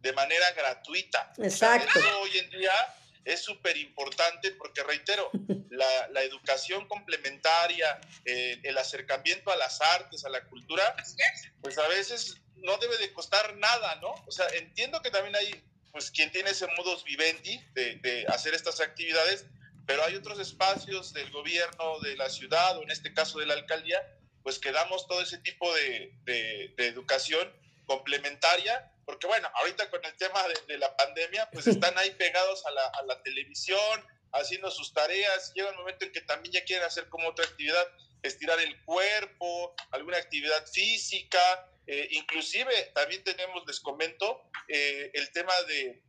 De 0.00 0.12
manera 0.12 0.52
gratuita. 0.52 1.32
Exacto. 1.38 2.00
hoy 2.20 2.38
en 2.38 2.50
día 2.50 2.72
es 3.24 3.42
súper 3.42 3.76
importante 3.76 4.52
porque, 4.52 4.82
reitero, 4.82 5.30
la, 5.70 6.08
la 6.08 6.22
educación 6.22 6.86
complementaria, 6.86 8.00
eh, 8.24 8.60
el 8.62 8.78
acercamiento 8.78 9.50
a 9.52 9.56
las 9.56 9.80
artes, 9.80 10.24
a 10.24 10.28
la 10.28 10.44
cultura, 10.44 10.96
pues 11.60 11.78
a 11.78 11.88
veces 11.88 12.40
no 12.62 12.76
debe 12.78 12.98
de 12.98 13.12
costar 13.12 13.56
nada, 13.56 13.96
¿no? 13.96 14.14
O 14.26 14.30
sea, 14.30 14.46
entiendo 14.54 15.00
que 15.02 15.10
también 15.10 15.36
hay, 15.36 15.62
pues, 15.92 16.10
quien 16.10 16.30
tiene 16.30 16.50
ese 16.50 16.66
modus 16.76 17.04
vivendi 17.04 17.58
de, 17.74 17.96
de 17.96 18.26
hacer 18.28 18.54
estas 18.54 18.80
actividades, 18.80 19.46
pero 19.86 20.04
hay 20.04 20.14
otros 20.16 20.38
espacios 20.38 21.12
del 21.14 21.30
gobierno 21.30 21.98
de 22.00 22.16
la 22.16 22.28
ciudad 22.28 22.76
o 22.78 22.82
en 22.82 22.90
este 22.90 23.14
caso 23.14 23.38
de 23.38 23.46
la 23.46 23.54
alcaldía, 23.54 23.98
pues 24.42 24.58
que 24.58 24.70
damos 24.70 25.06
todo 25.06 25.22
ese 25.22 25.38
tipo 25.38 25.74
de, 25.74 26.12
de, 26.24 26.74
de 26.76 26.86
educación 26.86 27.50
complementaria, 27.86 28.92
porque 29.04 29.26
bueno, 29.26 29.50
ahorita 29.54 29.90
con 29.90 30.04
el 30.04 30.14
tema 30.16 30.46
de, 30.46 30.54
de 30.68 30.78
la 30.78 30.94
pandemia, 30.96 31.48
pues 31.50 31.66
están 31.66 31.96
ahí 31.98 32.10
pegados 32.12 32.64
a 32.66 32.70
la, 32.70 32.86
a 32.86 33.02
la, 33.04 33.22
televisión, 33.22 34.04
haciendo 34.32 34.70
sus 34.70 34.92
tareas, 34.92 35.52
llega 35.54 35.70
un 35.70 35.76
momento 35.76 36.04
en 36.04 36.12
que 36.12 36.20
también 36.20 36.52
ya 36.52 36.64
quieren 36.64 36.86
hacer 36.86 37.08
como 37.08 37.28
otra 37.28 37.46
actividad, 37.46 37.86
estirar 38.22 38.58
el 38.60 38.82
cuerpo, 38.84 39.74
alguna 39.90 40.18
actividad 40.18 40.66
física, 40.66 41.38
eh, 41.86 42.08
inclusive 42.12 42.90
también 42.94 43.22
tenemos, 43.24 43.64
les 43.66 43.80
comento, 43.80 44.42
eh, 44.68 45.10
el 45.14 45.30
tema 45.32 45.54
de 45.68 46.02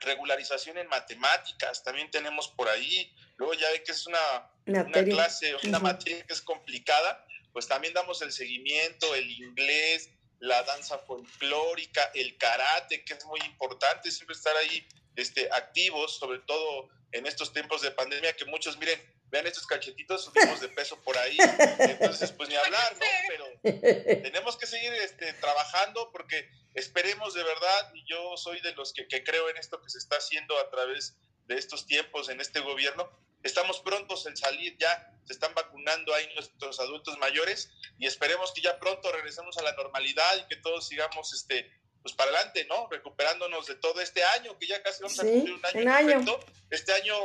regularización 0.00 0.76
en 0.78 0.88
matemáticas, 0.88 1.82
también 1.82 2.10
tenemos 2.10 2.48
por 2.48 2.68
ahí, 2.68 3.14
luego 3.36 3.54
ya 3.54 3.70
ve 3.70 3.82
que 3.82 3.92
es 3.92 4.06
una, 4.06 4.50
una 4.66 5.04
clase, 5.04 5.54
una 5.64 5.78
uh 5.78 5.80
-huh. 5.80 5.84
materia 5.84 6.26
que 6.26 6.34
es 6.34 6.42
complicada, 6.42 7.24
pues 7.52 7.66
también 7.66 7.94
damos 7.94 8.20
el 8.20 8.32
seguimiento, 8.32 9.14
el 9.14 9.30
inglés, 9.30 10.10
la 10.40 10.62
danza 10.64 10.98
folclórica, 10.98 12.10
el 12.14 12.36
karate, 12.36 13.04
que 13.04 13.14
es 13.14 13.24
muy 13.24 13.40
importante, 13.40 14.10
siempre 14.10 14.36
estar 14.36 14.54
ahí 14.56 14.86
este, 15.16 15.48
activos, 15.50 16.18
sobre 16.18 16.40
todo 16.40 16.90
en 17.12 17.26
estos 17.26 17.52
tiempos 17.52 17.82
de 17.82 17.90
pandemia, 17.90 18.34
que 18.34 18.44
muchos, 18.44 18.78
miren, 18.78 19.00
vean 19.28 19.46
estos 19.46 19.66
cachetitos, 19.66 20.24
subimos 20.24 20.60
de 20.60 20.68
peso 20.68 21.00
por 21.02 21.16
ahí, 21.18 21.36
entonces 21.78 22.32
pues 22.32 22.48
ni 22.48 22.54
hablar, 22.56 22.92
¿no? 22.94 23.06
Pero 23.28 23.46
tenemos 24.22 24.56
que 24.56 24.66
seguir 24.66 24.92
este, 24.94 25.32
trabajando 25.34 26.10
porque 26.12 26.48
esperemos 26.74 27.34
de 27.34 27.42
verdad, 27.42 27.92
y 27.94 28.04
yo 28.08 28.36
soy 28.36 28.60
de 28.60 28.72
los 28.74 28.92
que, 28.92 29.08
que 29.08 29.24
creo 29.24 29.48
en 29.50 29.56
esto 29.56 29.80
que 29.82 29.90
se 29.90 29.98
está 29.98 30.16
haciendo 30.16 30.58
a 30.58 30.70
través 30.70 31.16
de 31.46 31.56
estos 31.56 31.86
tiempos 31.86 32.28
en 32.28 32.40
este 32.40 32.60
gobierno, 32.60 33.08
estamos 33.42 33.80
prontos 33.80 34.26
en 34.26 34.36
salir 34.36 34.76
ya, 34.78 35.12
se 35.24 35.32
están 35.32 35.54
vacunando 35.54 36.14
ahí 36.14 36.28
nuestros 36.34 36.78
adultos 36.80 37.18
mayores 37.18 37.70
y 37.98 38.06
esperemos 38.06 38.52
que 38.52 38.60
ya 38.60 38.78
pronto 38.78 39.10
regresemos 39.12 39.56
a 39.58 39.62
la 39.62 39.72
normalidad 39.72 40.36
y 40.38 40.48
que 40.48 40.56
todos 40.56 40.86
sigamos 40.86 41.32
este 41.32 41.70
pues 42.06 42.14
para 42.14 42.30
adelante, 42.30 42.64
¿no? 42.66 42.86
Recuperándonos 42.88 43.66
de 43.66 43.74
todo 43.74 44.00
este 44.00 44.22
año, 44.22 44.56
que 44.60 44.68
ya 44.68 44.80
casi 44.80 45.02
vamos 45.02 45.16
sí, 45.16 45.22
a 45.22 45.24
cumplir 45.24 45.54
un 45.54 45.66
año. 45.66 45.82
Un 45.82 45.88
año. 45.88 46.40
Este 46.70 46.92
año, 46.92 47.16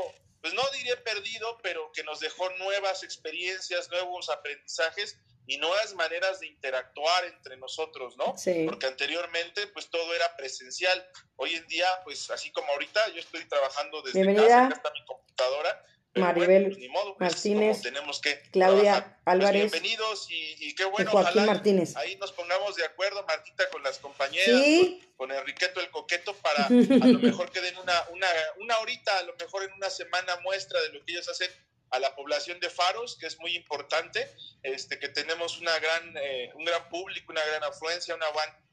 pues 0.42 0.56
no 0.56 0.64
diré 0.72 0.98
perdido, 0.98 1.60
pero 1.62 1.92
que 1.92 2.04
nos 2.04 2.20
dejó 2.20 2.50
nuevas 2.58 3.04
experiencias, 3.04 3.92
nuevos 3.92 4.32
aprendizajes 4.32 5.20
y 5.46 5.58
nuevas 5.58 5.94
maneras 5.94 6.40
de 6.40 6.48
interactuar 6.48 7.26
entre 7.26 7.58
nosotros, 7.58 8.18
¿no? 8.18 8.36
Sí. 8.36 8.66
Porque 8.68 8.88
anteriormente, 8.88 9.68
pues 9.68 9.88
todo 9.92 10.16
era 10.16 10.36
presencial. 10.36 11.08
Hoy 11.36 11.54
en 11.54 11.68
día, 11.68 11.86
pues 12.04 12.32
así 12.32 12.52
como 12.52 12.72
ahorita, 12.72 13.10
yo 13.10 13.20
estoy 13.20 13.48
trabajando 13.48 14.02
desde 14.02 14.24
Bienvenida. 14.24 14.48
casa, 14.48 14.66
acá 14.66 14.76
está 14.78 14.92
mi 14.94 15.06
computadora, 15.06 15.86
pero 16.14 16.26
Maribel 16.26 16.64
bueno, 16.64 16.76
pues, 16.78 16.90
modo, 16.90 17.18
pues, 17.18 17.32
Martínez, 17.34 17.78
como 17.78 17.84
tenemos 17.84 18.22
que 18.22 18.42
Claudia 18.52 18.82
trabajar. 18.92 19.20
Pues, 19.24 19.34
Álvarez 19.36 19.72
bienvenidos 19.72 20.28
y, 20.30 20.56
y 20.68 20.76
qué 20.76 20.84
y 20.84 20.86
bueno, 20.88 21.12
Joaquín 21.12 21.30
ojalá 21.40 21.46
Martínez. 21.54 21.96
ahí 21.96 22.16
nos 22.18 22.32
pongamos 22.34 22.76
de 22.76 22.86
acuerdo, 22.86 23.24
Martita, 23.26 23.70
con 23.70 23.82
las 23.84 23.98
compañeras, 24.00 24.62
Sí. 24.64 25.00
con, 25.16 25.30
con 25.30 25.38
Enriqueto 25.38 25.80
el 25.80 25.90
Coqueto, 25.90 26.34
para 26.36 26.66
a 26.66 26.70
lo 27.08 27.20
mejor 27.20 27.52
que 27.52 27.62
den 27.62 27.78
una, 27.78 27.94
una, 28.12 28.28
una 28.60 28.78
horita, 28.80 29.18
a 29.20 29.24
lo 29.24 29.36
mejor 29.36 29.64
en 29.64 29.72
una 29.74 29.90
semana 29.90 30.36
muestra 30.44 30.82
de 30.82 30.90
lo 30.90 31.04
que 31.06 31.14
ellos 31.14 31.28
hacen 31.30 31.50
a 31.92 32.00
la 32.00 32.16
población 32.16 32.60
de 32.60 32.70
Faros, 32.70 33.18
que 33.18 33.28
es 33.28 33.38
muy 33.40 33.56
importante, 33.56 34.30
este, 34.64 34.98
que 34.98 35.10
tenemos 35.10 35.60
una 35.60 35.78
gran, 35.80 36.16
eh, 36.18 36.50
un 36.56 36.64
gran 36.66 36.88
público, 36.90 37.32
una 37.32 37.44
gran 37.46 37.64
afluencia, 37.66 38.16
una, 38.16 38.26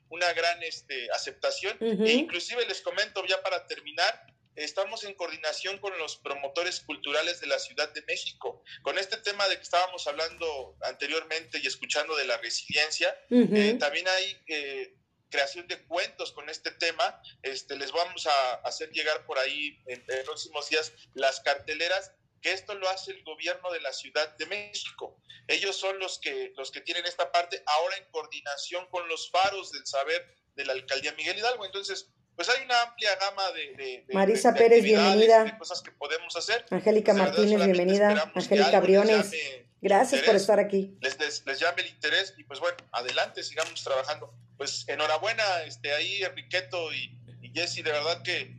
una 0.09 0.33
gran 0.33 0.63
este, 0.63 1.09
aceptación. 1.13 1.77
Uh 1.81 1.85
-huh. 1.85 2.07
e 2.09 2.13
inclusive 2.13 2.65
les 2.67 2.81
comento 2.81 3.25
ya 3.27 3.43
para 3.43 3.67
terminar, 3.67 4.25
estamos 4.65 5.05
en 5.05 5.15
coordinación 5.15 5.79
con 5.79 5.97
los 5.99 6.17
promotores 6.17 6.81
culturales 6.81 7.41
de 7.41 7.47
la 7.47 7.59
Ciudad 7.59 7.93
de 7.93 8.03
México. 8.03 8.63
Con 8.83 8.99
este 8.99 9.17
tema 9.19 9.49
de 9.49 9.57
que 9.57 9.63
estábamos 9.63 10.07
hablando 10.07 10.77
anteriormente 10.83 11.61
y 11.63 11.67
escuchando 11.67 12.17
de 12.17 12.27
la 12.27 12.37
resiliencia, 12.39 13.17
uh 13.31 13.37
-huh. 13.37 13.57
eh, 13.57 13.75
también 13.79 14.07
hay 14.09 14.43
eh, 14.49 14.95
creación 15.31 15.67
de 15.69 15.83
cuentos 15.87 16.33
con 16.33 16.49
este 16.49 16.71
tema. 16.73 17.21
Este, 17.43 17.77
les 17.77 17.93
vamos 17.93 18.27
a 18.27 18.55
hacer 18.65 18.91
llegar 18.91 19.27
por 19.27 19.39
ahí 19.39 19.81
en, 19.87 20.05
en 20.09 20.25
próximos 20.25 20.69
días 20.69 20.93
las 21.15 21.41
carteleras 21.41 22.13
que 22.43 22.53
esto 22.53 22.75
lo 22.75 22.89
hace 22.89 23.13
el 23.13 23.23
gobierno 23.25 23.71
de 23.73 23.81
la 23.81 23.93
Ciudad 23.93 24.37
de 24.37 24.47
México. 24.47 25.21
Ellos 25.47 25.77
son 25.77 25.99
los 25.99 26.19
que, 26.19 26.53
los 26.57 26.71
que 26.71 26.81
tienen 26.81 27.07
esta 27.07 27.31
parte 27.33 27.63
ahora 27.67 27.97
en 27.97 28.05
coordinación 28.11 28.87
con 28.91 29.09
los 29.09 29.31
faros 29.31 29.73
del 29.73 29.87
saber 29.87 30.37
de 30.55 30.65
la 30.65 30.73
alcaldía 30.73 31.13
Miguel 31.15 31.39
Hidalgo. 31.39 31.65
Entonces, 31.65 32.11
pues 32.39 32.49
hay 32.51 32.65
una 32.65 32.83
amplia 32.83 33.11
gama 33.17 33.51
de, 33.51 33.75
de, 33.75 34.05
de 34.07 34.15
Marisa 34.15 34.53
de, 34.53 34.59
Pérez, 34.61 34.85
bienvenida. 34.85 35.43
De 35.43 35.59
cosas 35.59 35.83
que 35.83 35.91
podemos 35.91 36.37
hacer. 36.37 36.65
Angélica 36.71 37.13
Martínez, 37.13 37.65
bienvenida. 37.65 38.31
Angélica 38.33 38.79
Briones, 38.79 39.33
gracias 39.81 40.23
por 40.23 40.37
estar 40.37 40.61
aquí. 40.61 40.97
Les, 41.01 41.19
les, 41.19 41.45
les, 41.45 41.59
llame 41.59 41.83
el 41.83 41.89
interés 41.89 42.35
y 42.37 42.45
pues 42.45 42.61
bueno, 42.61 42.77
adelante, 42.93 43.43
sigamos 43.43 43.83
trabajando. 43.83 44.33
Pues 44.57 44.85
enhorabuena 44.87 45.43
este, 45.67 45.93
ahí, 45.93 46.23
Enriqueto 46.23 46.93
y, 46.93 47.19
y 47.43 47.51
Jessy, 47.53 47.83
de 47.83 47.91
verdad 47.91 48.23
que 48.23 48.55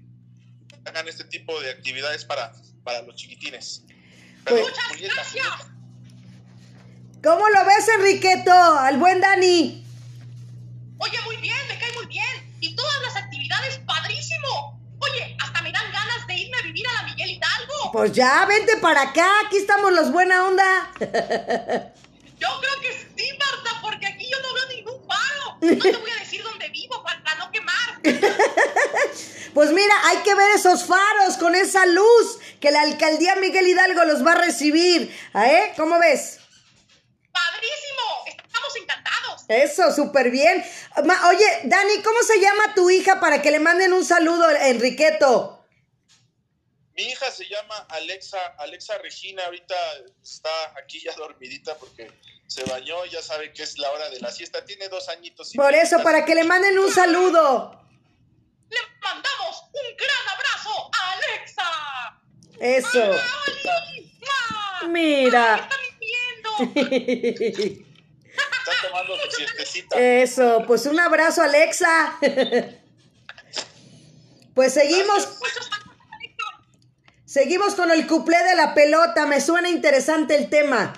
hagan 0.84 1.08
este 1.08 1.24
tipo 1.24 1.58
de 1.62 1.72
actividades 1.72 2.26
para, 2.26 2.52
para 2.84 3.02
los 3.04 3.16
chiquitines. 3.16 3.86
Pues, 4.44 4.62
Muchas 4.62 4.84
Julieta, 4.90 5.14
gracias. 5.16 5.48
Julieta. 5.48 5.74
¿Cómo 7.24 7.48
lo 7.48 7.64
ves, 7.64 7.88
Enriqueto? 7.98 8.52
Al 8.52 8.98
buen 8.98 9.22
Dani. 9.22 9.86
Oye, 10.98 11.22
muy 11.24 11.38
bien, 11.38 11.56
me 11.70 11.80
cae 11.80 11.94
muy 11.94 12.08
bien. 12.08 12.49
Y 12.62 12.76
todas 12.76 13.02
las 13.02 13.16
actividades, 13.16 13.80
padrísimo. 13.86 14.80
Oye, 15.00 15.38
hasta 15.42 15.62
me 15.62 15.72
dan 15.72 15.92
ganas 15.92 16.28
de 16.28 16.36
irme 16.36 16.58
a 16.58 16.62
vivir 16.64 16.88
a 16.88 16.94
la 16.94 17.04
Miguel 17.04 17.30
Hidalgo. 17.30 17.92
Pues 17.94 18.12
ya, 18.12 18.46
vente 18.46 18.78
para 18.78 19.02
acá, 19.02 19.28
aquí 19.46 19.58
estamos 19.58 19.92
los 19.94 20.12
buena 20.12 20.46
onda. 20.46 20.92
Yo 22.40 22.48
creo 22.62 22.82
que 22.82 22.94
sí, 23.18 23.30
Marta, 23.38 23.82
porque 23.82 24.08
aquí 24.08 24.30
yo 24.32 24.38
no 24.42 24.54
veo 24.54 24.66
ningún 24.70 25.06
faro. 25.06 25.58
No 25.60 25.84
te 25.84 25.98
voy 25.98 26.10
a 26.10 26.20
decir 26.22 26.42
dónde 26.42 26.70
vivo 26.70 27.04
para 27.04 27.36
no 27.36 27.52
quemar. 27.52 28.00
Pues 29.54 29.72
mira, 29.72 29.94
hay 30.06 30.18
que 30.20 30.36
ver 30.36 30.52
esos 30.56 30.86
faros 30.86 31.36
con 31.38 31.56
esa 31.56 31.86
luz 31.88 32.40
que 32.62 32.72
la 32.72 32.82
alcaldía 32.82 33.36
Miguel 33.38 33.68
Hidalgo 33.68 34.06
los 34.06 34.26
va 34.26 34.34
a 34.34 34.36
recibir. 34.46 35.14
¿Eh? 35.34 35.74
¿Cómo 35.76 36.00
ves? 36.00 36.40
Padrísimo, 37.32 38.26
estamos 38.28 38.76
encantados. 38.82 39.46
Eso, 39.48 39.92
súper 39.94 40.30
bien. 40.30 40.64
Oye, 40.98 41.62
Dani, 41.64 42.02
¿cómo 42.04 42.22
se 42.24 42.40
llama 42.40 42.74
tu 42.76 42.90
hija 42.90 43.20
para 43.20 43.42
que 43.42 43.52
le 43.52 43.60
manden 43.60 43.94
un 43.94 44.04
saludo 44.04 44.46
a 44.46 44.68
Enriqueto? 44.68 45.64
Mi 46.94 47.04
hija 47.04 47.32
se 47.32 47.48
llama 47.48 47.78
Alexa, 47.90 48.40
Alexa 48.58 48.98
Regina, 48.98 49.46
ahorita 49.46 49.76
está 50.22 50.50
aquí 50.78 51.00
ya 51.00 51.14
dormidita 51.16 51.78
porque 51.78 52.12
se 52.48 52.66
bañó, 52.66 53.06
ya 53.06 53.22
sabe 53.22 53.54
que 53.54 53.64
es 53.64 53.78
la 53.78 53.90
hora 53.92 54.10
de 54.10 54.20
la 54.20 54.30
siesta, 54.32 54.66
tiene 54.66 54.90
dos 54.90 55.08
añitos. 55.08 55.54
Por 55.56 55.74
eso, 55.74 56.04
para 56.04 56.26
que 56.26 56.36
le 56.36 56.44
manden 56.44 56.78
un 56.78 56.92
saludo. 56.92 57.82
Le 58.70 58.80
mandamos 59.02 59.64
un 59.72 59.96
gran 59.96 60.28
abrazo 60.36 60.92
a 60.94 61.14
Alexa. 61.14 61.64
Eso. 62.60 63.16
¡Ay, 63.86 64.12
Mira. 64.90 65.56
¿Qué 65.56 65.64
está 65.64 65.80
Está 68.70 68.88
tomando 68.88 69.18
su 69.18 69.32
siestecita. 69.32 70.00
Eso, 70.00 70.64
pues 70.68 70.86
un 70.86 71.00
abrazo, 71.00 71.42
Alexa. 71.42 72.18
Pues 74.56 74.74
seguimos. 74.74 75.40
Seguimos 77.24 77.76
con 77.76 77.92
el 77.92 78.06
cuplé 78.08 78.44
de 78.44 78.56
la 78.56 78.74
pelota. 78.74 79.26
Me 79.26 79.40
suena 79.40 79.70
interesante 79.70 80.36
el 80.36 80.50
tema. 80.50 80.92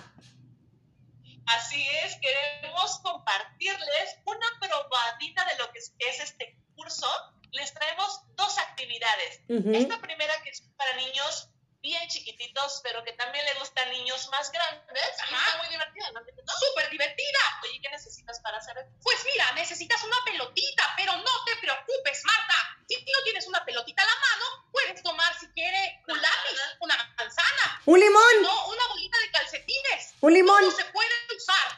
Así 1.45 1.85
es, 2.03 2.17
queremos 2.21 2.99
compartirles 3.03 4.17
una 4.25 4.47
probadita 4.59 5.45
de 5.45 5.57
lo 5.59 5.71
que 5.71 5.77
es 5.77 6.19
este 6.23 6.57
curso. 6.73 7.05
Les 7.51 7.71
traemos 7.71 8.21
dos 8.35 8.57
actividades. 8.57 9.41
Uh 9.47 9.55
-huh. 9.55 9.75
Esta 9.75 10.01
primera 10.01 10.33
que 10.43 10.49
es 10.49 10.61
para 10.75 10.95
niños 10.95 11.50
bien 11.81 12.07
chiquititos, 12.07 12.81
pero 12.83 13.03
que 13.03 13.13
también 13.13 13.43
le 13.45 13.53
gustan 13.55 13.89
niños 13.91 14.29
más 14.29 14.51
grandes. 14.51 15.09
Ajá. 15.19 15.37
Está 15.37 15.57
muy 15.57 15.69
divertida, 15.69 16.11
¿no? 16.11 16.21
Súper 16.21 16.89
divertida. 16.89 17.39
Oye, 17.63 17.79
¿qué 17.81 17.89
necesitas 17.89 18.39
para 18.41 18.57
hacer? 18.57 18.75
Pues 19.01 19.17
mira, 19.25 19.51
necesitas 19.53 20.03
una 20.03 20.17
pelotita, 20.25 20.93
pero 20.95 21.15
no 21.17 21.45
te 21.45 21.55
preocupes, 21.57 22.23
Marta. 22.23 22.55
Si 22.87 22.95
no 22.95 23.23
tienes 23.23 23.47
una 23.47 23.65
pelotita 23.65 24.03
a 24.03 24.05
la 24.05 24.15
mano, 24.15 24.69
puedes 24.71 25.01
tomar, 25.01 25.33
si 25.39 25.47
quieres, 25.53 25.93
un 26.07 26.21
lápiz, 26.21 26.57
una 26.79 27.15
manzana. 27.17 27.81
Un 27.85 27.99
limón. 27.99 28.41
No, 28.41 28.67
una 28.67 28.87
bolita 28.87 29.17
de 29.17 29.31
calcetines. 29.31 30.13
Un 30.21 30.33
limón. 30.33 30.61
Todo 30.61 30.71
se 30.71 30.85
puede 30.85 31.09
usar. 31.35 31.75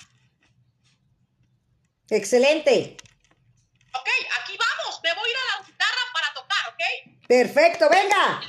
Excelente. 2.09 2.97
Ok, 3.93 4.09
aquí 4.41 4.57
vamos. 4.57 4.99
Me 5.01 5.13
voy 5.13 5.29
a 5.29 5.31
ir 5.31 5.37
a 5.37 5.57
la 5.57 5.65
guitarra 5.65 6.01
para 6.13 6.33
tocar, 6.33 6.69
¿ok? 6.69 7.27
Perfecto, 7.27 7.89
venga 7.89 8.41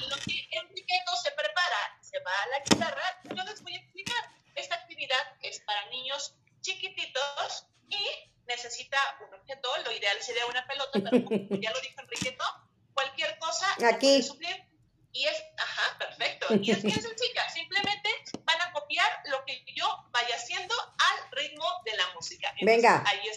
no 1.07 1.17
se 1.17 1.31
prepara? 1.33 1.99
Se 2.01 2.19
va 2.21 2.33
a 2.43 2.47
la 2.49 2.59
guitarra. 2.61 3.21
Yo 3.25 3.45
les 3.45 3.63
voy 3.63 3.75
a 3.75 3.79
explicar. 3.79 4.31
Esta 4.55 4.77
actividad 4.77 5.37
es 5.43 5.61
para 5.61 5.87
niños 5.91 6.35
chiquititos 6.61 7.67
y 7.89 8.07
necesita 8.47 8.99
un 9.27 9.35
objeto. 9.35 9.69
Lo 9.85 9.93
ideal 9.93 10.17
sería 10.21 10.47
una 10.47 10.67
pelota, 10.67 11.01
pero 11.03 11.25
como 11.25 11.39
ya 11.61 11.73
lo 11.73 11.81
dijo 11.81 12.01
Enriqueto, 12.01 12.45
cualquier 12.93 13.39
cosa 13.39 13.67
Aquí. 13.87 14.07
Puede 14.07 14.23
suplir. 14.23 14.75
Y 15.13 15.27
es, 15.27 15.45
ajá, 15.57 15.99
perfecto. 15.99 16.47
Y 16.61 16.73
es 16.73 16.83
bien 16.83 17.01
sencilla. 17.01 17.49
Simplemente 17.49 18.11
van 18.43 18.61
a 18.63 18.73
copiar 18.73 19.07
lo 19.27 19.45
que 19.45 19.65
yo 19.75 19.87
vaya 20.11 20.35
haciendo 20.35 20.75
al 20.75 21.31
ritmo 21.31 21.65
de 21.85 21.97
la 21.97 22.09
música. 22.15 22.49
Entonces, 22.59 22.83
Venga. 22.83 23.05
Ahí 23.07 23.29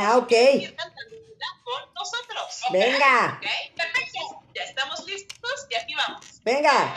Ah, 0.00 0.16
ok. 0.16 0.32
Con 1.64 1.94
nosotros. 1.94 2.60
Venga, 2.72 3.38
¿Ok? 3.42 3.48
Perfecto. 3.76 4.42
Ya 4.54 4.62
estamos 4.62 5.04
listos 5.06 5.66
y 5.70 5.74
aquí 5.74 5.94
vamos. 5.94 6.24
venga. 6.44 6.94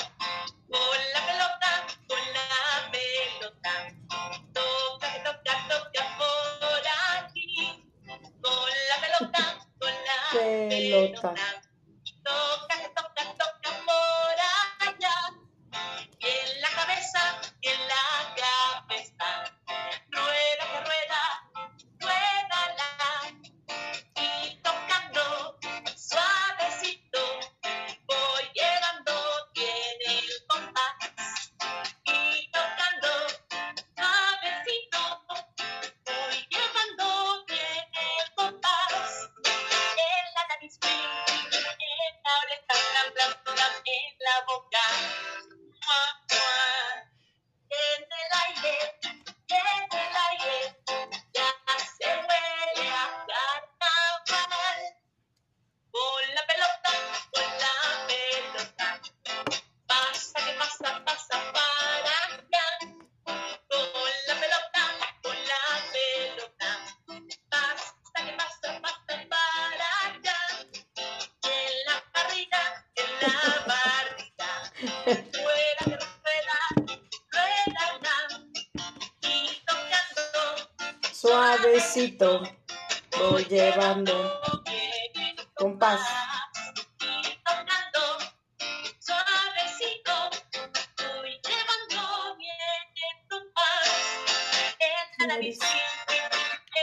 En 95.21 95.27
la 95.27 95.35
nariz, 95.35 95.59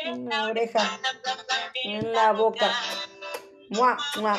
En 0.04 0.28
la 0.28 0.44
oreja, 0.44 1.00
en 1.82 2.12
la 2.12 2.32
boca. 2.32 2.72
Mua, 3.70 3.96
mua. 4.16 4.38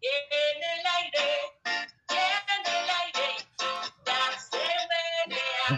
Y 0.00 0.06
en 0.06 0.62
el 0.64 0.86
aire, 0.86 1.26
y 2.08 2.14
en 2.14 2.64
el 2.74 2.90
aire, 3.02 3.36
ya 4.06 4.20
se 4.38 4.56
huele 4.56 5.00
a 5.66 5.72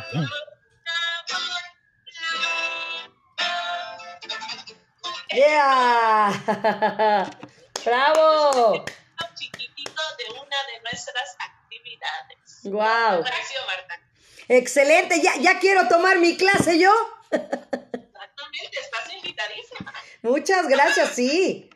carnaval. 1.27 1.67
Yeah. 5.35 6.31
Bravo. 7.85 8.75
Un 8.75 9.35
chiquitito 9.35 10.03
de 10.19 10.27
una 10.35 10.59
de 10.71 10.81
nuestras 10.85 11.37
actividades. 11.41 12.63
Wow. 12.63 13.25
Excelente. 14.53 15.19
Ya, 15.23 15.35
ya 15.37 15.59
quiero 15.59 15.89
tomar 15.89 16.19
mi 16.19 16.37
clase 16.37 16.79
yo. 16.79 16.93
Exactamente, 17.31 18.81
estás 18.81 19.11
invitadísima. 19.15 19.95
Muchas 20.21 20.69
gracias, 20.69 21.15
sí. 21.15 21.71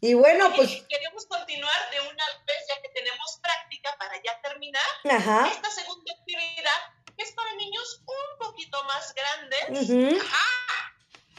Y 0.00 0.14
bueno, 0.14 0.52
pues, 0.56 0.82
queremos 0.88 1.24
continuar 1.26 1.90
de 1.92 2.00
una 2.00 2.24
vez, 2.44 2.66
ya 2.68 2.82
que 2.82 2.88
tenemos 2.88 3.38
práctica 3.40 3.94
para 3.96 4.20
ya 4.24 4.40
terminar. 4.40 4.82
ajá. 5.08 5.48
Esta 5.52 5.70
segunda 5.70 6.12
actividad 6.12 6.80
es 7.16 7.30
para 7.30 7.54
niños 7.54 8.02
un 8.06 8.38
poquito 8.40 8.82
más 8.82 9.14
grandes 9.14 9.88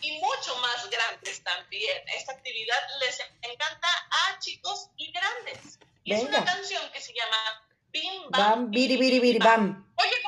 y 0.01 0.19
mucho 0.21 0.55
más 0.61 0.89
grandes 0.89 1.43
también. 1.43 2.01
Esta 2.15 2.31
actividad 2.31 2.79
les 3.01 3.19
encanta 3.41 3.89
a 4.09 4.39
chicos 4.39 4.89
y 4.95 5.11
grandes. 5.11 5.79
Y 6.05 6.13
es 6.13 6.23
una 6.23 6.45
canción 6.45 6.89
que 6.93 7.01
se 7.01 7.13
llama 7.13 7.67
Bim 7.91 8.29
Bam. 8.29 8.31
Bam, 8.31 8.71
biri, 8.71 8.95
biri, 8.95 9.19
biri, 9.19 9.39
bam 9.39 9.83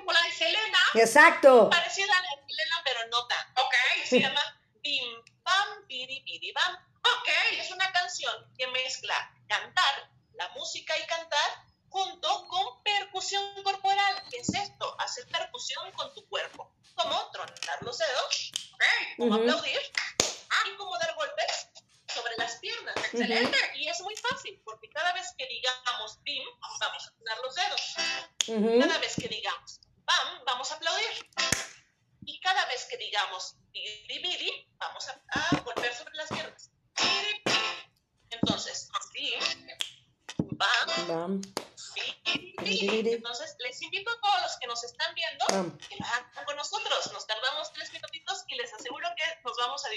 como 0.05 0.13
la 0.13 0.21
de 0.21 0.31
Selena, 0.31 0.84
Exacto. 1.01 1.69
parecida 1.69 2.05
a 2.05 2.21
la 2.21 2.29
de 2.35 2.47
Selena, 2.47 2.75
pero 2.83 2.99
no 3.11 3.27
tan. 3.27 3.65
Ok, 3.65 3.73
se 4.05 4.19
llama 4.19 4.41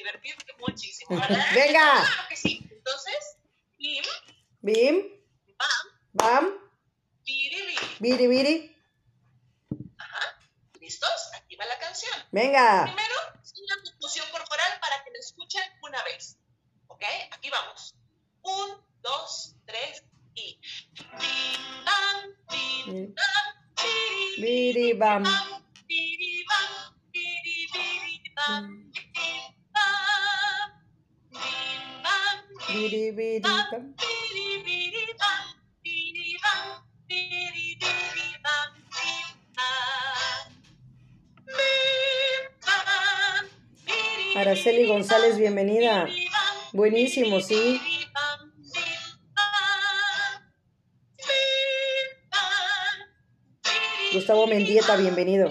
nos 0.04 0.12
vamos 0.12 0.24
a 0.24 0.34
divertir 0.34 0.36
muchísimo, 0.58 1.20
¿verdad? 1.20 1.46
Venga. 1.54 2.04
Claro 2.04 2.28
que 2.28 2.36
sí. 2.36 2.68
Entonces, 2.70 3.36
bim, 3.78 4.04
Bim, 4.60 5.02
bam, 5.56 5.86
bam, 6.12 6.58
biri, 7.24 7.60
biri. 7.62 7.76
biri, 8.00 8.26
biri. 8.26 8.76
¿Listos? 10.80 11.30
Aquí 11.36 11.56
va 11.56 11.66
la 11.66 11.78
canción. 11.78 12.12
Venga. 12.32 12.84
Primero, 12.84 13.14
una 13.62 13.82
percusión 13.84 14.26
corporal 14.30 14.78
para 14.80 15.04
que 15.04 15.10
lo 15.10 15.18
escuchen 15.18 15.62
una 15.82 16.02
vez. 16.04 16.38
¿Ok? 16.88 17.04
Aquí 17.30 17.50
vamos. 17.50 17.94
Un, 18.42 18.82
dos, 19.02 19.54
tres 19.66 20.02
y. 20.34 20.58
Bim, 20.94 21.84
bam, 21.84 22.36
bim, 22.50 23.14
bam, 23.14 23.82
biri, 24.40 24.92
González, 45.28 45.38
bienvenida. 45.38 46.08
Buenísimo, 46.72 47.40
sí. 47.40 47.80
Gustavo 54.14 54.46
Mendieta, 54.46 54.96
bienvenido. 54.96 55.50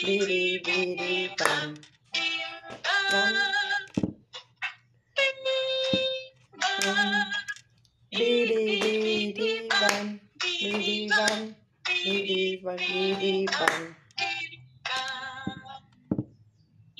Y 0.00 0.18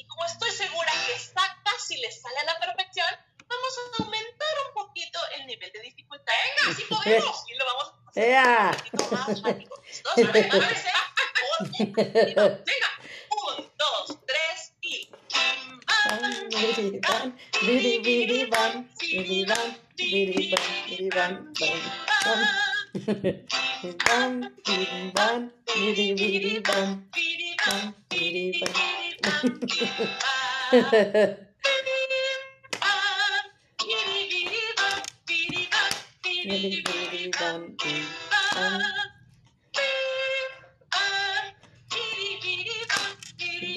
como 0.06 0.24
estoy 0.26 0.50
segura 0.50 0.90
que 1.06 1.12
está 1.14 1.56
casi 1.64 1.96
le 1.98 2.10
sale 2.10 2.38
a 2.40 2.44
la 2.44 2.58
perfección, 2.58 3.06
vamos 3.46 3.78
a 3.78 4.02
aumentar 4.02 4.54
un 4.66 4.74
poquito 4.74 5.20
el 5.36 5.46
nivel 5.46 5.70
de 5.72 5.80
dificultad. 5.82 6.32
Venga, 6.32 6.76
sí 6.76 6.82
podemos. 6.88 7.44
Y 7.48 7.54
lo 7.54 7.64
vamos 7.64 7.84
a 7.84 8.10
hacer 8.10 8.36
un 8.42 8.76
poquito 8.76 9.08
más 9.12 9.42
rápido. 9.42 9.82
¿Listos? 9.86 10.12
A 10.16 10.32
ver, 10.32 10.50
a 10.50 10.58
ver, 10.58 10.76
y 12.28 12.34
vamos. 12.34 12.58
Venga, 12.64 12.87
Bam, 16.08 16.50
bidi, 16.50 17.00
bam, 17.04 17.28
bidi, 17.66 17.94
bidi, 18.04 18.38
bam, 18.52 18.72
bidi, 19.00 19.38
bam, 19.48 19.68
bidi, 19.98 20.52
bam, 20.52 20.68
bidi, 20.88 21.08
bam, 21.16 21.34
bam, 21.60 21.80
bam. 22.24 22.40
Bam, 24.06 24.32
bidi, 24.66 25.00
bam, 25.16 25.40
bidi, 25.68 26.06
bidi, 26.20 26.54
bam, 26.68 26.88
bam, 27.66 27.84
bidi, 28.10 28.44
bam. 28.60 28.74
Bidi, 30.70 31.96
bidi, 34.16 34.72
bam, 34.78 35.02
bidi, 35.28 35.62
bam, 35.72 36.02
bidi, 36.24 36.48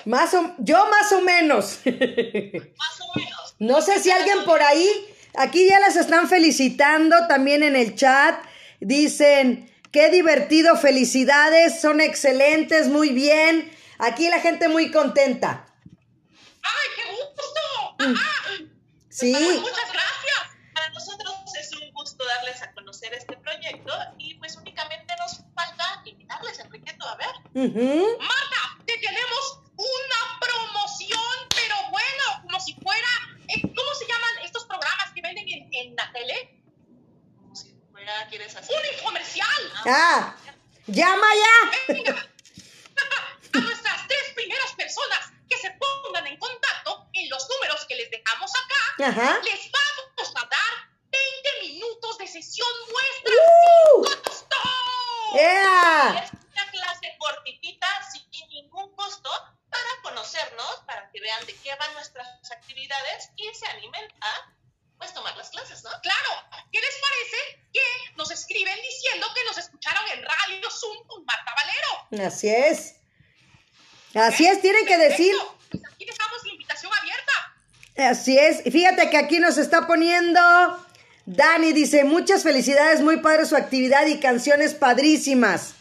Más 0.05 0.33
o, 0.33 0.55
yo 0.59 0.85
más 0.89 1.11
o 1.11 1.21
menos. 1.21 1.79
Más 1.85 3.01
o 3.01 3.19
menos. 3.19 3.55
No 3.59 3.81
sé 3.81 3.99
si 3.99 4.11
alguien 4.11 4.43
por 4.45 4.61
ahí, 4.61 4.89
aquí 5.35 5.67
ya 5.67 5.79
las 5.79 5.95
están 5.95 6.29
felicitando 6.29 7.27
también 7.27 7.63
en 7.63 7.75
el 7.75 7.95
chat. 7.95 8.41
Dicen, 8.79 9.71
qué 9.91 10.09
divertido, 10.09 10.75
felicidades, 10.77 11.81
son 11.81 12.01
excelentes, 12.01 12.87
muy 12.87 13.09
bien. 13.09 13.71
Aquí 13.99 14.29
la 14.29 14.39
gente 14.39 14.67
muy 14.67 14.91
contenta. 14.91 15.65
¡Ay, 16.61 16.87
qué 16.95 17.03
gusto! 17.11 18.21
Sí, 19.09 19.33
Muchas 19.33 19.91
gracias. 19.91 20.57
Para 20.73 20.89
nosotros 20.89 21.33
gusto 22.17 22.25
darles 22.35 22.61
a 22.61 22.71
conocer 22.73 23.13
este 23.13 23.37
proyecto 23.37 23.93
y 24.17 24.33
pues 24.35 24.55
únicamente 24.57 25.13
nos 25.19 25.37
falta 25.55 26.01
invitarles, 26.05 26.59
Enriqueto, 26.59 27.07
a 27.07 27.15
ver. 27.15 27.27
ujú, 27.53 28.17
Marta, 28.19 28.83
te 28.85 28.97
tenemos 28.97 29.59
una 29.75 30.39
promoción, 30.39 31.21
pero 31.55 31.75
bueno, 31.91 32.23
como 32.43 32.59
si 32.59 32.73
fuera, 32.75 33.07
eh, 33.49 33.61
¿cómo 33.61 33.93
se 33.93 34.07
llaman 34.07 34.29
estos 34.43 34.65
programas 34.65 35.11
que 35.13 35.21
venden 35.21 35.47
en, 35.47 35.69
en 35.73 35.95
la 35.95 36.11
tele? 36.11 36.63
Como 37.39 37.55
si 37.55 37.71
fuera, 37.91 38.27
¿quieres 38.29 38.55
hacer? 38.55 38.75
Un 38.75 38.93
infomercial. 38.95 39.71
ah, 39.85 40.35
llama 40.87 41.27
ya. 41.35 41.93
Venga. 41.93 42.15
A 43.53 43.59
nuestras 43.59 44.07
tres 44.07 44.33
primeras 44.35 44.73
personas 44.73 45.19
que 45.49 45.57
se 45.57 45.71
pongan 45.71 46.27
en 46.27 46.37
contacto 46.37 47.07
en 47.13 47.29
los 47.29 47.47
números 47.49 47.85
que 47.87 47.95
les 47.95 48.09
dejamos 48.11 48.51
acá, 48.51 49.07
Ajá. 49.09 49.39
les 49.43 49.71
vamos 49.71 50.33
a 50.35 50.41
dar 50.47 50.89
20 51.09 51.61
minutos 51.73 52.17
de 52.17 52.27
sesión 52.27 52.67
muestra 52.91 53.33
¡Uh! 53.33 54.05
sin 54.05 54.21
costo. 54.23 54.55
¡Ea! 55.39 56.23
Es 56.25 56.31
una 56.33 56.71
clase 56.71 57.15
cortitita, 57.17 57.87
sin 58.11 58.47
ningún 58.49 58.93
costo, 58.95 59.29
para 59.69 59.89
conocernos, 60.03 60.83
para 60.85 61.09
que 61.11 61.21
vean 61.21 61.45
de 61.45 61.55
qué 61.55 61.73
van 61.75 61.93
nuestras 61.93 62.27
actividades 62.51 63.29
y 63.37 63.47
se 63.55 63.65
animen 63.67 64.05
a 64.21 64.53
pues 64.97 65.13
tomar 65.13 65.35
las 65.37 65.49
clases, 65.51 65.83
¿no? 65.83 65.89
Claro, 66.01 66.29
¿qué 66.71 66.79
les 66.81 66.95
parece 66.99 67.67
que 67.73 67.81
nos 68.17 68.29
escriben 68.31 68.77
diciendo 68.81 69.27
que 69.33 69.45
nos 69.45 69.57
escucharon 69.57 70.03
en 70.09 70.23
Radio 70.25 70.69
Zoom 70.69 71.07
con 71.07 71.23
Marta 71.25 71.53
Valero? 71.55 72.27
Así 72.27 72.49
es. 72.49 72.95
Así 74.17 74.45
es, 74.47 74.61
tienen 74.61 74.85
que 74.85 74.97
decir. 74.97 75.33
Pues 75.69 75.83
aquí 75.93 76.05
dejamos 76.05 76.37
la 76.45 76.51
invitación 76.51 76.91
abierta. 76.99 78.11
Así 78.11 78.37
es. 78.37 78.65
Y 78.65 78.71
Fíjate 78.71 79.09
que 79.09 79.17
aquí 79.17 79.39
nos 79.39 79.57
está 79.57 79.87
poniendo. 79.87 80.39
Dani 81.25 81.73
dice, 81.73 82.03
muchas 82.03 82.43
felicidades, 82.43 83.01
muy 83.01 83.17
padre 83.17 83.45
su 83.45 83.55
actividad 83.55 84.05
y 84.07 84.19
canciones 84.19 84.73
padrísimas. 84.73 85.73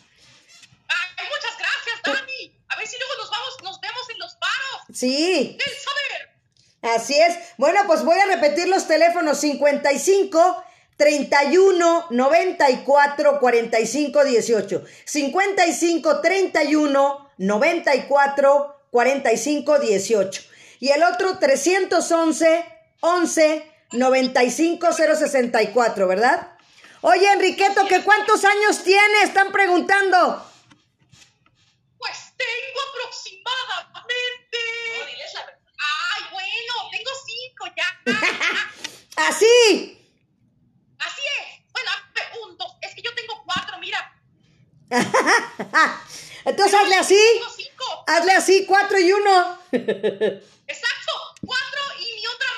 Ay, 0.88 1.26
muchas 1.28 1.56
gracias, 1.58 2.02
Dani. 2.02 2.52
A 2.68 2.76
ver 2.76 2.86
si 2.86 2.96
luego 2.98 3.12
nos 3.18 3.30
vamos, 3.30 3.56
nos 3.62 3.80
vemos 3.80 4.10
en 4.10 4.18
los 4.18 4.34
paros 4.34 4.86
Sí, 4.92 5.56
del 5.58 5.76
saber. 5.76 6.96
así 6.96 7.14
es. 7.18 7.38
Bueno, 7.58 7.80
pues 7.86 8.02
voy 8.04 8.18
a 8.18 8.26
repetir 8.26 8.66
los 8.68 8.88
teléfonos 8.88 9.38
55 9.40 10.64
31 10.96 12.06
94 12.10 13.40
45 13.40 14.24
18. 14.24 14.84
55 15.04 16.20
31 16.20 17.30
94 17.38 18.76
45 18.90 19.78
18. 19.78 20.42
Y 20.80 20.88
el 20.90 21.02
otro 21.02 21.38
311 21.38 22.64
11 23.00 23.72
95 23.92 24.92
064, 24.92 26.08
¿verdad? 26.08 26.52
Oye, 27.02 27.30
Enriqueto, 27.30 27.86
¿que 27.86 28.02
cuántos 28.02 28.44
años 28.44 28.82
tiene? 28.82 29.22
Están 29.22 29.52
preguntando. 29.52 30.50
Pues 31.98 32.16
tengo 32.36 32.80
aproximadamente. 32.90 34.58
No, 34.98 35.06
diles 35.06 35.34
la 35.34 35.46
verdad. 35.46 35.60
Ay, 35.78 36.22
bueno, 36.32 36.90
tengo 36.90 37.10
cinco 37.26 37.66
ya. 37.76 37.88
Así. 39.28 40.02
Así 40.98 41.20
es. 41.40 41.72
Bueno, 41.72 41.90
a 41.90 42.12
ver, 42.14 42.24
un, 42.42 42.58
dos. 42.58 42.72
Es 42.82 42.94
que 42.94 43.02
yo 43.02 43.14
tengo 43.14 43.42
cuatro, 43.44 43.75
mira. 43.86 44.12
Entonces 46.44 46.74
hazle 46.74 46.96
así. 46.96 47.20
Cinco. 47.56 48.04
Hazle 48.06 48.32
así, 48.32 48.66
cuatro 48.66 48.98
y 48.98 49.12
uno. 49.12 49.58
Exacto. 49.72 51.12
Cuatro 51.44 51.80
y 52.00 52.14
mi 52.14 52.26
otra 52.26 52.48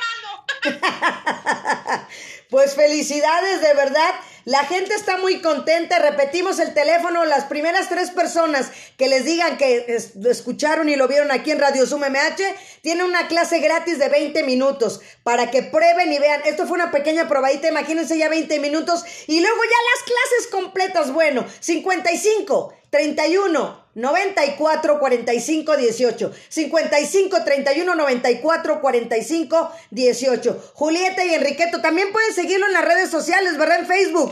mano. 0.72 2.08
Pues 2.50 2.74
felicidades, 2.74 3.60
de 3.60 3.74
verdad. 3.74 4.14
La 4.46 4.64
gente 4.64 4.94
está 4.94 5.18
muy 5.18 5.42
contenta. 5.42 5.98
Repetimos 5.98 6.58
el 6.60 6.72
teléfono. 6.72 7.26
Las 7.26 7.44
primeras 7.44 7.90
tres 7.90 8.10
personas 8.10 8.70
que 8.98 9.08
les 9.08 9.24
digan 9.24 9.56
que 9.56 9.84
es- 9.88 10.16
escucharon 10.16 10.88
y 10.88 10.96
lo 10.96 11.06
vieron 11.08 11.30
aquí 11.30 11.52
en 11.52 11.60
Radio 11.60 11.86
Zoom 11.86 12.02
MH 12.04 12.42
tienen 12.82 13.06
una 13.06 13.28
clase 13.28 13.60
gratis 13.60 13.98
de 13.98 14.08
20 14.08 14.42
minutos 14.42 15.00
para 15.22 15.50
que 15.50 15.62
prueben 15.62 16.12
y 16.12 16.18
vean. 16.18 16.42
Esto 16.44 16.66
fue 16.66 16.74
una 16.74 16.90
pequeña 16.90 17.28
probadita. 17.28 17.68
Imagínense 17.68 18.18
ya 18.18 18.28
20 18.28 18.58
minutos 18.58 19.04
y 19.28 19.40
luego 19.40 19.62
ya 19.62 19.70
las 19.94 20.02
clases 20.04 20.46
completas. 20.50 21.12
Bueno, 21.12 21.46
55, 21.60 22.74
31, 22.90 23.84
94, 23.94 24.98
45, 24.98 25.76
18. 25.76 26.32
55, 26.48 27.44
31, 27.44 27.94
94, 27.94 28.80
45, 28.80 29.72
18. 29.90 30.72
Julieta 30.74 31.24
y 31.24 31.34
Enriqueto 31.34 31.80
también 31.80 32.10
pueden 32.12 32.34
seguirlo 32.34 32.66
en 32.66 32.72
las 32.72 32.84
redes 32.84 33.10
sociales, 33.10 33.56
¿verdad? 33.58 33.78
En 33.80 33.86
Facebook. 33.86 34.30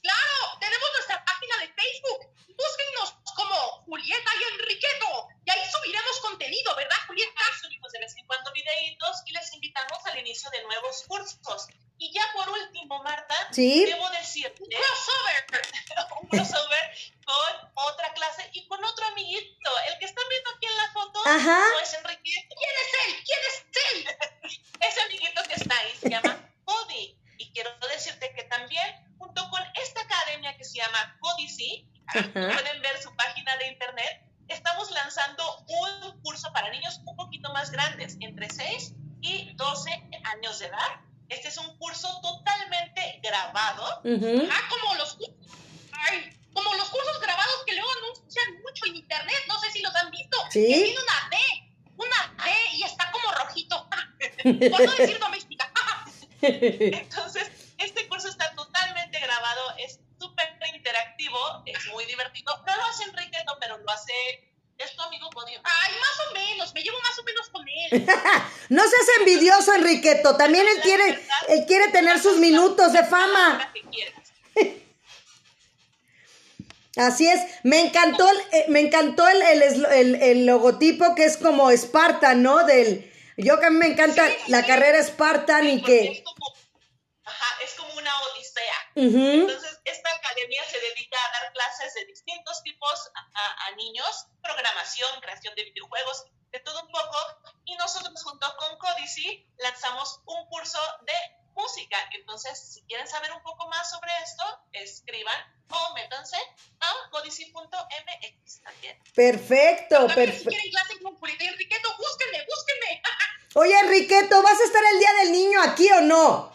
Claro, 0.00 0.36
tenemos 0.58 0.88
nuestra 0.94 1.22
página 1.24 1.54
de 1.60 1.66
Facebook. 1.80 2.28
Búsquennos 2.48 3.16
como 3.34 3.82
Julieta 3.84 4.30
y 4.40 4.54
Enriqueto. 4.54 5.28
Y 5.44 5.50
ahí 5.50 5.60
subiremos 5.70 6.20
contenido, 6.20 6.74
¿verdad, 6.76 6.96
Julieta? 7.06 7.42
Subimos 7.60 7.92
de 7.92 8.00
vez 8.00 8.16
en 8.16 8.26
cuando 8.26 8.52
videitos 8.52 9.22
y 9.26 9.32
les 9.32 9.52
invitamos 9.52 9.98
al 10.06 10.18
inicio 10.18 10.50
de 10.50 10.62
nuevos 10.62 11.04
cursos. 11.06 11.68
Y 11.98 12.12
ya 12.12 12.22
por 12.34 12.48
último, 12.48 13.02
Marta, 13.02 13.34
¿Sí? 13.52 13.84
debo 13.86 14.08
decirte 14.10 14.60
un 14.60 14.68
crossover, 14.68 15.46
un 16.20 16.28
crossover 16.28 16.96
con 17.24 17.70
otra 17.74 18.12
clase 18.14 18.50
y 18.52 18.66
con 18.66 18.84
otro 18.84 19.06
amiguito. 19.06 19.70
El 19.88 19.98
que 19.98 20.06
están 20.06 20.24
viendo 20.28 20.50
aquí 20.50 20.66
en 20.66 20.76
la 20.76 20.92
foto 20.92 21.20
Ajá. 21.24 21.60
no 21.72 21.80
es 21.80 21.94
Enriqueto. 21.94 22.54
¿Quién 22.56 22.70
es 22.82 23.06
él? 23.06 23.24
¿Quién 23.24 23.40
es 23.48 23.64
él? 23.92 24.60
Ese 24.80 25.00
amiguito 25.00 25.42
que 25.44 25.54
está 25.54 25.78
ahí 25.78 25.92
se 26.00 26.10
llama 26.10 26.50
Cody. 26.64 27.16
Y 27.38 27.52
quiero 27.52 27.70
decirte 27.88 28.32
que 28.34 28.44
también 28.44 29.11
junto 29.22 29.48
con 29.50 29.62
esta 29.80 30.00
academia 30.00 30.56
que 30.56 30.64
se 30.64 30.78
llama 30.78 31.16
Codicy, 31.20 31.86
pueden 32.32 32.82
ver 32.82 33.00
su 33.00 33.14
página 33.14 33.56
de 33.58 33.68
internet, 33.68 34.24
estamos 34.48 34.90
lanzando 34.90 35.64
un 35.68 36.20
curso 36.22 36.52
para 36.52 36.70
niños 36.70 37.00
un 37.06 37.16
poquito 37.16 37.52
más 37.52 37.70
grandes, 37.70 38.16
entre 38.20 38.50
6 38.50 38.94
y 39.20 39.54
12 39.54 39.90
años 40.24 40.58
de 40.58 40.66
edad. 40.66 41.00
Este 41.28 41.48
es 41.48 41.56
un 41.56 41.78
curso 41.78 42.08
totalmente 42.20 43.20
grabado. 43.22 44.00
Ujú. 44.04 44.48
Ah, 44.50 44.60
como 44.68 44.94
los 44.96 45.16
ay, 45.92 46.36
como 46.52 46.74
los 46.74 46.90
cursos 46.90 47.20
grabados 47.20 47.64
que 47.64 47.74
luego 47.74 47.88
anuncian 48.02 48.60
mucho 48.62 48.86
en 48.86 48.96
internet, 48.96 49.38
no 49.48 49.58
sé 49.60 49.70
si 49.70 49.82
los 49.82 49.94
han 49.94 50.10
visto. 50.10 50.36
Sí. 50.50 50.66
Que 50.66 50.82
tiene 50.84 50.98
una 51.00 51.28
D, 51.30 51.36
una 51.96 52.44
D 52.44 52.50
y 52.72 52.82
está 52.82 53.10
como 53.12 53.32
rojito. 53.32 53.88
Por 54.42 54.84
no 54.84 54.92
decir 54.96 55.18
doméstica. 55.20 55.72
Entonces, 56.42 57.50
este 57.78 58.08
curso 58.08 58.28
está 58.28 58.52
grabado, 59.32 59.62
es 59.78 59.98
súper 60.20 60.48
interactivo, 60.74 61.38
es 61.66 61.86
muy 61.92 62.04
divertido. 62.06 62.52
No 62.66 62.76
lo 62.76 62.84
hace 62.84 63.04
Enriqueto, 63.04 63.56
pero 63.60 63.78
lo 63.78 63.90
hace, 63.90 64.12
es 64.78 64.94
tu 64.96 65.02
amigo 65.02 65.30
Podio. 65.30 65.60
Ay, 65.64 65.92
más 66.00 66.20
o 66.28 66.32
menos, 66.34 66.74
me 66.74 66.82
llevo 66.82 66.98
más 67.00 67.18
o 67.18 67.22
menos 67.24 67.48
con 67.48 67.66
él. 67.68 68.06
No 68.68 68.82
seas 68.82 69.06
envidioso, 69.18 69.74
Enriqueto. 69.74 70.36
También 70.36 70.66
él 70.66 70.80
quiere, 70.82 71.20
él 71.48 71.64
quiere 71.66 71.88
tener 71.92 72.18
sus 72.20 72.38
minutos 72.38 72.92
de 72.92 73.04
fama. 73.04 73.70
Así 76.96 77.26
es. 77.26 77.40
Me 77.62 77.80
encantó, 77.80 78.28
el- 78.28 78.40
eh, 78.52 78.64
me 78.68 78.80
encantó 78.80 79.26
el, 79.28 79.40
el, 79.42 79.62
el- 79.86 80.14
el 80.22 80.46
logotipo 80.46 81.14
que 81.14 81.24
es 81.24 81.36
como 81.38 81.70
Spartan, 81.70 82.42
¿no? 82.42 82.64
Del, 82.64 83.10
yo 83.38 83.58
que 83.60 83.66
a 83.66 83.70
mí 83.70 83.78
me 83.78 83.86
encanta 83.86 84.26
Sí, 84.28 84.34
la 84.48 84.60
sí. 84.60 84.66
carrera 84.66 85.02
Spartan 85.02 85.68
y 85.68 85.78
Porque 85.78 86.00
es 86.04 86.18
que. 86.18 86.24
como, 86.24 86.46
ajá, 87.24 87.46
es 87.64 87.72
como 87.74 87.92
una 87.94 88.10
Entonces, 88.94 89.80
esta 89.84 90.10
academia 90.14 90.62
se 90.70 90.78
dedica 90.80 91.18
a 91.24 91.32
dar 91.42 91.52
clases 91.52 91.94
de 91.94 92.04
distintos 92.06 92.62
tipos 92.62 93.10
a, 93.14 93.20
a- 93.20 93.66
a 93.68 93.70
niños, 93.76 94.26
programación, 94.42 95.20
creación 95.20 95.54
de 95.54 95.64
videojuegos, 95.64 96.24
de 96.50 96.60
todo 96.60 96.80
un 96.82 96.88
poco. 96.88 97.16
Y 97.64 97.74
nosotros 97.76 98.22
junto 98.22 98.46
con 98.58 98.76
Codicy 98.78 99.46
lanzamos 99.58 100.20
un 100.26 100.46
curso 100.46 100.78
de 101.06 101.12
música. 101.54 101.96
Entonces, 102.14 102.72
si 102.74 102.82
quieren 102.86 103.06
saber 103.06 103.32
un 103.32 103.42
poco 103.42 103.68
más 103.68 103.88
sobre 103.90 104.10
esto, 104.22 104.42
escriban 104.72 105.36
o 105.70 105.94
métanse 105.94 106.36
a 106.80 107.10
codicy.mx 107.10 108.62
también. 108.62 109.02
Perfecto, 109.14 110.06
También 110.06 110.08
si 110.08 110.16
perfecto. 110.44 110.50
quieren 110.50 110.70
clase 110.70 111.02
con 111.02 111.16
Julieta 111.16 111.44
y 111.44 111.48
Enriqueto, 111.48 111.96
búsquenme, 111.96 112.44
búsquenme. 112.46 113.02
Oye, 113.54 113.78
Enriqueto, 113.80 114.42
¿vas 114.42 114.60
a 114.60 114.64
estar 114.64 114.82
el 114.92 114.98
día 114.98 115.12
del 115.22 115.32
niño 115.32 115.62
aquí 115.62 115.90
o 115.92 116.00
no? 116.00 116.52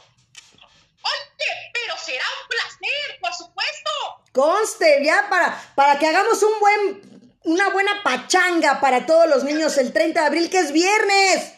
Pero 1.88 2.00
será 2.00 2.26
un 2.42 2.48
placer, 2.50 3.20
por 3.22 3.34
supuesto. 3.34 3.90
Conste, 4.34 5.06
ya 5.06 5.28
para, 5.30 5.74
para 5.74 5.98
que 5.98 6.06
hagamos 6.08 6.44
un 6.44 6.60
buen, 6.60 7.40
una 7.46 7.70
buena 7.70 8.04
pachanga 8.04 8.82
para 8.82 9.06
todos 9.06 9.26
los 9.30 9.46
niños 9.46 9.78
el 9.78 9.94
30 9.94 10.20
de 10.20 10.28
abril, 10.28 10.50
que 10.50 10.60
es 10.60 10.74
viernes. 10.74 11.54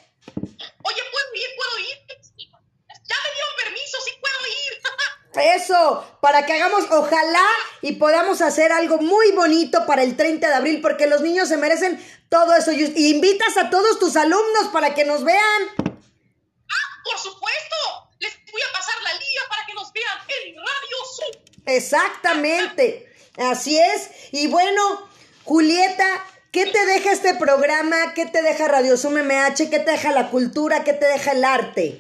Oye, 0.84 1.01
¿puedo 1.11 1.34
ir? 1.34 1.47
¿Puedo 1.55 1.80
ir? 1.80 1.97
Ya 2.38 3.15
me 3.23 3.34
dieron 3.34 3.55
permiso, 3.63 3.97
sí 4.05 4.11
puedo 4.21 5.41
ir. 5.41 5.55
Eso, 5.61 6.17
para 6.21 6.45
que 6.45 6.53
hagamos, 6.53 6.86
ojalá 6.91 7.47
y 7.82 7.93
podamos 7.93 8.41
hacer 8.41 8.71
algo 8.71 8.99
muy 8.99 9.32
bonito 9.32 9.88
para 9.88 10.03
el 10.03 10.15
30 10.15 10.47
de 10.47 10.53
abril, 10.53 10.82
porque 10.82 11.07
los 11.07 11.21
niños 11.21 11.49
se 11.49 11.57
merecen 11.57 11.99
todo 12.30 12.53
eso. 12.53 12.71
Y 12.71 13.09
invitas 13.09 13.57
a 13.57 13.71
todos 13.71 13.97
tus 13.97 14.15
alumnos 14.15 14.67
para 14.71 14.93
que 14.93 15.05
nos 15.05 15.23
vean. 15.23 15.75
Por 15.75 17.17
supuesto. 17.17 18.09
Les 18.20 18.51
voy 18.51 18.61
a 18.61 18.72
pasar 18.74 19.01
la 19.01 19.13
liga 19.13 19.41
para 19.49 19.65
que 19.65 19.74
nos 19.74 19.91
vean 19.93 20.20
en 20.28 20.55
Radio 20.55 20.97
Zoom. 21.15 21.49
Exactamente, 21.65 23.13
así 23.38 23.80
es. 23.80 24.09
Y 24.32 24.47
bueno, 24.47 25.09
Julieta, 25.45 26.26
¿qué 26.51 26.65
te 26.65 26.86
deja 26.86 27.11
este 27.11 27.36
programa? 27.36 28.13
¿Qué 28.13 28.26
te 28.26 28.41
deja 28.41 28.67
Radio 28.67 28.97
Zoom 28.97 29.15
MH? 29.15 29.70
¿Qué 29.70 29.80
te 29.80 29.91
deja 29.91 30.11
la 30.11 30.30
cultura? 30.30 30.84
¿Qué 30.84 30.93
te 30.93 31.05
deja 31.05 31.32
el 31.32 31.45
arte? 31.45 31.99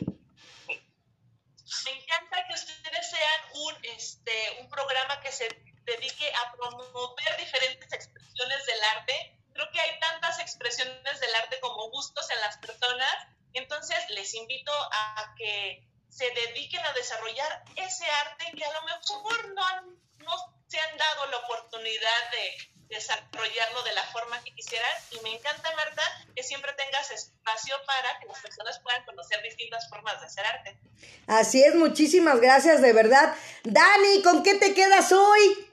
Me 1.85 1.91
encanta 1.91 2.45
que 2.47 2.53
ustedes 2.53 3.09
sean 3.09 3.41
un, 3.53 3.85
este, 3.95 4.61
un 4.61 4.69
programa 4.69 5.21
que 5.21 5.31
se 5.31 5.47
dedique 5.85 6.31
a 6.33 6.51
promover 6.51 7.37
diferentes 7.37 7.93
expresiones 7.93 8.65
del 8.65 8.83
arte. 8.97 9.37
Creo 9.53 9.71
que 9.71 9.79
hay 9.79 9.99
tantas 9.99 10.39
expresiones 10.39 11.19
del 11.19 11.35
arte 11.35 11.59
como 11.61 11.89
gustos 11.89 12.29
en 12.29 12.39
las 12.41 12.57
personas. 12.57 13.13
Entonces, 13.53 13.97
les 14.09 14.33
invito 14.35 14.71
a 14.71 15.33
que 15.37 15.88
se 16.09 16.29
dediquen 16.31 16.85
a 16.85 16.93
desarrollar 16.93 17.63
ese 17.75 18.05
arte 18.05 18.51
que 18.55 18.65
a 18.65 18.73
lo 18.73 18.81
mejor 18.83 19.53
no, 19.53 19.65
han- 19.65 19.99
no 20.17 20.31
se 20.67 20.79
han 20.79 20.97
dado 20.97 21.25
la 21.27 21.37
oportunidad 21.37 22.31
de 22.31 22.73
desarrollarlo 22.89 23.83
de 23.83 23.93
la 23.93 24.03
forma 24.05 24.43
que 24.43 24.53
quisieran. 24.55 24.91
Y 25.11 25.19
me 25.21 25.35
encanta, 25.35 25.73
Marta, 25.75 26.01
que 26.35 26.41
siempre 26.43 26.73
tengas 26.73 27.11
espacio 27.11 27.75
para 27.85 28.19
que 28.19 28.25
las 28.25 28.39
personas 28.41 28.79
puedan 28.79 29.05
conocer 29.05 29.41
distintas 29.43 29.87
formas 29.89 30.19
de 30.19 30.25
hacer 30.25 30.45
arte. 30.45 30.79
Así 31.27 31.63
es, 31.63 31.75
muchísimas 31.75 32.39
gracias, 32.41 32.81
de 32.81 32.91
verdad. 32.93 33.35
Dani, 33.63 34.23
¿con 34.23 34.41
qué 34.43 34.55
te 34.55 34.73
quedas 34.73 35.11
hoy? 35.11 35.67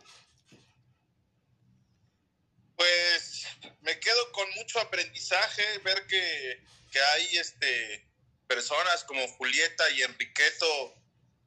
Pues 2.77 3.47
me 3.81 3.99
quedo 3.99 4.33
con 4.33 4.49
mucho 4.57 4.79
aprendizaje, 4.81 5.79
ver 5.79 6.07
que, 6.07 6.63
que 6.93 7.01
hay 7.01 7.39
este, 7.39 8.07
personas 8.47 9.05
como 9.05 9.27
Julieta 9.29 9.89
y 9.91 10.03
Enriqueto 10.03 10.95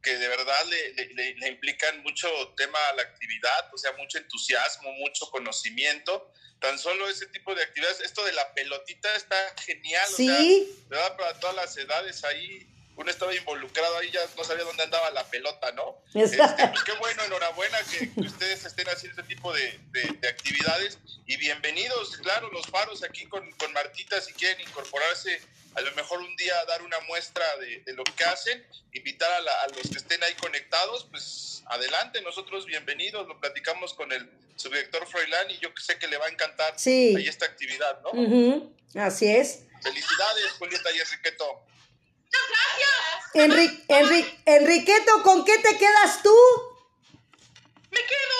que 0.01 0.17
de 0.17 0.27
verdad 0.29 0.65
le, 0.67 0.93
le- 1.35 1.47
implican 1.49 2.01
mucho 2.03 2.29
tema 2.55 2.79
a 2.89 2.93
la 2.95 3.01
actividad, 3.01 3.73
o 3.73 3.77
sea, 3.77 3.91
mucho 3.93 4.17
entusiasmo, 4.17 4.91
mucho 4.93 5.29
conocimiento. 5.29 6.31
Tan 6.59 6.79
solo 6.79 7.09
ese 7.09 7.25
tipo 7.27 7.53
de 7.53 7.63
actividades, 7.63 7.99
esto 8.01 8.23
de 8.23 8.31
la 8.31 8.53
pelotita 8.53 9.13
está 9.15 9.35
genial, 9.65 10.09
o 10.13 10.15
sea, 10.15 10.37
Sí, 10.37 10.85
¿verdad? 10.87 11.17
Para 11.17 11.39
todas 11.39 11.55
las 11.55 11.75
edades 11.77 12.23
ahí, 12.23 12.65
uno 12.99 13.09
estaba 13.09 13.33
involucrado 13.33 13.97
ahí, 13.97 14.11
ya 14.11 14.19
no 14.35 14.43
sabía 14.43 14.65
dónde 14.65 14.83
andaba 14.83 15.09
la 15.11 15.23
pelota, 15.29 15.71
¿no? 15.71 15.97
Este, 16.13 16.37
pues 16.37 16.83
qué 16.83 16.91
bueno, 16.99 17.23
enhorabuena 17.23 17.77
que, 17.89 18.11
que 18.13 18.19
ustedes 18.27 18.65
estén 18.65 18.89
haciendo 18.89 19.21
este 19.21 19.33
tipo 19.33 19.53
de, 19.53 19.79
de- 19.91 20.17
de 20.19 20.27
actividades 20.27 20.97
y 21.25 21.37
bienvenidos, 21.37 22.17
claro, 22.17 22.49
los 22.51 22.65
faros 22.67 23.01
aquí 23.03 23.25
con, 23.27 23.49
con 23.53 23.71
Martita, 23.71 24.19
si 24.19 24.33
quieren 24.33 24.59
incorporarse, 24.67 25.41
a 25.75 25.81
lo 25.81 25.93
mejor 25.93 26.19
un 26.19 26.35
día 26.35 26.53
dar 26.65 26.81
una 26.81 26.99
muestra 27.07 27.45
de, 27.61 27.79
de 27.85 27.93
lo 27.93 28.03
que 28.03 28.23
hacen, 28.25 28.65
invitar 28.91 29.31
a, 29.31 29.39
la- 29.39 29.61
a 29.61 29.67
los 29.69 29.89
que 29.89 29.97
estén 29.97 30.21
ahí 30.25 30.33
conectados, 30.33 31.07
pues 31.09 31.63
adelante, 31.67 32.21
nosotros 32.21 32.65
bienvenidos, 32.65 33.25
lo 33.29 33.39
platicamos 33.39 33.93
con 33.93 34.11
el 34.11 34.29
subdirector 34.57 35.07
Froilán 35.07 35.49
y 35.51 35.57
yo 35.59 35.69
sé 35.81 35.97
que 35.99 36.07
le 36.09 36.17
va 36.17 36.25
a 36.25 36.29
encantar 36.29 36.73
Sí. 36.77 37.15
ahí 37.15 37.29
esta 37.29 37.45
actividad, 37.45 38.01
¿no? 38.01 38.09
ujú, 38.11 38.75
así 38.95 39.25
es. 39.33 39.61
Felicidades, 39.81 40.51
Julieta 40.59 40.91
y 40.91 40.99
Enriqueto. 40.99 41.61
Enri- 43.33 43.85
Enri- 43.87 44.41
Enriqueto, 44.45 45.23
¿con 45.23 45.45
qué 45.45 45.57
te 45.59 45.77
quedas 45.77 46.21
tú? 46.23 46.35
Me 47.91 47.99
quedo 47.99 48.37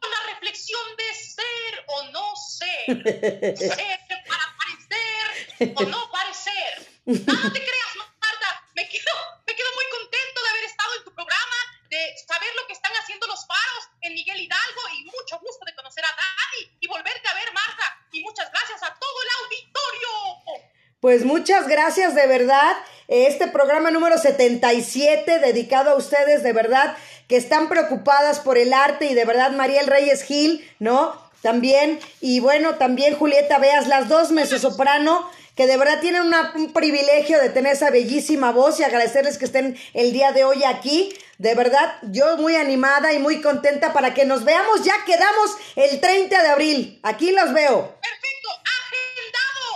con 0.00 0.10
la 0.10 0.22
reflexión 0.32 0.80
de 0.96 1.14
ser 1.14 1.84
o 1.88 2.02
no 2.10 2.34
ser. 2.36 2.86
ser 3.58 4.00
para 4.28 4.56
parecer 4.58 5.72
o 5.76 5.82
no 5.84 6.10
parecer. 6.10 7.00
No 7.06 7.52
te 7.52 7.60
creas, 7.60 7.96
Marta. 7.96 8.64
Me 8.74 8.88
quedo, 8.88 9.14
me 9.46 9.54
quedo 9.56 9.68
muy 9.74 9.84
contento 9.90 10.42
de 10.42 10.48
haber 10.50 10.64
estado 10.64 10.94
en 10.98 11.04
tu 11.04 11.14
programa, 11.14 11.56
de 11.90 12.14
saber 12.26 12.48
lo 12.54 12.66
que 12.66 12.72
están 12.74 12.92
haciendo 12.92 13.26
los 13.26 13.44
faros 13.46 13.84
en 14.02 14.14
Miguel 14.14 14.40
Hidalgo 14.40 14.82
y 14.94 15.04
mucho 15.04 15.38
gusto 15.40 15.64
de 15.64 15.74
conocer 15.74 16.04
a 16.04 16.08
Dani 16.14 16.76
y 16.80 16.86
volverte 16.86 17.28
a 17.28 17.34
ver, 17.34 17.52
Marta. 17.52 18.06
Y 18.12 18.20
muchas 18.22 18.50
gracias 18.52 18.82
a 18.84 18.94
todo 18.98 19.22
el 19.22 19.28
auditorio. 19.44 20.67
Pues 21.00 21.24
muchas 21.24 21.68
gracias 21.68 22.16
de 22.16 22.26
verdad. 22.26 22.76
Este 23.06 23.46
programa 23.46 23.92
número 23.92 24.18
77 24.18 25.38
dedicado 25.38 25.90
a 25.90 25.94
ustedes 25.94 26.42
de 26.42 26.52
verdad 26.52 26.96
que 27.28 27.36
están 27.36 27.68
preocupadas 27.68 28.40
por 28.40 28.58
el 28.58 28.72
arte 28.72 29.06
y 29.06 29.14
de 29.14 29.24
verdad 29.24 29.52
Mariel 29.52 29.86
Reyes 29.86 30.22
Gil, 30.22 30.68
¿no? 30.80 31.14
También, 31.40 32.00
y 32.20 32.40
bueno, 32.40 32.74
también 32.74 33.14
Julieta 33.14 33.58
Veas, 33.58 33.86
las 33.86 34.08
dos 34.08 34.32
mezzosoprano, 34.32 35.30
que 35.54 35.68
de 35.68 35.76
verdad 35.76 36.00
tienen 36.00 36.22
un 36.56 36.72
privilegio 36.72 37.40
de 37.40 37.50
tener 37.50 37.74
esa 37.74 37.90
bellísima 37.90 38.50
voz 38.50 38.80
y 38.80 38.82
agradecerles 38.82 39.38
que 39.38 39.44
estén 39.44 39.78
el 39.94 40.12
día 40.12 40.32
de 40.32 40.42
hoy 40.42 40.64
aquí. 40.64 41.14
De 41.38 41.54
verdad, 41.54 41.94
yo 42.02 42.36
muy 42.38 42.56
animada 42.56 43.12
y 43.12 43.20
muy 43.20 43.40
contenta 43.40 43.92
para 43.92 44.14
que 44.14 44.24
nos 44.24 44.44
veamos. 44.44 44.82
Ya 44.82 44.94
quedamos 45.06 45.56
el 45.76 46.00
30 46.00 46.42
de 46.42 46.48
abril. 46.48 47.00
Aquí 47.04 47.30
los 47.30 47.52
veo. 47.52 47.94
Perfecto, 48.00 48.57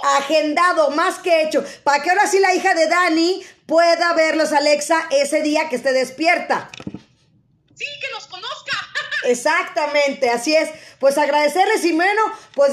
agendado. 0.02 0.90
Más 0.90 1.18
que 1.18 1.42
hecho. 1.42 1.64
Para 1.84 2.02
que 2.02 2.10
ahora 2.10 2.26
sí 2.26 2.38
la 2.38 2.54
hija 2.54 2.74
de 2.74 2.86
Dani 2.86 3.42
pueda 3.66 4.12
verlos, 4.12 4.52
Alexa, 4.52 5.06
ese 5.10 5.42
día 5.42 5.68
que 5.68 5.76
esté 5.76 5.92
despierta. 5.92 6.70
Sí, 7.74 7.86
que 8.00 8.12
nos 8.12 8.26
conozca. 8.26 8.76
Exactamente, 9.24 10.30
así 10.30 10.54
es. 10.54 10.70
Pues 10.98 11.18
agradecerles 11.18 11.84
y 11.84 11.92
bueno, 11.92 12.22
pues 12.54 12.70